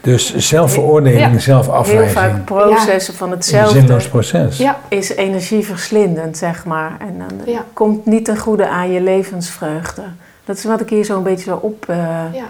Dus 0.00 0.34
zelfveroordeling, 0.36 1.20
Ja. 1.20 1.28
Heel 1.30 1.40
zelfafwijzing. 1.40 2.10
vaak 2.10 2.44
processen 2.44 3.14
van 3.14 3.26
is 3.28 3.32
een 3.32 3.38
hetzelfde 3.38 3.78
zinloos 3.80 4.08
proces. 4.08 4.56
Ja, 4.58 4.78
is 4.88 5.14
energieverslindend, 5.14 6.36
zeg 6.36 6.64
maar. 6.64 6.96
En 6.98 7.18
dan 7.18 7.54
Ja. 7.54 7.64
komt 7.72 8.06
niet 8.06 8.24
ten 8.24 8.38
goede 8.38 8.68
aan 8.68 8.92
je 8.92 9.00
levensvreugde. 9.00 10.02
Dat 10.44 10.56
is 10.56 10.64
wat 10.64 10.80
ik 10.80 10.88
hier 10.90 11.04
zo'n 11.04 11.22
beetje 11.22 11.44
zo 11.44 11.56
op, 11.62 11.84
eh, 11.88 11.96
ja, 12.32 12.44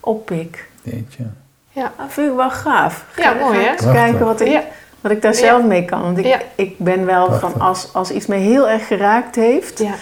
oppik. 0.00 0.68
Jeetje. 0.82 1.24
ja. 1.72 1.92
Dat 1.98 2.06
vind 2.08 2.30
ik 2.30 2.36
wel 2.36 2.50
gaaf. 2.50 3.04
Ja, 3.16 3.34
mooi, 3.34 3.58
hè? 3.58 3.70
eens 3.70 3.82
kijken 3.92 4.24
wat 4.26 4.40
ik, 4.40 4.46
Ja. 4.48 4.62
wat 5.00 5.12
ik 5.12 5.22
daar 5.22 5.32
Ja. 5.32 5.38
zelf 5.38 5.64
mee 5.64 5.84
kan. 5.84 6.02
Want 6.02 6.18
ik, 6.18 6.24
Ja. 6.26 6.38
ik 6.54 6.78
ben 6.78 7.06
wel 7.06 7.26
Prachtig. 7.26 7.50
van 7.50 7.60
als, 7.60 7.88
als 7.92 8.10
iets 8.10 8.26
me 8.26 8.36
heel 8.36 8.68
erg 8.68 8.86
geraakt 8.86 9.34
heeft, 9.36 9.78
ja. 9.78 9.92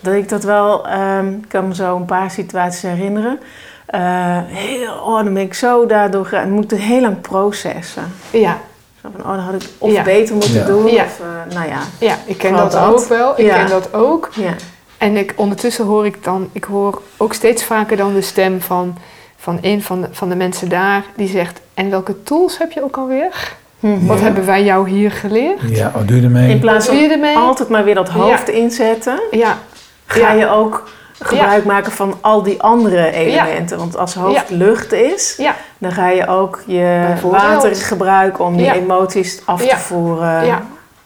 dat 0.00 0.14
ik 0.14 0.28
dat 0.28 0.44
wel, 0.44 0.86
ehm, 0.88 1.28
ik 1.28 1.48
kan 1.48 1.68
me 1.68 1.74
zo 1.74 1.96
een 1.96 2.04
paar 2.04 2.30
situaties 2.30 2.82
herinneren. 2.82 3.38
Eh, 3.86 4.38
heel, 4.44 4.92
oh, 4.92 5.14
dan 5.24 5.34
ben 5.34 5.42
ik 5.42 5.54
zo 5.54 5.86
daardoor. 5.86 6.32
Ik 6.32 6.46
moet 6.48 6.70
het 6.70 6.80
heel 6.80 7.00
lang 7.00 7.20
processen. 7.20 8.12
ja. 8.30 8.58
Zo 9.02 9.08
van, 9.16 9.20
oh, 9.24 9.36
dan 9.36 9.44
had 9.44 9.54
ik 9.62 9.68
of 9.78 9.92
Ja. 9.92 10.02
beter 10.02 10.34
moeten 10.34 10.54
Ja. 10.54 10.64
doen. 10.66 10.86
Ja. 10.92 11.04
Of, 11.04 11.20
eh, 11.20 11.54
nou 11.56 11.68
ja. 11.68 11.78
Ja, 11.98 12.14
ik 12.26 12.38
ken 12.38 12.52
dat, 12.52 12.72
dat. 12.72 12.92
ook 12.94 13.04
wel. 13.08 13.32
Ik 13.36 13.46
Ja. 13.46 13.56
ken 13.56 13.68
dat 13.68 13.94
ook. 13.94 14.30
ja. 14.34 14.54
En 14.98 15.16
ik, 15.16 15.32
ondertussen 15.36 15.84
hoor 15.84 16.06
ik 16.06 16.24
dan, 16.24 16.48
ik 16.52 16.64
hoor 16.64 17.02
ook 17.16 17.32
steeds 17.34 17.64
vaker 17.64 17.96
dan 17.96 18.14
de 18.14 18.20
stem 18.22 18.60
van, 18.60 18.96
van 19.36 19.58
een 19.60 19.82
van 19.82 20.00
de, 20.00 20.08
van 20.10 20.28
de 20.28 20.36
mensen 20.36 20.68
daar, 20.68 21.02
die 21.16 21.28
zegt, 21.28 21.60
en 21.74 21.90
welke 21.90 22.22
tools 22.22 22.58
heb 22.58 22.72
je 22.72 22.82
ook 22.84 22.96
alweer? 22.96 23.52
Mhm. 23.80 24.06
Wat 24.06 24.20
hebben 24.20 24.46
wij 24.46 24.64
jou 24.64 24.88
hier 24.88 25.10
geleerd? 25.12 25.60
Ja, 25.68 25.90
wat 25.94 26.08
doe 26.08 26.16
je 26.16 26.22
ermee? 26.22 26.50
In 26.50 26.60
plaats 26.60 26.86
van 26.86 26.96
je 26.96 27.08
ermee? 27.08 27.36
altijd 27.36 27.68
maar 27.68 27.84
weer 27.84 27.94
dat 27.94 28.08
hoofd 28.08 28.48
inzetten, 28.48 29.20
Ja, 29.30 29.58
ga 30.06 30.18
Ja. 30.18 30.32
je 30.32 30.48
ook 30.48 30.88
gebruik 31.20 31.64
maken 31.64 31.92
van 31.92 32.14
al 32.20 32.42
die 32.42 32.62
andere 32.62 33.10
elementen. 33.12 33.78
Want 33.78 33.96
als 33.96 34.14
hoofd 34.14 34.50
lucht 34.50 34.92
is, 34.92 35.34
ja, 35.36 35.54
dan 35.78 35.92
ga 35.92 36.08
je 36.08 36.26
ook 36.26 36.62
je 36.66 37.14
water 37.22 37.76
gebruiken 37.76 38.44
om 38.44 38.56
die 38.56 38.66
Ja. 38.66 38.72
emoties 38.74 39.42
af 39.44 39.60
te 39.60 39.66
Ja. 39.66 39.78
voeren. 39.78 40.46
Ja. 40.46 40.62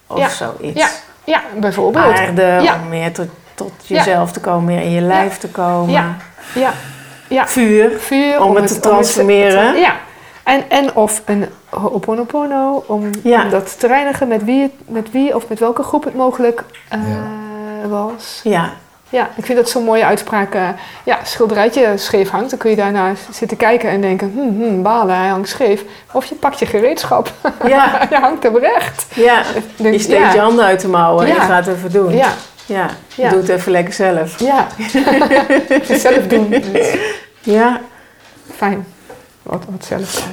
Of 0.07 0.19
Ja. 0.19 0.29
zoiets. 0.29 0.81
Ja. 0.81 0.89
ja, 1.25 1.41
bijvoorbeeld. 1.61 2.19
Aarde, 2.19 2.43
Ja. 2.63 2.75
om 2.83 2.89
meer 2.89 3.13
tot, 3.13 3.73
Ja. 3.83 3.97
jezelf 3.97 4.33
te 4.33 4.41
komen, 4.41 4.65
meer 4.65 4.83
in 4.83 4.91
je 4.91 5.01
lijf 5.01 5.39
te 5.39 5.49
komen. 5.49 5.93
Ja. 5.93 6.17
Ja, 6.55 6.73
ja. 7.29 7.47
Vuur, 7.47 7.93
Vuur 7.99 8.43
om 8.43 8.57
het 8.57 8.67
te 8.67 8.81
transformeren. 8.81 9.77
ja. 9.77 9.93
En, 10.45 10.71
en 10.71 10.95
of 10.95 11.23
een 11.25 11.47
Ho'oponopono, 11.71 12.85
om, 12.87 13.11
Ja. 13.23 13.43
om 13.45 13.51
dat 13.51 13.81
te 13.81 13.87
reinigen 13.87 14.29
met 14.29 14.45
wie, 14.45 14.75
met 14.87 15.11
wie 15.11 15.35
of 15.35 15.49
met 15.49 15.59
welke 15.59 15.83
groep 15.83 16.05
het 16.05 16.15
mogelijk 16.15 16.65
eh, 16.89 16.99
was. 17.89 18.41
Ja. 18.43 18.71
Ja, 19.11 19.29
ik 19.37 19.45
vind 19.45 19.59
dat 19.59 19.69
zo'n 19.69 19.85
mooie 19.85 20.05
uitspraak. 20.05 20.55
eh, 20.55 20.69
ja, 21.05 21.19
schilderijtje 21.25 21.93
scheef 21.97 22.31
hangt, 22.31 22.51
dan 22.51 22.59
kun 22.59 22.71
je 22.71 22.77
daarna 22.77 23.13
zitten 23.31 23.57
kijken 23.57 23.89
en 23.91 24.01
denken, 24.01 24.33
hm, 24.35 24.63
hm, 24.65 24.83
balen, 24.83 25.17
hij 25.17 25.29
hangt 25.29 25.49
scheef. 25.49 25.85
Of 26.13 26.25
je 26.25 26.35
pakt 26.35 26.59
je 26.59 26.67
gereedschap, 26.67 27.33
Ja. 27.67 28.01
je 28.11 28.17
hangt 28.17 28.43
hem 28.43 28.57
recht. 28.57 29.07
ja. 29.15 29.43
Denk, 29.77 29.95
Je 29.95 30.01
steekt 30.01 30.21
ja, 30.23 30.33
je 30.33 30.41
handen 30.41 30.65
uit 30.65 30.81
de 30.81 30.89
mouwen 30.89 31.23
en 31.27 31.29
Ja. 31.35 31.35
je 31.35 31.41
gaat 31.41 31.67
het 31.67 31.77
even 31.77 31.93
doen. 31.93 32.17
Ja, 32.17 32.29
Ja. 32.67 32.87
Ja. 33.15 33.29
Doe 33.31 33.39
het 33.41 33.49
even 33.49 33.73
lekker 33.73 33.95
zelf. 33.95 34.39
ja. 34.41 34.67
zelf 36.07 36.27
doen. 36.27 36.55
Ja. 37.43 37.81
Fijn. 38.57 38.87
Wat, 39.43 39.63
wat 39.71 39.85
zelf. 39.85 40.29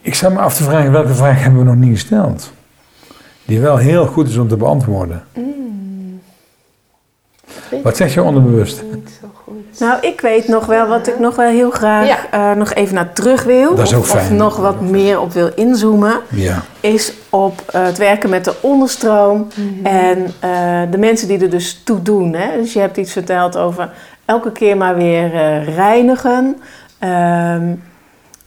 Ik 0.00 0.14
sta 0.14 0.28
me 0.28 0.38
af 0.38 0.54
te 0.56 0.62
vragen, 0.62 0.92
welke 0.92 1.14
vraag 1.14 1.42
hebben 1.42 1.58
we 1.58 1.64
nog 1.64 1.74
niet 1.76 1.98
gesteld? 2.00 2.52
Die 3.44 3.60
wel 3.60 3.76
heel 3.76 4.06
goed 4.06 4.28
is 4.28 4.36
om 4.36 4.48
te 4.48 4.56
beantwoorden. 4.56 5.24
Wat 7.82 7.96
zegt 7.96 8.12
je 8.12 8.22
onderbewust? 8.22 8.82
Niet 8.94 9.18
zo 9.20 9.26
goed. 9.44 9.80
Nou, 9.80 10.00
ik 10.00 10.20
weet 10.20 10.48
nog 10.48 10.66
wel 10.66 10.86
wat 10.86 11.06
ik 11.06 11.18
nog 11.18 11.36
wel 11.36 11.48
heel 11.50 11.70
graag 11.70 12.06
Ja. 12.06 12.18
eh, 12.30 12.56
nog 12.56 12.72
even 12.72 12.94
naar 12.94 13.12
terug 13.12 13.44
wil. 13.44 13.74
Dat 13.74 13.86
is 13.86 13.92
of, 13.92 13.98
ook 13.98 14.04
fijn. 14.06 14.32
Of 14.32 14.38
nog 14.38 14.56
wat 14.56 14.80
meer 14.80 15.20
op 15.20 15.32
wil 15.32 15.50
inzoomen. 15.54 16.14
Ja. 16.28 16.62
Is 16.80 17.12
op 17.30 17.62
eh, 17.70 17.82
het 17.84 17.98
werken 17.98 18.30
met 18.30 18.44
de 18.44 18.54
onderstroom. 18.60 19.46
En 19.82 20.26
eh, 20.40 20.80
de 20.90 20.98
mensen 20.98 21.28
die 21.28 21.38
er 21.40 21.50
dus 21.50 21.80
toe 21.84 22.02
doen. 22.02 22.32
Hè? 22.34 22.56
Dus 22.60 22.72
je 22.72 22.78
hebt 22.80 22.96
iets 22.96 23.12
verteld 23.12 23.56
over 23.56 23.90
elke 24.24 24.52
keer 24.52 24.76
maar 24.76 24.96
weer 24.96 25.34
eh, 25.34 25.74
reinigen. 25.76 26.56
Ehm, 26.98 27.72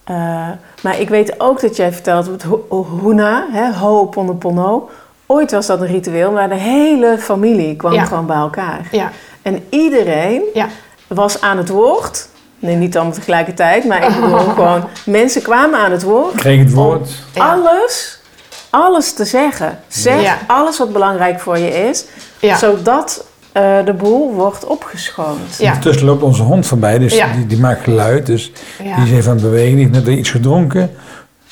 eh, 0.04 0.50
maar 0.82 1.00
ik 1.00 1.10
weet 1.10 1.40
ook 1.40 1.62
dat 1.62 1.76
jij 1.76 1.92
vertelt 1.94 2.26
het 2.28 2.44
ho- 2.44 2.88
Huna, 3.04 3.46
hè, 3.52 3.72
Ho'oponopono. 3.74 4.90
Ooit 5.26 5.52
was 5.52 5.66
dat 5.66 5.82
een 5.82 5.88
ritueel, 5.88 6.32
maar 6.32 6.50
de 6.50 6.56
hele 6.56 7.18
familie 7.20 7.76
kwam 7.76 7.94
Ja. 7.94 8.04
gewoon 8.06 8.26
bij 8.26 8.36
elkaar. 8.36 8.88
Ja, 8.92 9.12
En 9.42 9.64
iedereen 9.70 10.42
ja, 10.54 10.68
was 11.08 11.42
aan 11.42 11.58
het 11.58 11.70
woord. 11.70 12.28
Nee, 12.60 12.76
niet 12.76 12.96
allemaal 12.96 13.14
tegelijkertijd, 13.14 13.86
maar 13.86 14.04
ik 14.08 14.22
bedoel 14.22 14.38
gewoon... 14.56 14.84
Mensen 15.06 15.42
kwamen 15.42 15.80
aan 15.80 15.92
het 15.92 16.04
woord. 16.04 16.36
Kreeg 16.36 16.60
het 16.60 16.74
woord. 16.74 17.10
Ja. 17.34 17.52
Alles, 17.52 18.20
alles 18.70 19.14
te 19.14 19.26
zeggen. 19.26 19.80
Zeg 19.88 20.22
Ja. 20.22 20.38
alles 20.48 20.78
wat 20.78 20.94
belangrijk 20.94 21.40
voor 21.40 21.58
je 21.58 21.70
is. 21.90 22.06
ja. 22.40 22.58
Zodat 22.58 23.26
eh, 23.52 23.86
de 23.86 23.94
boel 23.94 24.34
wordt 24.34 24.66
opgeschoond. 24.66 25.58
Ja. 25.58 25.68
Ondertussen 25.68 26.06
loopt 26.06 26.24
onze 26.24 26.42
hond 26.44 26.68
voorbij, 26.68 26.98
dus 27.00 27.16
Ja. 27.16 27.28
die, 27.36 27.48
die 27.48 27.58
maakt 27.60 27.84
geluid. 27.84 28.26
Dus 28.26 28.52
Ja. 28.84 28.96
die 28.96 29.06
is 29.06 29.12
even 29.12 29.30
aan 29.30 29.38
het 29.38 29.46
bewegen. 29.46 29.76
Die 29.76 29.86
heeft 29.92 30.06
net 30.06 30.18
iets 30.18 30.30
gedronken. 30.30 30.96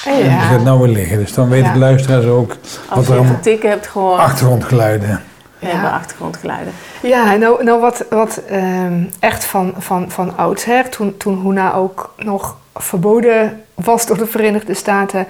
En 0.05 0.15
die 0.15 0.23
Ja. 0.23 0.39
gaat 0.39 0.63
nou 0.63 0.79
weer 0.79 0.89
liggen. 0.89 1.17
Dus 1.17 1.33
dan 1.33 1.49
weten 1.49 1.67
Ja. 1.67 1.73
de 1.73 1.79
luisteraars 1.79 2.25
ook 2.25 2.49
Als 2.51 2.59
wat 2.87 2.89
je 2.89 2.93
er 2.95 3.01
even 3.01 3.17
allemaal 3.17 3.39
tikken 3.41 3.69
hebt 3.69 3.87
gehoord, 3.87 4.19
achtergrondgeluiden. 4.19 5.21
we 5.59 5.67
hebben 5.67 5.91
achtergrondgeluiden. 5.91 6.73
Ja, 7.01 7.35
nou, 7.35 7.63
nou 7.63 7.79
wat, 7.81 8.05
wat 8.09 8.41
ehm, 8.49 9.03
echt 9.19 9.45
van, 9.45 9.73
van, 9.77 10.11
van 10.11 10.37
oudsher, 10.37 10.89
toen, 10.89 11.17
toen 11.17 11.41
Huna 11.41 11.73
ook 11.73 12.13
nog 12.17 12.57
verboden 12.75 13.61
was 13.73 14.05
door 14.05 14.17
de 14.17 14.25
Verenigde 14.27 14.73
Staten. 14.73 15.27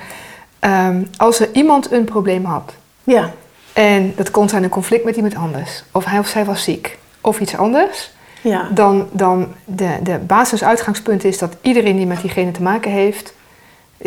ehm, 0.59 1.01
als 1.17 1.39
er 1.39 1.47
iemand 1.53 1.91
een 1.91 2.03
probleem 2.03 2.45
had, 2.45 2.73
Ja, 3.03 3.29
en 3.73 4.13
dat 4.15 4.31
kon 4.31 4.49
zijn 4.49 4.63
een 4.63 4.69
conflict 4.69 5.05
met 5.05 5.15
iemand 5.15 5.35
anders, 5.35 5.83
of 5.91 6.05
hij 6.05 6.19
of 6.19 6.27
zij 6.27 6.45
was 6.45 6.63
ziek, 6.63 6.97
of 7.21 7.39
iets 7.39 7.57
anders, 7.57 8.11
ja, 8.41 8.67
dan, 8.71 9.07
dan 9.11 9.47
de, 9.65 9.89
de 10.03 10.17
basisuitgangspunt 10.17 11.23
is 11.23 11.37
dat 11.37 11.55
iedereen 11.61 11.95
die 11.95 12.05
met 12.05 12.21
diegene 12.21 12.51
te 12.51 12.61
maken 12.61 12.91
heeft, 12.91 13.33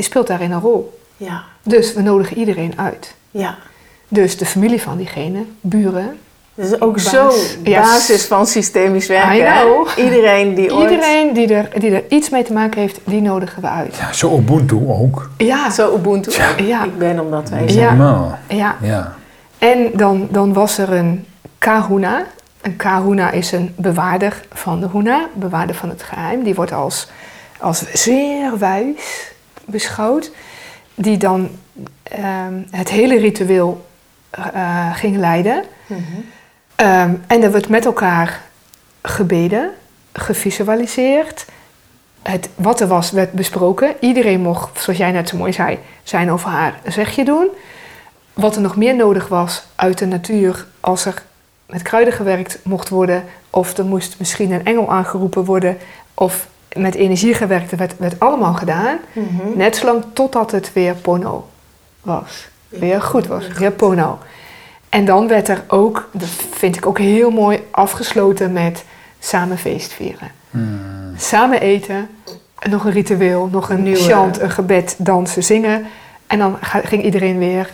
speelt 0.03 0.27
daarin 0.27 0.51
een 0.53 0.61
rol. 0.61 0.99
ja, 1.17 1.43
Dus 1.63 1.93
we 1.95 2.03
nodigen 2.03 2.39
iedereen 2.39 2.73
uit. 2.77 3.15
ja. 3.31 3.55
Dus 4.09 4.37
de 4.37 4.47
familie 4.47 4.83
van 4.83 4.97
diegene, 4.97 5.45
buren, 5.61 6.19
Dat 6.55 6.67
is 6.67 6.81
ook 6.81 6.99
zo 6.99 7.31
Ja. 7.63 7.81
basis 7.81 8.25
van 8.25 8.47
systemisch 8.47 9.07
werken. 9.07 9.35
I 9.35 9.41
hè? 9.41 9.61
know. 9.63 9.89
Iedereen 9.97 10.55
die 10.55 10.75
ooit... 10.75 10.91
iedereen 10.91 11.33
die 11.33 11.55
er, 11.55 11.69
die 11.81 11.91
er 11.91 12.03
iets 12.09 12.29
mee 12.31 12.43
te 12.43 12.53
maken 12.53 12.81
heeft, 12.81 12.99
die 13.05 13.21
nodigen 13.21 13.63
we 13.63 13.69
uit. 13.69 13.97
Ja, 13.97 14.13
zo 14.13 14.37
Ubuntu 14.39 14.77
ook. 14.89 15.31
Ja, 15.37 15.71
Zo 15.71 15.95
Ubuntu. 15.97 16.31
Ja. 16.63 16.85
Ik 16.85 16.99
ben 16.99 17.21
omdat 17.21 17.49
wij 17.51 17.69
zijn. 17.69 17.85
Ja. 17.85 17.89
normaal. 17.95 18.39
ja. 18.49 18.77
Ja. 18.83 19.15
En 19.59 19.91
dan, 19.95 20.29
dan 20.31 20.53
was 20.53 20.79
er 20.79 20.93
een 20.93 21.27
kahuna. 21.59 22.25
Een 22.61 22.77
kahuna 22.77 23.31
is 23.31 23.53
een 23.53 23.75
bewaarder 23.77 24.43
van 24.53 24.81
de 24.81 24.89
huna, 24.93 25.27
bewaarder 25.35 25.75
van 25.77 25.89
het 25.89 26.03
geheim. 26.03 26.43
Die 26.43 26.55
wordt 26.55 26.73
als, 26.73 27.09
als 27.61 27.85
zeer 27.93 28.59
wijs 28.59 29.35
beschouwd. 29.67 30.31
Die 30.95 31.17
dan 31.17 31.51
ehm, 32.03 32.63
het 32.71 32.89
hele 32.89 33.19
ritueel 33.19 33.87
eh, 34.31 34.95
ging 34.95 35.17
leiden. 35.17 35.65
Mhm. 35.87 36.01
Ehm, 36.75 37.15
en 37.27 37.43
er 37.43 37.51
wordt 37.51 37.69
met 37.69 37.85
elkaar 37.85 38.41
gebeden, 39.03 39.71
gevisualiseerd. 40.13 41.45
Het, 42.23 42.49
wat 42.55 42.81
er 42.81 42.87
was, 42.87 43.11
werd 43.11 43.33
besproken. 43.33 43.95
Iedereen 44.01 44.41
mocht, 44.41 44.81
zoals 44.81 44.99
jij 44.99 45.13
net 45.13 45.29
zo 45.29 45.37
mooi 45.37 45.53
zei, 45.53 45.79
zijn 46.03 46.33
of 46.33 46.45
haar 46.45 46.81
zegje 46.87 47.25
doen. 47.25 47.49
Wat 48.33 48.57
er 48.57 48.63
nog 48.63 48.77
meer 48.77 48.97
nodig 48.97 49.29
was 49.29 49.65
uit 49.75 49.99
de 49.99 50.07
natuur, 50.07 50.67
als 50.81 51.05
er 51.05 51.23
met 51.67 51.83
kruiden 51.83 52.15
gewerkt 52.15 52.59
mocht 52.65 52.89
worden, 52.89 53.25
of 53.51 53.77
er 53.77 53.85
moest 53.85 54.19
misschien 54.19 54.53
een 54.53 54.65
engel 54.65 54.91
aangeroepen 54.91 55.45
worden, 55.45 55.79
of 56.15 56.49
met 56.77 56.95
energie 56.95 57.35
gewerkt, 57.35 57.77
werd, 57.77 57.95
werd 57.99 58.21
allemaal 58.21 58.55
gedaan. 58.55 58.99
Mhm. 59.13 59.57
Net 59.57 59.77
zolang 59.77 60.05
totdat 60.13 60.51
het 60.51 60.73
weer 60.73 60.95
pono 60.95 61.49
was. 62.03 62.49
Weer 62.69 63.03
goed 63.03 63.27
was, 63.27 63.49
weer 63.49 63.73
pono. 63.73 64.19
En 64.89 65.05
dan 65.05 65.29
werd 65.29 65.49
er 65.49 65.63
ook, 65.69 66.09
dat 66.13 66.29
vind 66.51 66.77
ik 66.77 66.87
ook 66.87 66.99
heel 66.99 67.31
mooi, 67.31 67.63
afgesloten 67.71 68.53
met 68.53 68.85
samen 69.19 69.59
feest 69.59 69.93
vieren. 69.93 70.31
Hmm. 70.51 71.13
Samen 71.17 71.61
eten, 71.61 72.09
en 72.59 72.71
nog 72.71 72.85
een 72.85 72.93
ritueel, 72.93 73.49
nog 73.53 73.71
een 73.71 73.83
Nieuwe- 73.83 73.99
chant, 74.01 74.41
een 74.41 74.51
gebed, 74.51 74.95
dansen, 74.99 75.45
zingen. 75.45 75.87
En 76.27 76.39
dan 76.39 76.57
ga- 76.61 76.81
ging 76.85 77.03
iedereen 77.03 77.39
weer... 77.39 77.71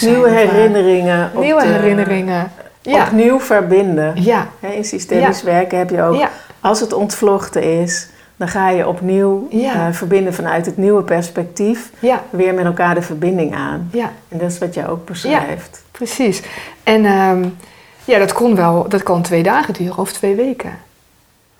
Nieuwe 0.00 0.30
herinneringen. 0.30 1.30
op 1.34 1.42
Nieuwe 1.42 1.62
de- 1.62 1.66
herinneringen. 1.68 2.52
Ja, 2.82 3.04
Opnieuw 3.06 3.40
verbinden. 3.40 4.22
ja, 4.22 4.46
Hè, 4.60 4.68
in 4.68 4.84
systemisch 4.84 5.42
werken 5.42 5.78
heb 5.78 5.90
je 5.90 6.02
ook, 6.02 6.14
ja, 6.16 6.30
als 6.60 6.80
het 6.80 6.92
ontvlochten 6.92 7.62
is, 7.80 8.08
dan 8.42 8.50
ga 8.50 8.68
je 8.68 8.88
opnieuw 8.88 9.46
Ja. 9.50 9.86
eh, 9.86 9.92
verbinden 9.94 10.34
vanuit 10.34 10.66
het 10.66 10.76
nieuwe 10.76 11.02
perspectief. 11.02 11.90
ja, 11.98 12.22
Weer 12.30 12.54
met 12.54 12.64
elkaar 12.64 12.94
de 12.94 13.02
verbinding 13.02 13.54
aan. 13.54 13.88
ja. 13.92 14.12
En 14.28 14.38
dat 14.38 14.50
is 14.50 14.58
wat 14.58 14.74
jij 14.74 14.88
ook 14.88 15.04
beschrijft. 15.06 15.82
Precies. 15.90 16.42
En 16.82 17.04
ehm, 17.04 17.44
ja, 18.04 18.18
dat 18.18 18.32
kon 18.32 18.54
wel, 18.56 18.88
dat 18.88 19.02
kon 19.02 19.22
twee 19.22 19.42
dagen 19.42 19.74
duren 19.74 19.98
of 19.98 20.12
twee 20.12 20.34
weken. 20.34 20.78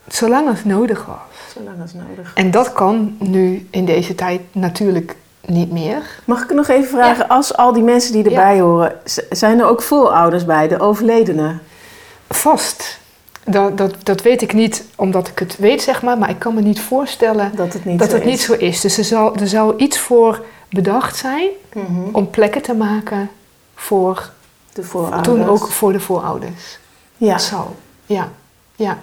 Zolang 0.09 0.49
het 0.49 0.64
nodig 0.64 1.07
was. 1.07 1.53
Zolang 1.55 1.80
als 1.83 1.93
nodig. 1.93 2.33
En 2.35 2.51
dat 2.51 2.72
kan 2.72 3.16
nu 3.18 3.66
in 3.70 3.85
deze 3.85 4.14
tijd 4.14 4.41
natuurlijk 4.53 5.16
niet 5.47 5.72
meer. 5.72 6.03
Mag 6.24 6.43
ik 6.43 6.53
nog 6.55 6.68
even 6.68 6.89
vragen, 6.89 7.28
als 7.28 7.57
al 7.57 7.72
die 7.72 7.83
mensen 7.83 8.12
die 8.12 8.24
erbij 8.24 8.61
horen, 8.61 8.93
zijn 9.30 9.59
er 9.61 9.66
ook 9.66 9.83
voorouders 9.83 10.45
bij, 10.45 10.68
de 10.68 10.80
overledenen? 10.80 11.61
Vast. 12.28 12.99
Dat, 13.45 13.78
dat, 13.78 13.95
dat 14.03 14.22
weet 14.22 14.43
ik 14.43 14.53
niet 14.53 14.84
omdat 14.97 15.28
ik 15.28 15.38
het 15.38 15.57
weet, 15.57 15.82
zeg 15.82 16.03
maar. 16.03 16.18
Maar 16.18 16.30
ik 16.30 16.38
kan 16.38 16.55
me 16.55 16.61
niet 16.61 16.80
voorstellen 16.80 17.53
Dat 17.57 17.72
het 17.72 17.84
niet 17.84 17.99
dat 17.99 18.09
zo 18.11 18.14
het 18.16 18.24
is. 18.24 18.30
niet 18.30 18.40
zo 18.40 18.53
is. 18.53 18.80
Dus 18.80 18.99
er 18.99 19.05
zal, 19.05 19.36
er 19.36 19.49
zou 19.49 19.76
iets 19.76 19.99
voor 19.99 20.45
bedacht 20.70 21.16
zijn 21.16 21.49
Mhm. 21.74 22.03
om 22.12 22.30
plekken 22.30 22.62
te 22.62 22.74
maken 22.74 23.30
voor 23.74 24.30
De 24.72 24.82
voorouders. 24.82 25.22
toen 25.28 25.45
ook 25.49 25.68
voor 25.68 25.93
de 25.93 26.01
voorouders. 26.01 26.78
Ja, 27.16 27.32
Dat 27.32 27.43
zal. 27.43 27.76
Ja, 28.07 28.28
ja, 28.76 28.99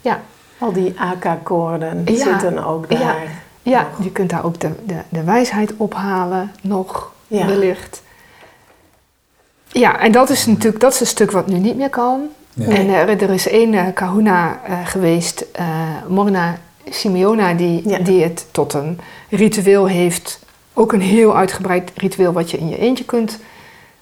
ja. 0.00 0.20
al 0.58 0.72
die 0.72 0.94
AK-koorden 1.00 2.02
Ja. 2.04 2.14
zitten 2.16 2.64
ook 2.64 2.90
daar. 2.90 3.00
Ja. 3.00 3.14
Ja, 3.62 3.88
je 4.02 4.10
kunt 4.10 4.30
daar 4.30 4.44
ook 4.44 4.60
de, 4.60 4.70
de, 4.86 4.96
de 5.08 5.24
wijsheid 5.24 5.72
ophalen, 5.76 6.52
nog 6.62 7.12
Ja. 7.26 7.46
wellicht. 7.46 8.02
Ja, 9.68 9.98
en 10.00 10.12
dat 10.12 10.30
is 10.30 10.46
natuurlijk 10.46 10.80
dat 10.80 10.92
is 10.94 11.00
een 11.00 11.06
stuk 11.06 11.30
wat 11.30 11.46
nu 11.46 11.58
niet 11.58 11.76
meer 11.76 11.90
kan. 11.90 12.20
Ja. 12.54 12.66
En 12.68 12.88
eh, 12.88 13.22
er 13.22 13.30
is 13.30 13.48
één 13.48 13.74
eh, 13.74 13.84
kahuna 13.94 14.60
eh, 14.66 14.72
geweest, 14.84 15.44
eh, 15.52 15.64
Morna 16.08 16.56
Simeona, 16.90 17.54
die, 17.54 17.88
Ja. 17.88 17.98
die 17.98 18.22
het 18.22 18.46
tot 18.50 18.72
een 18.74 18.98
ritueel 19.30 19.86
heeft. 19.88 20.40
Ook 20.74 20.92
een 20.92 21.00
heel 21.00 21.36
uitgebreid 21.36 21.90
ritueel 21.94 22.32
wat 22.32 22.50
je 22.50 22.58
in 22.58 22.68
je 22.68 22.78
eentje 22.78 23.04
kunt 23.04 23.38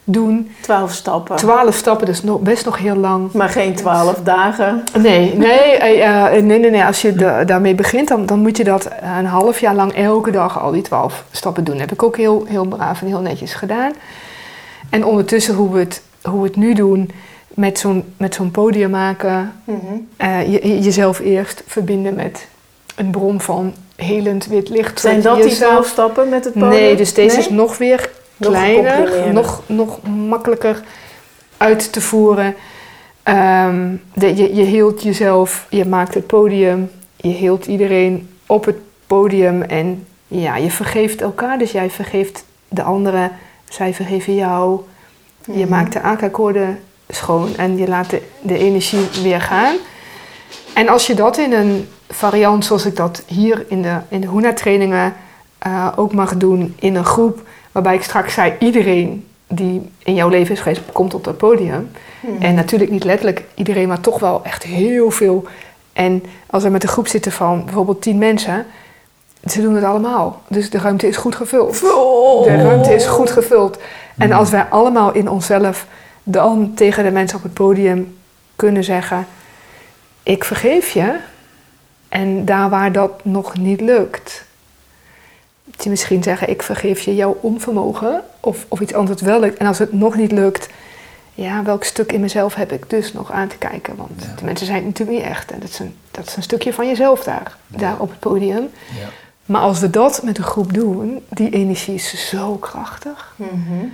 doen. 0.05 0.51
Twaalf 0.61 0.92
stappen. 0.92 1.36
Twaalf 1.36 1.74
stappen, 1.74 2.07
dus 2.07 2.22
nog, 2.22 2.40
best 2.40 2.64
nog 2.64 2.78
heel 2.78 2.96
lang. 2.96 3.32
maar 3.32 3.48
geen 3.48 3.74
twaalf 3.74 4.20
dagen. 4.22 4.84
Nee, 4.98 5.34
nee, 5.36 5.78
nee, 6.42 6.59
nee, 6.59 6.70
nee. 6.70 6.84
Als 6.84 7.03
je 7.03 7.12
da- 7.14 7.44
daarmee 7.44 7.74
begint, 7.74 8.09
dan, 8.09 8.26
dan 8.26 8.38
moet 8.38 8.57
je 8.57 8.64
dat 8.64 8.88
een 9.18 9.26
half 9.26 9.61
jaar 9.61 9.74
lang 9.74 9.92
elke 9.92 10.30
dag 10.30 10.61
al 10.61 10.70
die 10.70 10.82
twaalf 10.82 11.24
stappen 11.30 11.64
doen. 11.64 11.74
Dat 11.74 11.82
heb 11.88 11.92
ik 11.92 12.03
ook 12.03 12.16
heel, 12.16 12.44
heel 12.48 12.64
braaf 12.64 13.01
en 13.01 13.07
heel 13.07 13.20
netjes 13.20 13.55
gedaan. 13.55 13.92
En 14.90 15.05
ondertussen 15.05 15.55
hoe 15.55 15.72
we 15.72 15.78
het, 15.78 16.03
hoe 16.22 16.40
we 16.40 16.46
het 16.46 16.57
nu 16.57 16.74
doen, 16.74 17.11
met 17.55 17.78
zo'n, 17.78 18.05
met 18.16 18.34
zo'n 18.34 18.51
podium 18.51 18.90
maken, 18.90 19.53
Mhm. 19.64 19.76
eh, 20.16 20.53
je- 20.53 20.80
jezelf 20.80 21.18
eerst 21.20 21.62
verbinden 21.66 22.14
met 22.14 22.46
een 22.96 23.11
bron 23.11 23.40
van 23.40 23.74
helend 23.96 24.46
wit 24.46 24.68
licht. 24.68 25.01
Zijn 25.01 25.20
dat 25.20 25.42
die 25.42 25.55
twaalf 25.55 25.86
stappen 25.86 26.28
met 26.28 26.44
het 26.44 26.53
podium? 26.55 26.70
Nee, 26.70 26.96
dus 26.96 27.14
deze 27.14 27.36
Nee? 27.36 27.44
is 27.46 27.51
nog 27.51 27.78
weer 27.78 28.11
kleiner, 28.40 29.32
nog, 29.32 29.62
nog 29.66 30.03
makkelijker 30.28 30.82
uit 31.57 31.92
te 31.92 32.01
voeren. 32.01 32.55
Ehm, 33.22 33.94
de, 34.14 34.36
je, 34.36 34.55
je 34.55 34.62
hield 34.62 35.03
jezelf, 35.03 35.66
je 35.70 35.84
maakt 35.84 36.14
het 36.14 36.26
podium, 36.26 36.90
je 37.16 37.28
hield 37.28 37.66
iedereen 37.66 38.28
op 38.46 38.64
het 38.64 38.76
podium 39.07 39.62
en 39.62 40.07
ja, 40.28 40.57
je 40.57 40.70
vergeeft 40.70 41.20
elkaar. 41.22 41.59
Dus 41.59 41.72
jij 41.72 41.90
vergeeft 41.90 42.44
de 42.68 42.82
anderen, 42.82 43.32
zij 43.68 43.94
vergeven 43.94 44.34
jou. 44.34 44.80
Je 45.46 45.53
Mhm. 45.53 45.68
maakt 45.68 45.92
de 45.92 46.01
aankijkorde 46.01 46.66
schoon 47.11 47.56
en 47.56 47.76
je 47.76 47.88
laat 47.88 48.11
de, 48.11 48.22
de 48.40 48.58
energie 48.58 49.08
weer 49.22 49.40
gaan. 49.40 49.74
En 50.74 50.88
als 50.88 51.06
je 51.06 51.14
dat 51.14 51.38
in 51.38 51.52
een 51.52 51.88
variant 52.08 52.64
zoals 52.64 52.86
ik 52.86 52.96
dat 52.96 53.22
hier 53.26 53.64
in 53.68 53.82
de, 53.82 53.96
in 54.08 54.20
de 54.20 54.26
Hoena-trainingen 54.26 55.14
eh, 55.58 55.88
ook 55.96 56.12
mag 56.12 56.36
doen 56.36 56.74
in 56.78 56.94
een 56.94 57.04
groep, 57.04 57.42
waarbij 57.72 57.94
ik 57.94 58.02
straks 58.02 58.34
zei, 58.34 58.52
iedereen 58.58 59.26
die 59.46 59.90
in 59.98 60.14
jouw 60.14 60.28
leven 60.28 60.54
is 60.54 60.61
geweest, 60.61 60.80
komt 60.92 61.14
op 61.14 61.24
dat 61.24 61.36
podium. 61.36 61.90
Mhm. 62.20 62.42
En 62.42 62.54
natuurlijk 62.54 62.90
niet 62.90 63.04
letterlijk 63.04 63.44
iedereen, 63.54 63.88
maar 63.88 64.00
toch 64.00 64.18
wel 64.18 64.40
echt 64.44 64.62
heel 64.62 65.11
veel. 65.11 65.44
En 65.92 66.22
als 66.46 66.62
we 66.62 66.68
met 66.68 66.82
een 66.82 66.88
groep 66.88 67.08
zitten 67.08 67.32
van 67.32 67.64
bijvoorbeeld 67.64 68.02
tien 68.02 68.18
mensen, 68.18 68.66
ze 69.44 69.62
doen 69.62 69.74
het 69.74 69.84
allemaal. 69.84 70.42
Dus 70.48 70.70
de 70.70 70.78
ruimte 70.78 71.06
is 71.06 71.16
goed 71.16 71.34
gevuld. 71.34 71.80
De 72.44 72.62
ruimte 72.62 72.94
is 72.94 73.06
goed 73.06 73.30
gevuld. 73.30 73.78
En 74.18 74.32
als 74.32 74.50
wij 74.50 74.64
allemaal 74.64 75.12
in 75.12 75.30
onszelf 75.30 75.86
dan 76.30 76.74
tegen 76.74 77.04
de 77.04 77.10
mensen 77.10 77.36
op 77.38 77.42
het 77.42 77.54
podium 77.54 78.16
kunnen 78.56 78.84
zeggen: 78.84 79.26
Ik 80.22 80.44
vergeef 80.44 80.90
je. 80.90 81.16
En 82.08 82.44
daar 82.44 82.70
waar 82.70 82.92
dat 82.92 83.24
nog 83.24 83.56
niet 83.58 83.80
lukt, 83.80 84.44
je 85.78 85.90
misschien 85.90 86.22
zeggen: 86.22 86.48
Ik 86.50 86.62
vergeef 86.62 87.00
je 87.00 87.14
jouw 87.14 87.38
onvermogen. 87.40 88.22
Of, 88.40 88.64
of 88.68 88.80
iets 88.80 88.94
anders 88.94 89.20
wel 89.22 89.40
lukt. 89.40 89.58
En 89.58 89.66
als 89.66 89.78
het 89.78 89.92
nog 89.92 90.16
niet 90.16 90.32
lukt, 90.32 90.68
ja, 91.34 91.62
welk 91.62 91.84
stuk 91.84 92.12
in 92.12 92.20
mezelf 92.20 92.54
heb 92.54 92.72
ik 92.72 92.90
dus 92.90 93.12
nog 93.12 93.32
aan 93.32 93.48
te 93.48 93.56
kijken? 93.56 93.96
Want 93.96 94.10
Ja. 94.22 94.34
de 94.36 94.44
mensen 94.44 94.66
zijn 94.66 94.78
het 94.78 94.86
natuurlijk 94.86 95.18
niet 95.18 95.28
echt. 95.28 95.50
En 95.50 95.60
dat 95.60 95.68
is 95.68 95.78
een, 95.78 95.96
dat 96.10 96.26
is 96.26 96.36
een 96.36 96.42
stukje 96.42 96.72
van 96.72 96.86
jezelf 96.86 97.22
daar, 97.22 97.56
daar 97.66 97.98
op 97.98 98.10
het 98.10 98.18
podium. 98.18 98.68
Ja. 99.00 99.08
Maar 99.46 99.60
als 99.60 99.80
we 99.80 99.90
dat 99.90 100.22
met 100.22 100.38
een 100.38 100.44
groep 100.44 100.72
doen, 100.74 101.24
die 101.28 101.50
energie 101.50 101.94
is 101.94 102.28
zo 102.28 102.56
krachtig. 102.56 103.34
Mhm. 103.36 103.84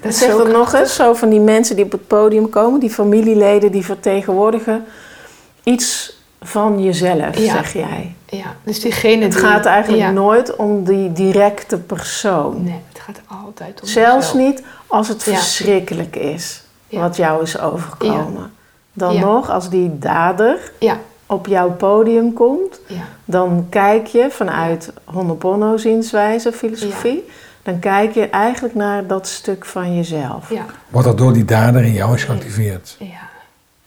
Dat 0.00 0.10
is 0.12 0.18
Zeg 0.18 0.30
zo 0.30 0.38
dat 0.38 0.52
nog 0.52 0.72
eens, 0.74 0.94
zo 0.94 1.14
van 1.14 1.28
die 1.28 1.40
mensen 1.40 1.76
die 1.76 1.84
op 1.84 1.92
het 1.92 2.06
podium 2.06 2.48
komen, 2.48 2.80
die 2.80 2.90
familieleden 2.90 3.72
die 3.72 3.84
vertegenwoordigen 3.84 4.84
iets 5.64 6.18
van 6.42 6.82
jezelf, 6.82 7.38
Ja. 7.38 7.52
zeg 7.52 7.72
jij. 7.72 8.14
Ja, 8.26 8.56
dus 8.64 8.80
diegene 8.80 9.22
Het 9.22 9.32
die- 9.32 9.40
gaat 9.40 9.64
eigenlijk 9.64 10.02
ja. 10.02 10.10
nooit 10.10 10.56
om 10.56 10.84
die 10.84 11.12
directe 11.12 11.78
persoon. 11.78 12.64
Nee, 12.64 12.80
het 12.92 13.00
gaat 13.02 13.20
altijd 13.44 13.80
om 13.80 13.86
Zelfs 13.88 14.26
jezelf. 14.32 14.46
niet 14.46 14.62
als 14.86 15.08
het 15.08 15.24
Ja. 15.24 15.32
verschrikkelijk 15.34 16.16
is 16.16 16.62
Ja. 16.88 17.00
wat 17.00 17.16
jou 17.16 17.42
is 17.42 17.58
overkomen. 17.60 18.52
Dan 18.92 19.14
Ja. 19.14 19.20
nog, 19.20 19.50
als 19.50 19.68
die 19.70 19.98
dader 19.98 20.72
Ja, 20.78 20.98
op 21.26 21.46
jouw 21.46 21.70
podium 21.70 22.32
komt, 22.32 22.80
ja, 22.86 23.02
dan 23.24 23.66
kijk 23.70 24.06
je 24.06 24.26
vanuit 24.30 24.92
Honopono 25.04 25.76
zienswijze, 25.76 26.52
filosofie, 26.52 27.28
dan 27.62 27.78
kijk 27.78 28.12
je 28.14 28.28
eigenlijk 28.28 28.74
naar 28.74 29.06
dat 29.06 29.26
stuk 29.26 29.64
van 29.64 29.96
jezelf. 29.96 30.50
ja, 30.50 30.64
Wat 30.88 31.06
er 31.06 31.16
door 31.16 31.32
die 31.32 31.44
dader 31.44 31.82
in 31.84 31.92
jou 31.92 32.14
is 32.14 32.24
geactiveerd. 32.24 32.96
ja. 32.98 33.28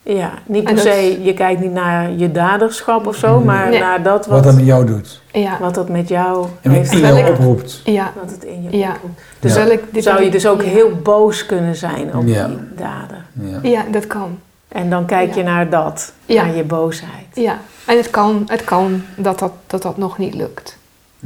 Ja, 0.05 0.31
niet 0.45 0.63
per 0.63 0.75
dat- 0.75 0.83
se, 0.83 1.19
je 1.23 1.33
kijkt 1.33 1.61
niet 1.61 1.71
naar 1.71 2.11
je 2.11 2.31
daderschap 2.31 3.07
of 3.07 3.15
zo, 3.15 3.39
maar 3.39 3.69
Nee. 3.69 3.79
naar 3.79 4.03
dat 4.03 4.25
Wat 4.25 4.35
wat, 4.35 4.43
dat 4.43 4.55
met 4.55 4.65
jou 4.65 4.85
doet. 4.85 5.21
ja. 5.31 5.57
wat 5.59 5.75
dat 5.75 5.89
met 5.89 6.07
jou 6.07 6.47
En 6.61 6.71
heeft 6.71 6.91
wat 6.93 7.01
in 7.01 7.15
jou 7.17 7.31
oproept. 7.31 7.81
ja. 7.83 8.11
Wat 8.21 8.31
het 8.31 8.43
in 8.43 8.63
je 8.63 8.77
Ja. 8.77 8.91
oproept. 8.93 9.19
Dus 9.39 9.53
Ja. 9.55 9.63
wil 9.63 9.71
ik, 9.71 9.83
dit 9.91 10.03
Zou 10.03 10.23
je 10.23 10.29
dus 10.31 10.47
ook 10.47 10.61
ja. 10.61 10.67
heel 10.69 10.91
boos 11.03 11.45
kunnen 11.45 11.75
zijn 11.75 12.15
op 12.15 12.27
Ja. 12.27 12.47
die 12.47 12.57
dader. 12.75 13.17
Ja. 13.33 13.59
Ja, 13.69 13.83
dat 13.91 14.07
kan. 14.07 14.39
En 14.67 14.89
dan 14.89 15.05
kijk 15.05 15.33
je 15.35 15.43
naar 15.43 15.69
dat, 15.69 16.13
Ja. 16.25 16.43
naar 16.45 16.55
je 16.55 16.63
boosheid. 16.63 17.25
Ja, 17.33 17.57
en 17.85 17.97
het 17.97 18.09
kan, 18.09 18.43
het 18.47 18.63
kan 18.63 19.03
dat, 19.15 19.39
dat, 19.39 19.51
dat 19.67 19.81
dat 19.81 19.97
nog 19.97 20.17
niet 20.17 20.33
lukt. 20.33 20.77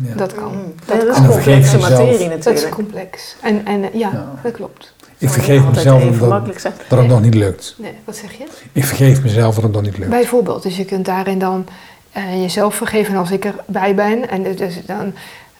Ja. 0.01 0.15
Dat 0.15 0.33
kan. 0.33 0.51
Mm. 0.51 0.73
Dat, 0.85 0.97
Ja, 0.97 1.05
dat 1.05 1.17
is 1.17 1.27
complexe 1.27 1.77
materie 1.77 2.29
dat 2.29 2.37
is 2.37 2.45
natuurlijk. 2.45 2.73
complex. 2.75 3.35
En, 3.41 3.65
en 3.65 3.83
eh, 3.83 3.99
ja, 3.99 4.09
Ja. 4.13 4.31
dat 4.43 4.51
klopt. 4.51 4.93
Ik 5.17 5.29
vergeef 5.29 5.67
mezelf 5.67 6.17
dat, 6.17 6.63
dat 6.87 6.99
het 6.99 7.07
nog 7.07 7.21
niet 7.21 7.33
lukt. 7.33 7.75
Nee, 7.77 7.93
wat 8.05 8.15
zeg 8.15 8.31
je? 8.37 8.43
Ik 8.71 8.85
vergeef 8.85 9.23
mezelf 9.23 9.55
dat 9.55 9.63
het 9.63 9.73
nog 9.73 9.81
niet 9.81 9.97
lukt. 9.97 10.09
Bijvoorbeeld, 10.09 10.63
dus 10.63 10.77
je 10.77 10.85
kunt 10.85 11.05
daarin 11.05 11.39
dan 11.39 11.65
eh, 12.11 12.41
jezelf 12.41 12.75
vergeven 12.75 13.15
als 13.15 13.31
ik 13.31 13.45
erbij 13.45 13.95
ben. 13.95 14.29
En 14.29 14.55
dus 14.55 14.85
dan, 14.85 15.13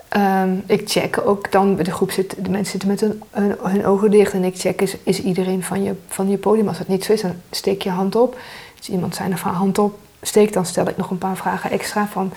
ehm, 0.08 0.50
ik 0.66 0.90
check 0.90 1.22
ook 1.26 1.52
dan, 1.52 1.76
bij 1.76 1.84
de 1.84 1.92
groep 1.92 2.12
zitten, 2.12 2.44
de 2.44 2.50
mensen 2.50 2.72
zitten 2.72 2.90
met 2.90 3.00
hun, 3.00 3.22
hun, 3.32 3.56
hun 3.72 3.86
ogen 3.86 4.12
dicht. 4.12 4.34
En 4.34 4.44
ik 4.44 4.60
check, 4.60 4.82
is, 4.82 4.98
is 5.04 5.22
iedereen 5.24 5.64
van 5.64 5.84
je, 5.84 5.94
van 6.08 6.30
je 6.30 6.38
podium? 6.38 6.68
Als 6.68 6.78
dat 6.78 6.88
niet 6.88 7.04
zo 7.06 7.14
is, 7.14 7.22
dan 7.22 7.34
steek 7.52 7.82
je 7.82 7.90
hand 7.90 8.16
op. 8.16 8.38
Als 8.78 8.90
iemand 8.90 9.16
zijn 9.16 9.34
of 9.34 9.42
haar 9.42 9.54
hand 9.54 9.78
op 9.78 10.00
steekt, 10.22 10.54
dan 10.54 10.66
stel 10.66 10.88
ik 10.88 10.98
nog 10.98 11.10
een 11.10 11.18
paar 11.18 11.38
vragen 11.38 11.72
extra 11.72 12.08
van... 12.12 12.32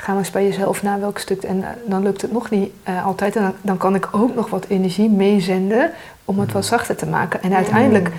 Ga 0.00 0.12
maar 0.12 0.20
eens 0.20 0.30
bij 0.30 0.44
jezelf 0.44 0.82
na 0.82 0.98
welk 0.98 1.18
stuk. 1.18 1.42
En 1.42 1.62
eh, 1.62 1.68
dan 1.86 2.02
lukt 2.02 2.22
het 2.22 2.32
nog 2.32 2.50
niet 2.50 2.72
eh, 2.82 3.06
altijd. 3.06 3.36
En 3.36 3.42
dan, 3.42 3.54
dan 3.60 3.76
kan 3.76 3.94
ik 3.94 4.08
ook 4.10 4.34
nog 4.34 4.50
wat 4.50 4.66
energie 4.68 5.10
meezenden 5.10 5.90
om 6.24 6.38
het 6.38 6.52
wat 6.52 6.64
zachter 6.64 6.96
te 6.96 7.06
maken. 7.06 7.42
En 7.42 7.54
uiteindelijk 7.54 8.10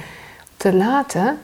te 0.57 0.73
laten. 0.73 1.37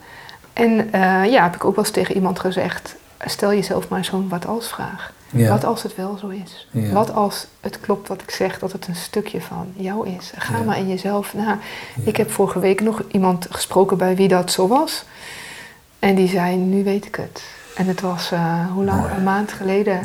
En 0.53 0.91
eh, 0.91 1.25
ja, 1.31 1.43
heb 1.43 1.55
ik 1.55 1.65
ook 1.65 1.75
wel 1.75 1.83
eens 1.83 1.93
tegen 1.93 2.15
iemand 2.15 2.39
gezegd: 2.39 2.95
stel 3.25 3.53
jezelf 3.53 3.89
maar 3.89 4.05
zo'n 4.05 4.29
wat 4.29 4.47
als 4.47 4.67
vraag. 4.67 5.11
Ja. 5.29 5.49
Wat 5.49 5.63
als 5.65 5.83
het 5.83 5.95
wel 5.95 6.17
zo 6.17 6.27
is? 6.27 6.67
Ja. 6.71 6.91
Wat 6.91 7.13
als 7.13 7.47
het 7.61 7.79
klopt 7.79 8.07
wat 8.07 8.21
ik 8.21 8.31
zeg, 8.31 8.59
dat 8.59 8.71
het 8.71 8.87
een 8.87 8.95
stukje 8.95 9.41
van 9.41 9.67
jou 9.75 10.07
is? 10.09 10.31
Ga 10.35 10.57
Ja. 10.57 10.63
maar 10.63 10.77
in 10.77 10.87
jezelf 10.87 11.33
na. 11.33 11.57
Ik 12.03 12.17
heb 12.17 12.31
vorige 12.31 12.59
week 12.59 12.81
nog 12.81 13.01
iemand 13.11 13.47
gesproken 13.49 13.97
bij 13.97 14.15
wie 14.15 14.27
dat 14.27 14.51
zo 14.51 14.67
was. 14.67 15.03
En 15.99 16.15
die 16.15 16.27
zei: 16.29 16.55
Nu 16.55 16.83
weet 16.83 17.05
ik 17.05 17.15
het. 17.15 17.43
En 17.77 17.87
het 17.87 18.01
was, 18.01 18.31
eh, 18.31 18.65
hoe 18.73 18.83
lang? 18.85 18.99
Mooi. 19.01 19.11
Een 19.17 19.23
maand 19.23 19.51
geleden. 19.51 19.99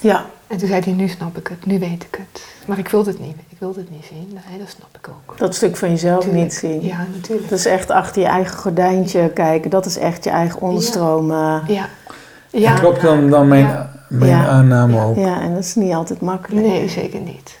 Ja. 0.00 0.24
En 0.46 0.56
toen 0.58 0.68
zei 0.68 0.80
hij: 0.84 0.92
Nu 0.92 1.08
snap 1.08 1.36
ik 1.36 1.46
het, 1.48 1.66
nu 1.66 1.78
weet 1.78 2.02
ik 2.02 2.18
het. 2.30 2.44
Maar 2.66 2.78
ik 2.78 2.88
wilde 2.88 3.10
het 3.10 3.20
niet, 3.20 3.36
ik 3.48 3.56
wilde 3.58 3.80
het 3.80 3.90
niet 3.90 4.04
zien. 4.04 4.38
Nee, 4.48 4.58
dat 4.58 4.68
snap 4.68 4.88
ik 4.98 5.08
ook. 5.08 5.38
Dat 5.38 5.54
stuk 5.54 5.76
van 5.76 5.90
jezelf 5.90 6.32
niet 6.32 6.54
zien. 6.54 6.84
Ja, 6.84 7.06
natuurlijk. 7.16 7.48
Dat 7.48 7.58
is 7.58 7.66
echt 7.66 7.90
achter 7.90 8.22
je 8.22 8.28
eigen 8.28 8.56
gordijntje 8.58 9.30
kijken. 9.34 9.70
Dat 9.70 9.86
is 9.86 9.96
echt 9.98 10.24
je 10.24 10.30
eigen 10.30 10.60
onderstroom. 10.60 11.30
eh. 11.30 11.56
Ja. 11.66 11.86
Ja. 12.50 12.74
Klopt 12.74 13.00
dan, 13.00 13.30
dan 13.30 13.48
mijn, 13.48 13.66
Ja. 13.66 13.90
mijn 14.08 14.30
Ja. 14.30 14.46
aanname 14.46 15.00
ook? 15.04 15.16
Ja, 15.16 15.40
en 15.40 15.54
dat 15.54 15.64
is 15.64 15.74
niet 15.74 15.94
altijd 15.94 16.20
makkelijk. 16.20 16.66
Nee, 16.66 16.88
zeker 16.88 17.20
niet. 17.20 17.58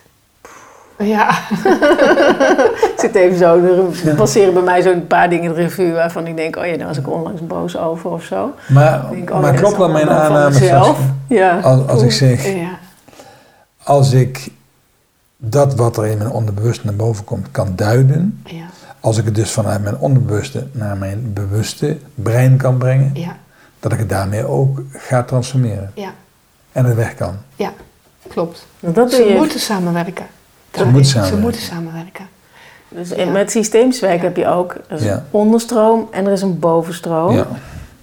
Ja, 0.98 1.30
Ik 1.30 2.92
zit 2.96 3.14
even 3.14 3.38
zo, 3.38 3.60
er 4.06 4.14
passeren 4.14 4.54
bij 4.54 4.62
mij 4.62 4.82
zo'n 4.82 5.06
paar 5.06 5.30
dingen 5.30 5.54
de 5.54 5.62
revue 5.62 5.92
waarvan 5.92 6.26
ik 6.26 6.36
denk, 6.36 6.56
oh 6.56 6.66
ja, 6.66 6.76
daar 6.76 6.86
was 6.86 6.98
ik 6.98 7.08
onlangs 7.08 7.46
boos 7.46 7.76
over 7.76 8.10
of 8.10 8.24
zo. 8.24 8.52
Maar, 8.68 9.10
denk, 9.10 9.30
oh, 9.30 9.40
maar 9.40 9.52
dat 9.52 9.60
klopt 9.60 9.78
dan 9.78 9.92
mijn 9.92 10.08
aanname. 10.08 10.52
Saskia? 10.54 10.94
Ja. 11.26 11.60
Als, 11.60 11.86
als 11.86 12.02
ik 12.02 12.12
zeg, 12.12 12.46
ja, 12.46 12.78
als 13.82 14.12
ik 14.12 14.48
dat 15.36 15.74
wat 15.74 15.96
er 15.96 16.06
in 16.06 16.18
mijn 16.18 16.30
onderbewuste 16.30 16.86
naar 16.86 16.94
boven 16.96 17.24
komt 17.24 17.50
kan 17.50 17.72
duiden, 17.76 18.42
ja, 18.44 18.64
als 19.00 19.18
ik 19.18 19.24
het 19.24 19.34
dus 19.34 19.50
vanuit 19.50 19.82
mijn 19.82 19.98
onderbewuste 19.98 20.66
naar 20.72 20.96
mijn 20.96 21.32
bewuste 21.32 21.96
brein 22.14 22.56
kan 22.56 22.78
brengen, 22.78 23.10
ja, 23.14 23.36
dat 23.80 23.92
ik 23.92 23.98
het 23.98 24.08
daarmee 24.08 24.46
ook 24.46 24.82
ga 24.90 25.22
transformeren 25.22 25.90
ja, 25.94 26.10
en 26.72 26.84
het 26.84 26.94
weg 26.96 27.14
kan. 27.14 27.36
ja, 27.56 27.72
klopt. 28.28 28.66
Dat 28.80 29.12
Ze 29.12 29.22
je. 29.22 29.34
moeten 29.34 29.60
samenwerken. 29.60 30.26
Ze 30.72 30.84
moeten 30.84 31.04
Ze 31.04 31.10
samenwerken. 31.10 31.40
moeten 31.42 31.60
samenwerken. 31.60 32.26
Dus 32.88 33.08
Ja. 33.08 33.26
met 33.30 33.50
systeemisch 33.50 34.00
werk 34.00 34.16
Ja. 34.18 34.22
heb 34.22 34.36
je 34.36 34.46
ook 34.48 34.74
er 34.88 34.96
is 34.96 35.04
Ja. 35.04 35.12
een 35.14 35.22
onderstroom 35.30 36.08
en 36.10 36.26
er 36.26 36.32
is 36.32 36.42
een 36.42 36.58
bovenstroom. 36.58 37.34
Ja. 37.34 37.46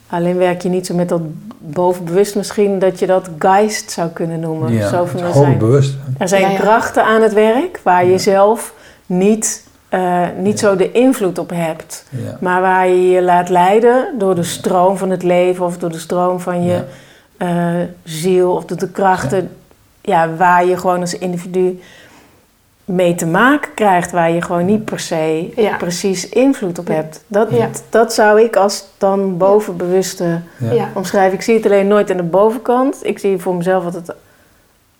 Alleen 0.07 0.37
werk 0.37 0.61
je 0.61 0.69
niet 0.69 0.85
zo 0.85 0.95
met 0.95 1.09
dat 1.09 1.21
bovenbewust 1.57 2.35
misschien 2.35 2.79
dat 2.79 2.99
je 2.99 3.05
dat 3.05 3.29
geist 3.39 3.91
zou 3.91 4.09
kunnen 4.09 4.39
noemen. 4.39 4.73
Ja. 4.73 4.87
Zo 4.89 5.05
van, 5.05 5.19
er 5.21 5.33
zijn, 5.33 5.57
bewust. 5.57 5.93
er 6.17 6.27
zijn 6.27 6.41
Ja, 6.41 6.49
ja. 6.49 6.57
krachten 6.57 7.03
aan 7.03 7.21
het 7.21 7.33
werk 7.33 7.79
waar 7.83 8.05
je 8.05 8.11
Ja. 8.11 8.17
zelf 8.17 8.73
niet, 9.05 9.67
eh, 9.89 10.25
niet 10.37 10.59
zo 10.59 10.75
de 10.75 10.91
invloed 10.91 11.37
op 11.39 11.49
hebt. 11.49 12.05
Ja. 12.09 12.37
Maar 12.41 12.61
waar 12.61 12.87
je 12.87 13.09
je 13.09 13.21
laat 13.21 13.49
leiden 13.49 14.05
door 14.17 14.35
de 14.35 14.43
stroom 14.43 14.97
van 14.97 15.09
het 15.09 15.23
leven 15.23 15.65
of 15.65 15.77
door 15.77 15.91
de 15.91 15.99
stroom 15.99 16.39
van 16.39 16.63
je 16.63 16.73
Ja. 16.73 16.85
eh, 17.37 17.87
ziel 18.03 18.51
of 18.51 18.65
door 18.65 18.77
de 18.77 18.89
krachten. 18.89 19.49
Ja. 20.01 20.35
waar 20.37 20.65
je 20.65 20.77
gewoon 20.77 20.99
als 20.99 21.17
individu 21.17 21.79
mee 22.91 23.15
te 23.15 23.25
maken 23.25 23.73
krijgt, 23.73 24.11
waar 24.11 24.31
je 24.31 24.41
gewoon 24.41 24.65
niet 24.65 24.85
per 24.85 24.99
se 24.99 25.49
Ja. 25.55 25.75
precies 25.77 26.29
invloed 26.29 26.79
op 26.79 26.87
hebt. 26.87 27.23
Dat, 27.27 27.47
Ja. 27.51 27.69
dat 27.89 28.13
zou 28.13 28.41
ik 28.41 28.55
als 28.55 28.85
dan 28.97 29.37
bovenbewuste 29.37 30.39
Ja. 30.57 30.71
Ja. 30.71 30.89
omschrijven. 30.93 31.33
Ik 31.33 31.41
zie 31.41 31.55
het 31.55 31.65
alleen 31.65 31.87
nooit 31.87 32.11
aan 32.11 32.17
de 32.17 32.23
bovenkant. 32.23 32.97
Ik 33.01 33.19
zie 33.19 33.37
voor 33.37 33.55
mezelf 33.55 33.83
altijd 33.85 34.11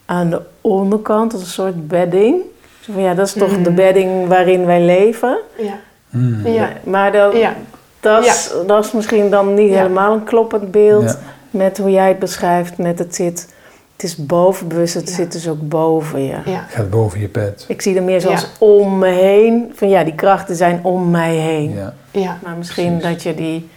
aan 0.06 0.30
de 0.30 0.42
onderkant 0.62 1.34
als 1.34 1.42
een 1.42 1.48
soort 1.48 1.88
bedding. 1.88 2.42
Zo 2.80 2.94
van, 2.94 3.02
ja, 3.02 3.14
dat 3.14 3.28
is 3.28 3.34
toch 3.34 3.62
de 3.62 3.72
bedding 3.72 4.28
waarin 4.28 4.66
wij 4.66 4.82
leven. 4.82 5.38
Ja, 5.58 5.74
Mm. 6.10 6.48
Ja. 6.48 6.60
Maar- 6.60 6.78
Maar 6.84 7.12
dat, 7.12 7.34
ja, 7.38 7.54
dat, 8.00 8.26
is, 8.26 8.52
dat 8.68 8.86
is 8.86 8.92
misschien 8.92 9.30
dan 9.30 9.54
niet 9.54 9.70
Ja. 9.72 9.76
helemaal 9.78 10.14
een 10.14 10.24
kloppend 10.24 10.72
beeld 10.72 11.04
Ja. 11.04 11.16
met 11.52 11.78
hoe 11.78 11.92
jij 11.92 12.08
het 12.08 12.20
beschrijft. 12.20 12.78
Met 12.78 13.00
het 13.00 13.16
zit, 13.16 13.54
het 14.00 14.10
is 14.10 14.16
bovenbewust, 14.26 14.93
het 14.93 15.10
Ja. 15.10 15.16
zit 15.16 15.32
dus 15.32 15.47
ook 15.50 15.68
boven 15.70 16.24
je. 16.24 16.36
ja, 16.45 16.66
Gaat 16.70 16.89
boven 16.89 17.20
je 17.20 17.28
pet. 17.28 17.66
Ik 17.68 17.82
zie 17.82 17.95
er 17.95 18.04
meer 18.04 18.22
zoals 18.22 18.41
Ja. 18.41 18.47
om 18.60 18.97
me 18.97 19.08
heen. 19.08 19.72
Van 19.76 19.89
ja, 19.89 20.04
die 20.04 20.16
krachten 20.16 20.56
zijn 20.56 20.80
om 20.84 21.10
mij 21.10 21.36
heen. 21.36 21.74
Ja. 21.74 21.93
Ja, 22.12 22.38
Maar 22.43 22.56
misschien 22.58 22.97
precies. 22.97 23.14
dat 23.14 23.24
je 23.24 23.36
die, 23.36 23.70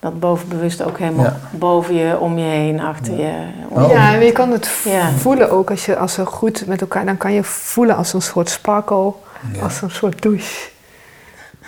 dat 0.00 0.20
bovenbewust 0.20 0.82
ook 0.82 0.98
helemaal 0.98 1.24
Ja. 1.24 1.36
boven 1.50 1.94
je, 1.94 2.18
om 2.18 2.38
je 2.38 2.44
heen, 2.44 2.80
achter 2.80 3.18
je. 3.20 3.32
om- 3.68 3.82
Oh. 3.82 3.90
Ja, 3.90 4.14
en 4.14 4.24
je 4.24 4.32
kan 4.32 4.50
het 4.52 4.68
voelen 5.18 5.50
ook 5.50 5.70
als, 5.70 5.86
je, 5.86 5.96
als 5.96 6.12
ze 6.12 6.26
goed 6.26 6.66
met 6.66 6.80
elkaar... 6.80 7.06
Dan 7.06 7.16
kan 7.16 7.32
je 7.32 7.44
voelen 7.44 7.96
als 7.96 8.12
een 8.12 8.22
soort 8.22 8.48
sparkle, 8.50 9.12
Ja. 9.52 9.62
als 9.62 9.82
een 9.82 9.90
soort 9.90 10.22
douche. 10.22 10.68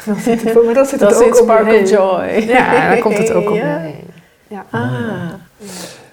Dan 0.04 0.16
zit 0.16 0.42
het, 0.42 0.64
maar 0.64 0.74
dat 0.74 0.88
zit 0.88 0.98
Dat 1.00 1.10
het 1.14 1.22
ook 1.28 1.34
je 1.34 1.40
Sparkle. 1.42 1.86
Joy. 1.88 2.44
Ja, 2.48 2.70
daar 2.88 2.98
komt 2.98 3.18
het 3.18 3.32
ook 3.32 3.48
om 3.50 3.54
je 3.64 3.64
heen. 3.64 3.94
Ja. 4.48 4.64
Ah, 4.70 5.32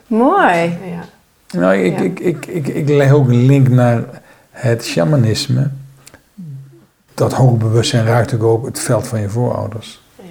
mooi. 0.07 0.77
Ja. 0.85 1.03
Nou, 1.51 1.75
ik, 1.75 1.97
Ja. 1.97 2.03
ik, 2.03 2.19
ik, 2.19 2.45
ik, 2.45 2.67
ik 2.67 2.89
leg 2.89 3.11
ook 3.11 3.27
een 3.27 3.45
link 3.45 3.67
naar 3.67 4.03
het 4.51 4.85
shamanisme. 4.85 5.69
Dat 7.13 7.33
hoger 7.33 7.57
bewustzijn 7.57 8.05
raakt 8.05 8.33
ook, 8.33 8.43
ook 8.43 8.65
het 8.65 8.79
veld 8.79 9.07
van 9.07 9.21
je 9.21 9.29
voorouders. 9.29 10.01
Ja. 10.15 10.23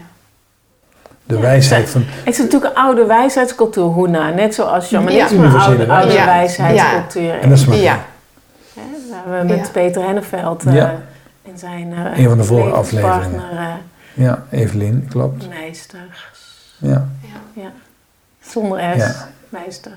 De 1.25 1.35
Ja, 1.35 1.41
wijsheid 1.41 1.91
van... 1.91 2.03
Het 2.07 2.35
is 2.35 2.39
natuurlijk 2.39 2.77
een 2.77 2.83
oude 2.83 3.05
wijsheidscultuur, 3.07 3.85
Hoena. 3.85 4.31
Net 4.31 4.55
zoals 4.55 4.87
shamanisme 4.89 5.43
Ja. 5.43 5.59
oude, 5.59 5.87
oude 5.89 6.13
wijsheid. 6.15 6.73
wijsheidscultuur 6.75 7.41
En 7.41 7.49
dat 7.49 7.59
is 7.59 7.67
maar 7.67 7.77
Ja. 7.77 8.05
Hè, 8.75 8.83
Waar 9.11 9.39
we 9.41 9.47
met 9.47 9.59
Ja. 9.67 9.71
Peter 9.73 10.03
Henneveld 10.07 10.65
eh, 10.67 10.75
Ja. 10.75 10.95
in 11.43 11.59
zijn 11.59 11.93
eh, 11.93 12.19
Een 12.19 12.29
van 12.29 12.39
de 12.39 12.45
vorige 12.45 12.95
levenspartner, 12.95 13.79
Ja, 14.15 14.45
Evelien, 14.51 15.07
klopt. 15.11 15.43
eh, 15.43 15.49
meester. 15.49 16.29
Ja. 16.79 17.09
Ja. 17.55 17.71
Zonder 18.41 18.79
S, 18.95 18.97
Ja. 18.97 19.29
meester. 19.49 19.93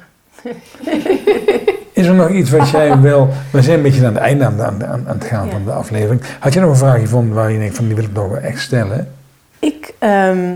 Is 1.92 2.06
er 2.06 2.14
nog 2.14 2.30
iets 2.30 2.50
wat 2.50 2.70
jij 2.80 3.00
wel... 3.02 3.30
We 3.52 3.62
zijn 3.62 3.78
een 3.78 3.84
beetje 3.84 4.06
aan 4.06 4.14
het 4.14 4.24
einde 4.24 4.46
aan, 4.46 4.86
aan, 4.86 5.04
het 5.08 5.24
gaan 5.24 5.46
Ja. 5.46 5.52
van 5.52 5.66
de 5.66 5.72
aflevering. 5.72 6.22
Had 6.40 6.54
je 6.54 6.60
nog 6.60 6.70
een 6.70 6.76
vraag 6.76 7.00
gevonden 7.00 7.36
waar 7.36 7.52
je 7.52 7.60
denkt 7.60 7.76
van 7.76 7.86
die 7.86 7.96
wil 7.96 8.04
ik 8.04 8.14
nog 8.14 8.28
wel 8.28 8.38
echt 8.38 8.62
stellen? 8.62 9.14
Ik, 9.60 9.94
ehm, 10.00 10.54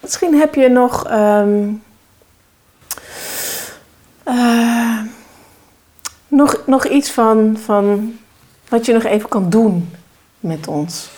misschien 0.00 0.34
heb 0.34 0.54
je 0.54 0.68
nog, 0.68 1.06
ehm, 1.06 1.58
eh, 4.24 4.98
nog, 6.28 6.62
nog 6.66 6.86
iets 6.86 7.10
van, 7.10 7.56
van 7.64 8.12
wat 8.68 8.86
je 8.86 8.92
nog 8.92 9.04
even 9.04 9.28
kan 9.28 9.50
doen 9.50 9.90
met 10.40 10.66
ons. 10.68 11.10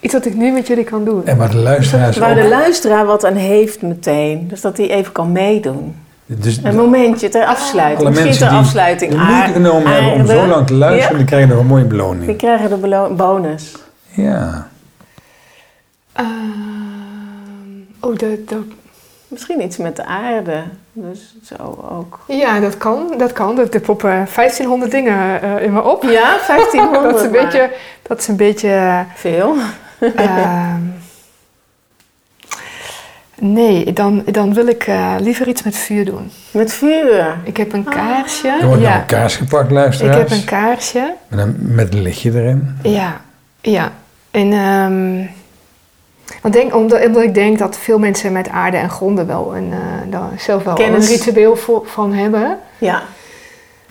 Iets 0.00 0.12
wat 0.12 0.26
ik 0.26 0.34
nu 0.34 0.50
met 0.52 0.66
jullie 0.66 0.84
kan 0.84 1.04
doen. 1.04 1.26
En 1.26 1.36
waar 1.36 1.50
de 1.50 1.56
luisteraars 1.56 2.16
Waar 2.16 2.30
ook... 2.36 2.42
de 2.42 2.48
luisteraar 2.48 3.06
wat 3.06 3.24
aan 3.24 3.34
heeft 3.34 3.82
meteen. 3.82 4.48
Dus 4.48 4.60
dat 4.60 4.76
hij 4.76 4.90
even 4.90 5.12
kan 5.12 5.32
meedoen. 5.32 5.96
Dus 6.26 6.60
Een 6.62 6.76
momentje 6.76 7.28
ter 7.28 7.44
afsluiting. 7.44 7.98
alle 7.98 8.08
Misschien 8.08 8.26
mensen 8.28 8.46
ter 8.46 8.56
die 8.56 8.64
afsluiting. 8.66 9.10
de 9.10 9.16
moeite 9.16 9.34
Aar- 9.34 9.48
genomen 9.48 9.92
hebben 9.92 10.12
om 10.12 10.18
aarde. 10.20 10.32
zo 10.32 10.46
lang 10.46 10.66
te 10.66 10.74
luisteren, 10.74 11.10
Ja. 11.12 11.16
die 11.16 11.26
krijgen 11.26 11.48
nog 11.48 11.58
een 11.58 11.66
mooie 11.66 11.80
Die 11.82 11.90
beloning. 11.90 12.36
krijgen 12.36 12.80
de 12.80 13.14
bonus. 13.16 13.72
Ja. 14.08 14.68
Ehm, 16.12 16.26
oh, 18.00 18.16
de, 18.16 18.44
de, 18.46 18.60
Misschien 19.28 19.62
iets 19.62 19.76
met 19.76 19.96
de 19.96 20.04
aarde. 20.04 20.62
Dus 20.92 21.34
zo 21.42 21.86
ook. 21.90 22.18
ja, 22.26 22.60
dat 22.60 22.76
kan. 22.78 23.14
Dat 23.18 23.32
kan. 23.32 23.58
Er, 23.58 23.80
poppen 23.80 24.10
1500 24.10 24.90
dingen 24.90 25.42
eh, 25.42 25.62
in 25.62 25.72
me 25.72 25.82
op. 25.82 26.02
Ja, 26.02 26.36
1500. 26.46 27.02
dat, 27.12 27.20
is 27.20 27.22
een 27.26 27.30
beetje, 27.32 27.70
dat 28.02 28.18
is 28.18 28.28
een 28.28 28.36
beetje... 28.36 29.04
Veel. 29.14 29.54
ehm, 30.16 30.80
nee, 33.38 33.92
dan, 33.92 34.22
dan 34.26 34.54
wil 34.54 34.66
ik 34.66 34.86
eh, 34.86 35.14
liever 35.18 35.48
iets 35.48 35.62
met 35.62 35.76
vuur 35.76 36.04
doen. 36.04 36.30
Met 36.50 36.72
vuur. 36.72 37.36
Ik 37.44 37.56
heb 37.56 37.72
een 37.72 37.84
kaarsje. 37.84 38.48
Er 38.48 38.66
wordt 38.66 38.82
nou 38.82 38.92
ja, 38.94 39.00
een 39.00 39.06
kaars 39.06 39.36
gepakt, 39.36 39.64
ik 39.64 39.70
luisteraars. 39.70 40.16
heb 40.16 40.30
een 40.30 40.44
kaarsje. 40.44 41.14
Met 41.28 41.38
een, 41.38 41.56
met 41.60 41.94
een 41.94 42.02
lichtje 42.02 42.32
erin. 42.32 42.78
Ja, 42.82 43.20
ja. 43.60 43.92
En 44.30 44.52
ehm, 44.52 45.26
want 46.42 46.54
denk, 46.54 46.74
omdat, 46.74 47.06
omdat 47.06 47.22
ik 47.22 47.34
denk 47.34 47.58
dat 47.58 47.78
veel 47.78 47.98
mensen 47.98 48.32
met 48.32 48.48
aarde 48.48 48.76
en 48.76 48.90
gronden 48.90 49.26
wel 49.26 49.56
een, 49.56 49.72
eh, 49.72 50.10
daar 50.10 50.30
zelf 50.36 50.64
wel 50.64 50.74
Kennis. 50.74 51.10
een 51.10 51.16
ritueel 51.16 51.56
voor, 51.56 51.82
van 51.86 52.12
hebben. 52.12 52.58
Ja. 52.78 53.02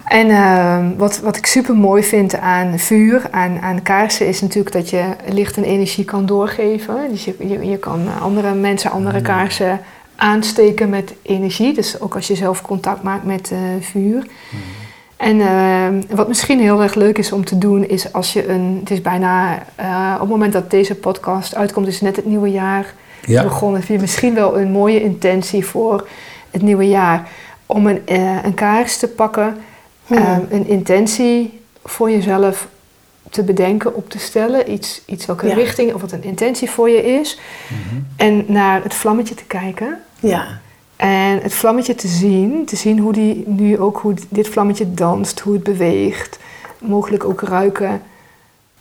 En 0.08 0.30
ehm, 0.30 0.98
wat, 0.98 1.20
wat 1.20 1.38
ik 1.38 1.46
super 1.46 1.76
mooi 1.76 2.04
vind 2.04 2.38
aan 2.38 2.80
vuur, 2.80 3.22
aan, 3.32 3.60
aan 3.62 3.82
kaarsen, 3.82 4.28
is 4.28 4.42
natuurlijk 4.42 4.76
dat 4.76 4.90
je 4.90 5.04
licht 5.30 5.58
en 5.58 5.64
energie 5.64 6.06
kan 6.06 6.26
doorgeven. 6.26 6.96
Dus 7.10 7.26
je, 7.26 7.36
je, 7.40 7.66
je 7.70 7.78
kan 7.78 8.02
andere 8.22 8.54
mensen, 8.54 8.92
andere 8.92 9.22
kaarsen 9.22 9.80
aansteken 10.16 10.90
met 10.90 11.14
energie. 11.22 11.74
Dus 11.74 12.02
ook 12.02 12.16
als 12.16 12.28
je 12.28 12.36
zelf 12.36 12.62
contact 12.62 13.04
maakt 13.04 13.24
met 13.24 13.52
eh, 13.52 13.58
vuur. 13.82 14.28
En 15.18 15.42
ehm, 15.42 16.02
wat 16.16 16.28
misschien 16.28 16.60
heel 16.60 16.82
erg 16.82 16.94
leuk 16.96 17.18
is 17.18 17.32
om 17.32 17.46
te 17.46 17.58
doen, 17.58 17.88
is 17.88 18.14
als 18.14 18.34
je 18.34 18.48
een. 18.50 18.78
Het 18.80 18.92
is 18.92 19.02
bijna. 19.02 19.60
eh, 19.76 20.12
op 20.14 20.20
het 20.20 20.30
moment 20.30 20.54
dat 20.54 20.72
deze 20.72 20.96
podcast 20.96 21.56
uitkomt, 21.56 21.88
is 21.88 22.02
net 22.02 22.16
het 22.16 22.26
nieuwe 22.26 22.52
jaar 22.52 22.94
Ja. 23.26 23.44
begonnen. 23.44 23.80
Heb 23.80 23.90
je 23.90 24.00
misschien 24.00 24.34
wel 24.34 24.60
een 24.60 24.72
mooie 24.72 25.02
intentie 25.04 25.66
voor 25.66 26.08
het 26.52 26.62
nieuwe 26.62 26.88
jaar. 26.88 27.28
Om 27.66 27.88
een, 27.88 28.02
eh, 28.06 28.44
een 28.44 28.54
kaars 28.54 28.98
te 28.98 29.08
pakken. 29.08 29.58
Hmm. 30.08 30.18
ehm, 30.18 30.42
een 30.50 30.68
intentie 30.68 31.60
voor 31.84 32.12
jezelf 32.12 32.68
te 33.30 33.44
bedenken, 33.44 33.96
op 33.96 34.10
te 34.10 34.20
stellen. 34.20 34.72
Iets, 34.72 35.02
iets 35.06 35.26
welke 35.26 35.48
Ja. 35.48 35.54
richting 35.54 35.94
of 35.94 36.02
wat 36.02 36.12
een 36.12 36.24
intentie 36.24 36.70
voor 36.70 36.90
je 36.90 37.04
is. 37.20 37.40
Mhm. 37.68 38.02
En 38.16 38.46
naar 38.48 38.84
het 38.84 38.94
vlammetje 38.94 39.36
te 39.36 39.44
kijken. 39.44 40.00
Ja. 40.20 40.60
En 40.96 41.40
het 41.42 41.54
vlammetje 41.54 41.96
te 41.96 42.08
zien, 42.08 42.66
te 42.66 42.76
zien 42.76 43.00
hoe 43.00 43.14
die 43.14 43.44
nu 43.48 43.80
ook 43.80 43.98
hoe 43.98 44.14
dit 44.30 44.48
vlammetje 44.48 44.94
danst, 44.94 45.40
hoe 45.40 45.54
het 45.54 45.64
beweegt. 45.64 46.40
Mogelijk 46.80 47.24
ook 47.24 47.42
ruiken 47.42 48.02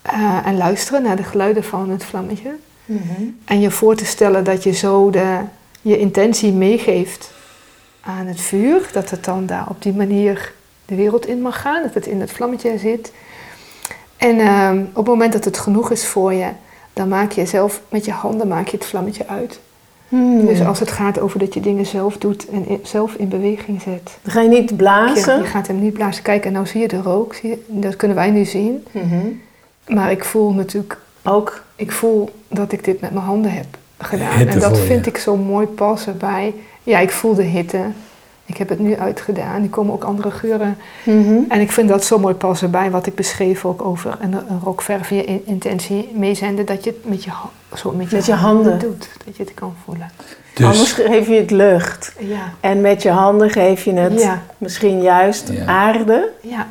eh, 0.03 0.47
en 0.47 0.57
luisteren 0.57 1.03
naar 1.03 1.17
de 1.17 1.23
geluiden 1.23 1.65
van 1.65 1.91
het 1.91 2.05
vlammetje. 2.05 2.55
Mhm. 2.85 3.23
En 3.45 3.61
je 3.61 3.71
voor 3.71 3.95
te 3.97 4.05
stellen 4.05 4.45
dat 4.45 4.63
je 4.63 4.73
zo 4.73 5.11
de, 5.11 5.39
je 5.83 5.99
intentie 5.99 6.53
meegeeft 6.53 7.31
aan 8.01 8.27
het 8.27 8.41
vuur. 8.41 8.89
Dat 8.93 9.11
het 9.11 9.25
dan 9.25 9.47
daar 9.47 9.67
op 9.69 9.83
die 9.83 9.93
manier 9.93 10.53
de 10.87 10.95
wereld 10.95 11.27
in 11.27 11.41
mag 11.41 11.61
gaan, 11.61 11.83
dat 11.83 11.95
het 11.95 12.07
in 12.07 12.21
het 12.21 12.31
vlammetje 12.31 12.79
zit. 12.79 13.13
En 14.17 14.39
ehm, 14.39 14.79
op 14.79 14.97
het 14.97 15.07
moment 15.07 15.33
dat 15.33 15.45
het 15.45 15.59
genoeg 15.59 15.91
is 15.91 16.07
voor 16.07 16.33
je, 16.33 16.49
dan 16.93 17.09
maak 17.09 17.33
je 17.33 17.47
zelf 17.47 17.81
met 17.89 18.05
je 18.05 18.11
handen 18.11 18.49
maak 18.49 18.69
je 18.69 18.77
het 18.77 18.87
vlammetje 18.87 19.27
uit. 19.27 19.61
Hmm. 20.09 20.47
Dus 20.47 20.65
als 20.65 20.81
het 20.81 20.91
gaat 20.91 21.21
over 21.21 21.39
dat 21.39 21.55
je 21.55 21.61
dingen 21.61 21.87
zelf 21.87 22.19
doet 22.19 22.49
en 22.49 22.67
zelf 22.83 23.15
in 23.15 23.29
beweging 23.29 23.83
zet. 23.83 24.19
Dan 24.23 24.33
ga 24.33 24.41
je 24.41 24.49
niet 24.49 24.69
Je, 24.71 24.77
blazen. 24.77 25.39
je 25.39 25.45
gaat 25.45 25.67
hem 25.67 25.81
niet 25.81 25.93
blazen. 25.93 26.23
Kijk, 26.23 26.45
en 26.45 26.53
nou 26.53 26.67
zie 26.67 26.81
je 26.81 26.89
de 26.89 27.03
rook. 27.03 27.35
Zie 27.35 27.51
je, 27.51 27.65
dat 27.67 27.97
kunnen 27.97 28.17
wij 28.17 28.31
nu 28.31 28.45
zien. 28.45 28.85
Mhm. 28.91 29.27
Maar 29.87 30.11
ik 30.11 30.25
voel 30.25 30.53
natuurlijk, 30.53 30.99
Ook. 31.23 31.63
ik 31.77 31.93
voel 31.93 32.31
dat 32.49 32.73
ik 32.73 32.85
dit 32.85 33.01
met 33.01 33.11
mijn 33.11 33.25
handen 33.25 33.51
heb 33.51 33.67
gedaan. 33.99 34.37
Hitte 34.37 34.53
en 34.53 34.59
dat 34.59 34.77
je. 34.77 34.83
vind 34.83 35.07
ik 35.07 35.17
zo 35.17 35.37
mooi 35.37 35.67
passen 35.67 36.19
bij. 36.19 36.55
Ja, 36.83 36.99
ik 36.99 37.11
voel 37.11 37.35
de 37.35 37.43
hitte. 37.43 37.83
Ik 38.47 38.57
heb 38.57 38.69
het 38.69 38.79
nu 38.79 38.97
uitgedaan. 38.97 39.63
Er 39.63 39.69
komen 39.69 39.93
ook 39.95 40.05
andere 40.05 40.31
geuren. 40.31 40.79
Mhm. 41.05 41.39
En 41.49 41.61
ik 41.61 41.73
vind 41.73 41.89
dat 41.89 42.05
zo 42.05 42.19
mooi 42.19 42.35
passen 42.35 42.71
bij 42.71 42.91
wat 42.91 43.07
ik 43.07 43.15
beschreef 43.15 43.65
ook 43.65 43.85
over 43.85 44.17
een, 44.21 44.33
een 44.33 44.61
rookverf 44.65 45.09
je 45.11 45.25
in- 45.25 45.43
intentie 45.47 46.11
meezenden. 46.15 46.67
Dat 46.67 46.85
je 46.85 46.91
het 46.91 47.09
met 47.11 47.25
je, 47.25 47.31
zo 47.75 47.93
met 47.93 48.11
je, 48.11 48.17
Met 48.17 48.27
je 48.27 48.33
handen. 48.33 48.79
doet. 48.79 49.09
Dat 49.25 49.37
je 49.37 49.43
het 49.43 49.55
kan 49.55 49.75
voelen. 49.85 50.11
Anders 50.61 50.95
Dus, 50.95 51.07
geef 51.07 51.27
je 51.29 51.35
het 51.35 51.51
lucht. 51.51 52.13
Ja, 52.19 52.53
En 52.61 52.81
met 52.81 53.03
je 53.03 53.11
handen 53.11 53.51
geef 53.51 53.85
je 53.85 53.93
het 53.93 54.21
Ja. 54.21 54.43
misschien 54.59 55.03
juist 55.03 55.49
Ja. 55.53 55.65
aarde. 55.67 56.29
ja, 56.41 56.67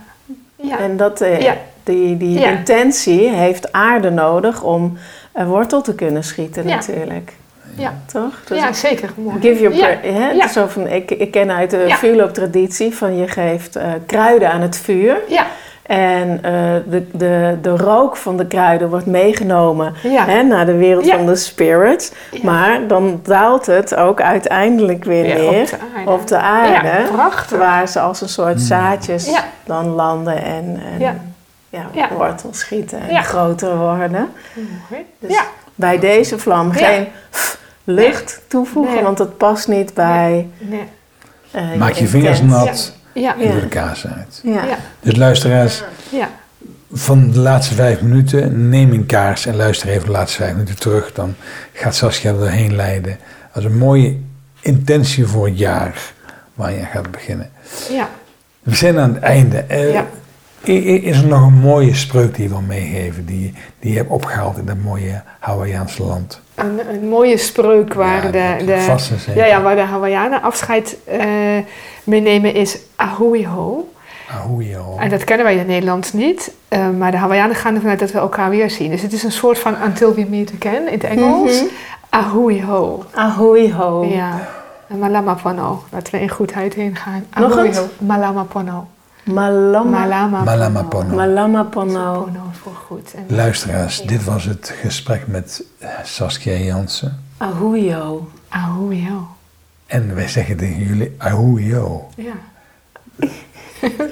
ja. 0.55 0.79
En 0.79 0.97
dat, 0.97 1.21
eh, 1.21 1.41
Ja. 1.41 1.55
die, 1.83 2.17
die 2.17 2.39
Ja. 2.39 2.49
intentie 2.49 3.29
heeft 3.29 3.71
aarde 3.71 4.09
nodig 4.09 4.63
om 4.63 4.97
een 5.33 5.47
wortel 5.47 5.81
te 5.81 5.95
kunnen 5.95 6.23
schieten 6.23 6.67
Ja. 6.67 6.75
natuurlijk. 6.75 7.33
Ja. 7.75 7.93
Toch? 8.11 8.43
Dus 8.47 8.57
ja, 8.59 8.73
zeker. 8.73 9.09
Mooi. 9.15 9.41
Give 9.41 9.61
your 9.61 9.75
Ja. 9.77 9.87
pra- 9.97 10.09
hè? 10.11 10.29
Ja. 10.29 10.47
Zo 10.47 10.67
van, 10.67 10.87
ik, 10.87 11.11
ik 11.11 11.31
ken 11.31 11.51
uit 11.51 11.69
de 11.69 11.83
Ja. 11.87 11.95
vuurlooptraditie 11.95 12.95
van 12.95 13.17
je 13.17 13.27
geeft 13.27 13.75
eh, 13.75 13.91
kruiden 14.05 14.51
aan 14.51 14.61
het 14.61 14.77
vuur. 14.77 15.17
Ja, 15.27 15.45
En 15.83 16.39
eh, 16.43 16.51
de, 16.87 17.07
de, 17.11 17.57
de 17.61 17.69
rook 17.77 18.17
van 18.17 18.37
de 18.37 18.47
kruiden 18.47 18.89
wordt 18.89 19.05
meegenomen 19.05 19.93
ja. 20.03 20.25
hè, 20.25 20.43
naar 20.43 20.65
de 20.65 20.75
wereld 20.77 21.05
Ja. 21.05 21.15
van 21.15 21.25
de 21.25 21.35
spirits. 21.35 22.11
Ja. 22.31 22.39
Maar 22.43 22.87
dan 22.87 23.19
daalt 23.23 23.65
het 23.65 23.95
ook 23.95 24.21
uiteindelijk 24.21 25.03
weer 25.03 25.27
Ja, 25.27 25.35
neer 25.35 25.61
op 25.61 25.67
de 25.69 25.77
aarde. 25.97 26.11
op 26.11 26.27
de 26.27 26.37
aarde. 26.37 26.87
Ja, 26.87 27.01
prachtig. 27.11 27.57
Waar 27.57 27.87
ze 27.87 27.99
als 27.99 28.21
een 28.21 28.29
soort 28.29 28.61
zaadjes 28.61 29.25
Ja. 29.25 29.43
dan 29.65 29.85
landen 29.87 30.43
en, 30.43 30.81
en 30.93 30.99
Ja. 30.99 31.15
ja. 31.69 31.85
Ja. 31.91 32.07
wortels 32.17 32.59
schieten 32.59 32.99
en 32.99 33.13
Ja. 33.13 33.21
groter 33.21 33.77
worden. 33.77 34.29
Mooi. 34.89 35.05
Dus 35.19 35.31
Ja. 35.33 35.43
bij 35.75 35.99
deze 35.99 36.39
vlam 36.39 36.67
Ja. 36.73 36.85
geen 36.87 37.07
lucht 37.85 38.41
toevoegen, 38.47 38.93
Nee. 38.93 39.03
want 39.03 39.17
dat 39.17 39.37
past 39.37 39.67
niet 39.67 39.93
bij 39.93 40.47
Nee. 40.59 40.83
eh, 41.51 41.73
maak 41.73 41.93
je 41.93 42.07
vingers 42.07 42.41
nat 42.41 42.93
Ja, 43.13 43.35
en 43.37 43.45
Ja. 43.45 43.51
doe 43.51 43.61
de 43.61 43.67
kaas 43.67 44.07
uit. 44.07 44.39
Ja. 44.43 44.63
ja, 44.65 44.77
Dus 44.99 45.15
luisteraars, 45.15 45.83
ja. 46.09 46.29
van 46.91 47.31
de 47.31 47.39
laatste 47.39 47.73
vijf 47.73 48.01
minuten, 48.01 48.69
neem 48.69 48.91
een 48.91 49.05
kaars 49.05 49.45
en 49.45 49.55
luister 49.55 49.89
even 49.89 50.05
de 50.05 50.11
laatste 50.11 50.37
vijf 50.41 50.51
minuten 50.53 50.79
terug. 50.79 51.11
Dan 51.13 51.35
gaat 51.73 51.95
Saskia 51.95 52.31
er 52.31 52.37
doorheen 52.37 52.75
leiden. 52.75 53.17
Als 53.53 53.63
een 53.63 53.77
mooie 53.77 54.17
intentie 54.59 55.25
voor 55.25 55.45
het 55.45 55.57
jaar 55.57 56.11
waar 56.53 56.71
je 56.71 56.79
aan 56.79 56.85
gaat 56.85 57.11
beginnen. 57.11 57.49
ja. 57.91 58.09
We 58.63 58.75
zijn 58.75 58.99
aan 58.99 59.13
het 59.13 59.23
einde. 59.23 59.57
Eh, 59.57 59.91
Ja. 59.93 60.05
Is 60.67 61.21
er 61.21 61.27
nog 61.27 61.41
een 61.47 61.53
mooie 61.59 61.93
spreuk 61.95 62.35
die 62.35 62.43
je 62.43 62.49
wil 62.49 62.61
meegeven, 62.67 63.25
die, 63.25 63.53
die 63.79 63.91
je 63.91 63.97
hebt 63.97 64.09
opgehaald 64.09 64.57
in 64.57 64.65
dat 64.65 64.75
mooie 64.83 65.21
Hawaïaanse 65.39 66.03
land? 66.03 66.41
Een, 66.55 66.79
een 66.89 67.07
mooie 67.09 67.37
spreuk 67.37 67.93
waar, 67.93 68.23
Ja, 68.25 68.55
de, 68.57 68.65
de, 68.65 69.33
ja, 69.35 69.45
ja, 69.45 69.61
waar 69.61 69.75
de 69.75 69.81
Hawaiianen 69.81 70.41
afscheid 70.41 70.97
eh 71.05 71.23
meenemen 72.03 72.53
is 72.53 72.77
ahui 72.95 73.47
ho. 73.47 73.89
Ahoejo. 74.29 74.95
En 74.99 75.09
dat 75.09 75.23
kennen 75.23 75.45
wij 75.45 75.53
in 75.53 75.59
het 75.59 75.67
Nederlands 75.67 76.13
niet. 76.13 76.51
eh, 76.67 76.89
maar 76.89 77.11
de 77.11 77.17
Hawaiianen 77.17 77.55
gaan 77.55 77.75
ervan 77.75 77.89
uit 77.89 77.99
dat 77.99 78.11
we 78.11 78.17
elkaar 78.17 78.49
weer 78.49 78.69
zien. 78.69 78.89
Dus 78.91 79.01
het 79.01 79.13
is 79.13 79.23
een 79.23 79.31
soort 79.31 79.59
van 79.59 79.75
until 79.85 80.13
we 80.13 80.25
meet 80.29 80.51
again 80.59 80.87
in 80.87 80.93
het 80.93 81.03
Engels. 81.03 81.63
Ahui 82.09 82.63
ho. 82.63 83.03
Ahoy 83.13 83.71
ho. 83.71 84.05
Ja. 84.05 84.47
En 84.87 84.99
malama 84.99 85.33
pono. 85.33 85.83
Dat 85.89 86.09
we 86.09 86.21
in 86.21 86.29
goedheid 86.29 86.73
heen 86.73 86.95
gaan. 86.95 87.25
Nog 87.37 87.51
Ahui 87.51 87.67
eens? 87.67 87.77
ho. 87.77 87.83
Malama 87.97 88.43
pono. 88.43 88.87
Malama. 89.25 89.89
Malama 89.99 90.43
Malama 90.43 90.83
pono. 90.83 91.03
pono. 91.03 91.15
Malama 91.15 91.63
Pono 91.63 92.23
pono. 92.23 92.49
voor 92.61 92.73
goed. 92.85 93.13
En 93.13 93.35
Luisteraars, 93.35 94.01
dit 94.01 94.23
was 94.23 94.43
het 94.43 94.73
gesprek 94.81 95.27
met 95.27 95.63
Saskia 96.03 96.53
Jansen. 96.57 97.23
Ahoyo. 97.37 98.29
ahui 98.49 99.07
ho. 99.09 99.27
En 99.85 100.15
wij 100.15 100.27
zeggen 100.27 100.57
tegen 100.57 100.83
jullie 100.83 101.15
ahoejo. 101.17 102.09
Ja. 102.15 102.33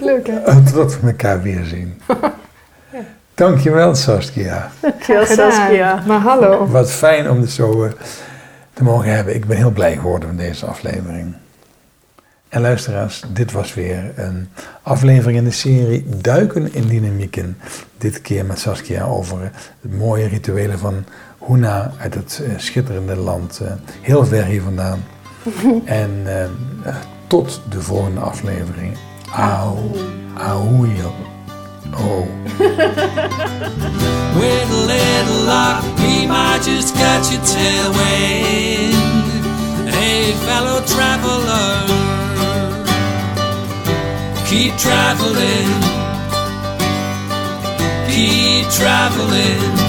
Leuk 0.02 0.28
hè? 0.28 0.44
Totdat 0.44 1.00
we 1.00 1.08
elkaar 1.08 1.42
weer 1.42 1.64
zien. 1.66 2.02
Dankjewel 3.36 3.96
Saskia. 3.96 4.72
Dankjewel. 4.80 5.26
Saskia. 5.26 6.04
Maar 6.08 6.20
hallo. 6.20 6.68
Wat 6.68 6.92
fijn 6.92 7.30
om 7.30 7.42
dit 7.42 7.52
zo 7.52 7.84
eh, 7.84 7.92
te 8.74 8.84
mogen 8.84 9.16
hebben. 9.16 9.36
Ik 9.36 9.46
ben 9.46 9.58
heel 9.58 9.72
blij 9.72 9.96
geworden 9.96 10.28
van 10.30 10.38
deze 10.38 10.66
aflevering. 10.66 11.34
En 12.54 12.62
luisteraars, 12.62 13.24
dit 13.28 13.52
was 13.52 13.74
weer 13.74 14.12
een 14.16 14.50
aflevering 14.82 15.38
in 15.38 15.44
de 15.44 15.52
serie 15.52 16.06
Duiken 16.22 16.74
in 16.74 16.88
Dynamieken. 16.88 17.58
Dit 17.98 18.22
keer 18.22 18.46
met 18.46 18.60
Saskia 18.60 19.04
over 19.04 19.42
het 19.42 19.52
mooie 19.98 20.28
rituelen 20.28 20.80
van 20.80 21.06
Huna 21.48 21.92
uit 21.98 22.14
het 22.14 22.42
eh, 22.44 22.54
schitterende 22.58 23.16
land. 23.16 23.60
eh, 23.60 23.72
heel 24.02 24.26
ver 24.26 24.46
hier 24.46 24.62
vandaan. 24.62 25.04
en 25.86 26.22
eh, 26.26 26.96
tot 27.28 27.62
de 27.70 27.82
volgende 27.82 28.20
aflevering. 28.20 28.98
Au, 29.36 29.78
aujo. 30.38 31.14
Oh. 31.96 32.28
With 34.40 34.70
a 34.70 34.86
little 34.86 35.44
luck, 35.46 35.84
we 35.98 36.28
might 36.28 36.66
just 36.66 36.94
catch 36.94 37.32
a 37.34 37.40
tailwind. 37.46 38.94
Hey, 39.94 40.34
fellow 40.34 40.84
traveler, 40.86 42.13
keep 44.54 44.78
traveling, 44.78 45.68
keep 48.08 48.70
traveling. 48.70 49.83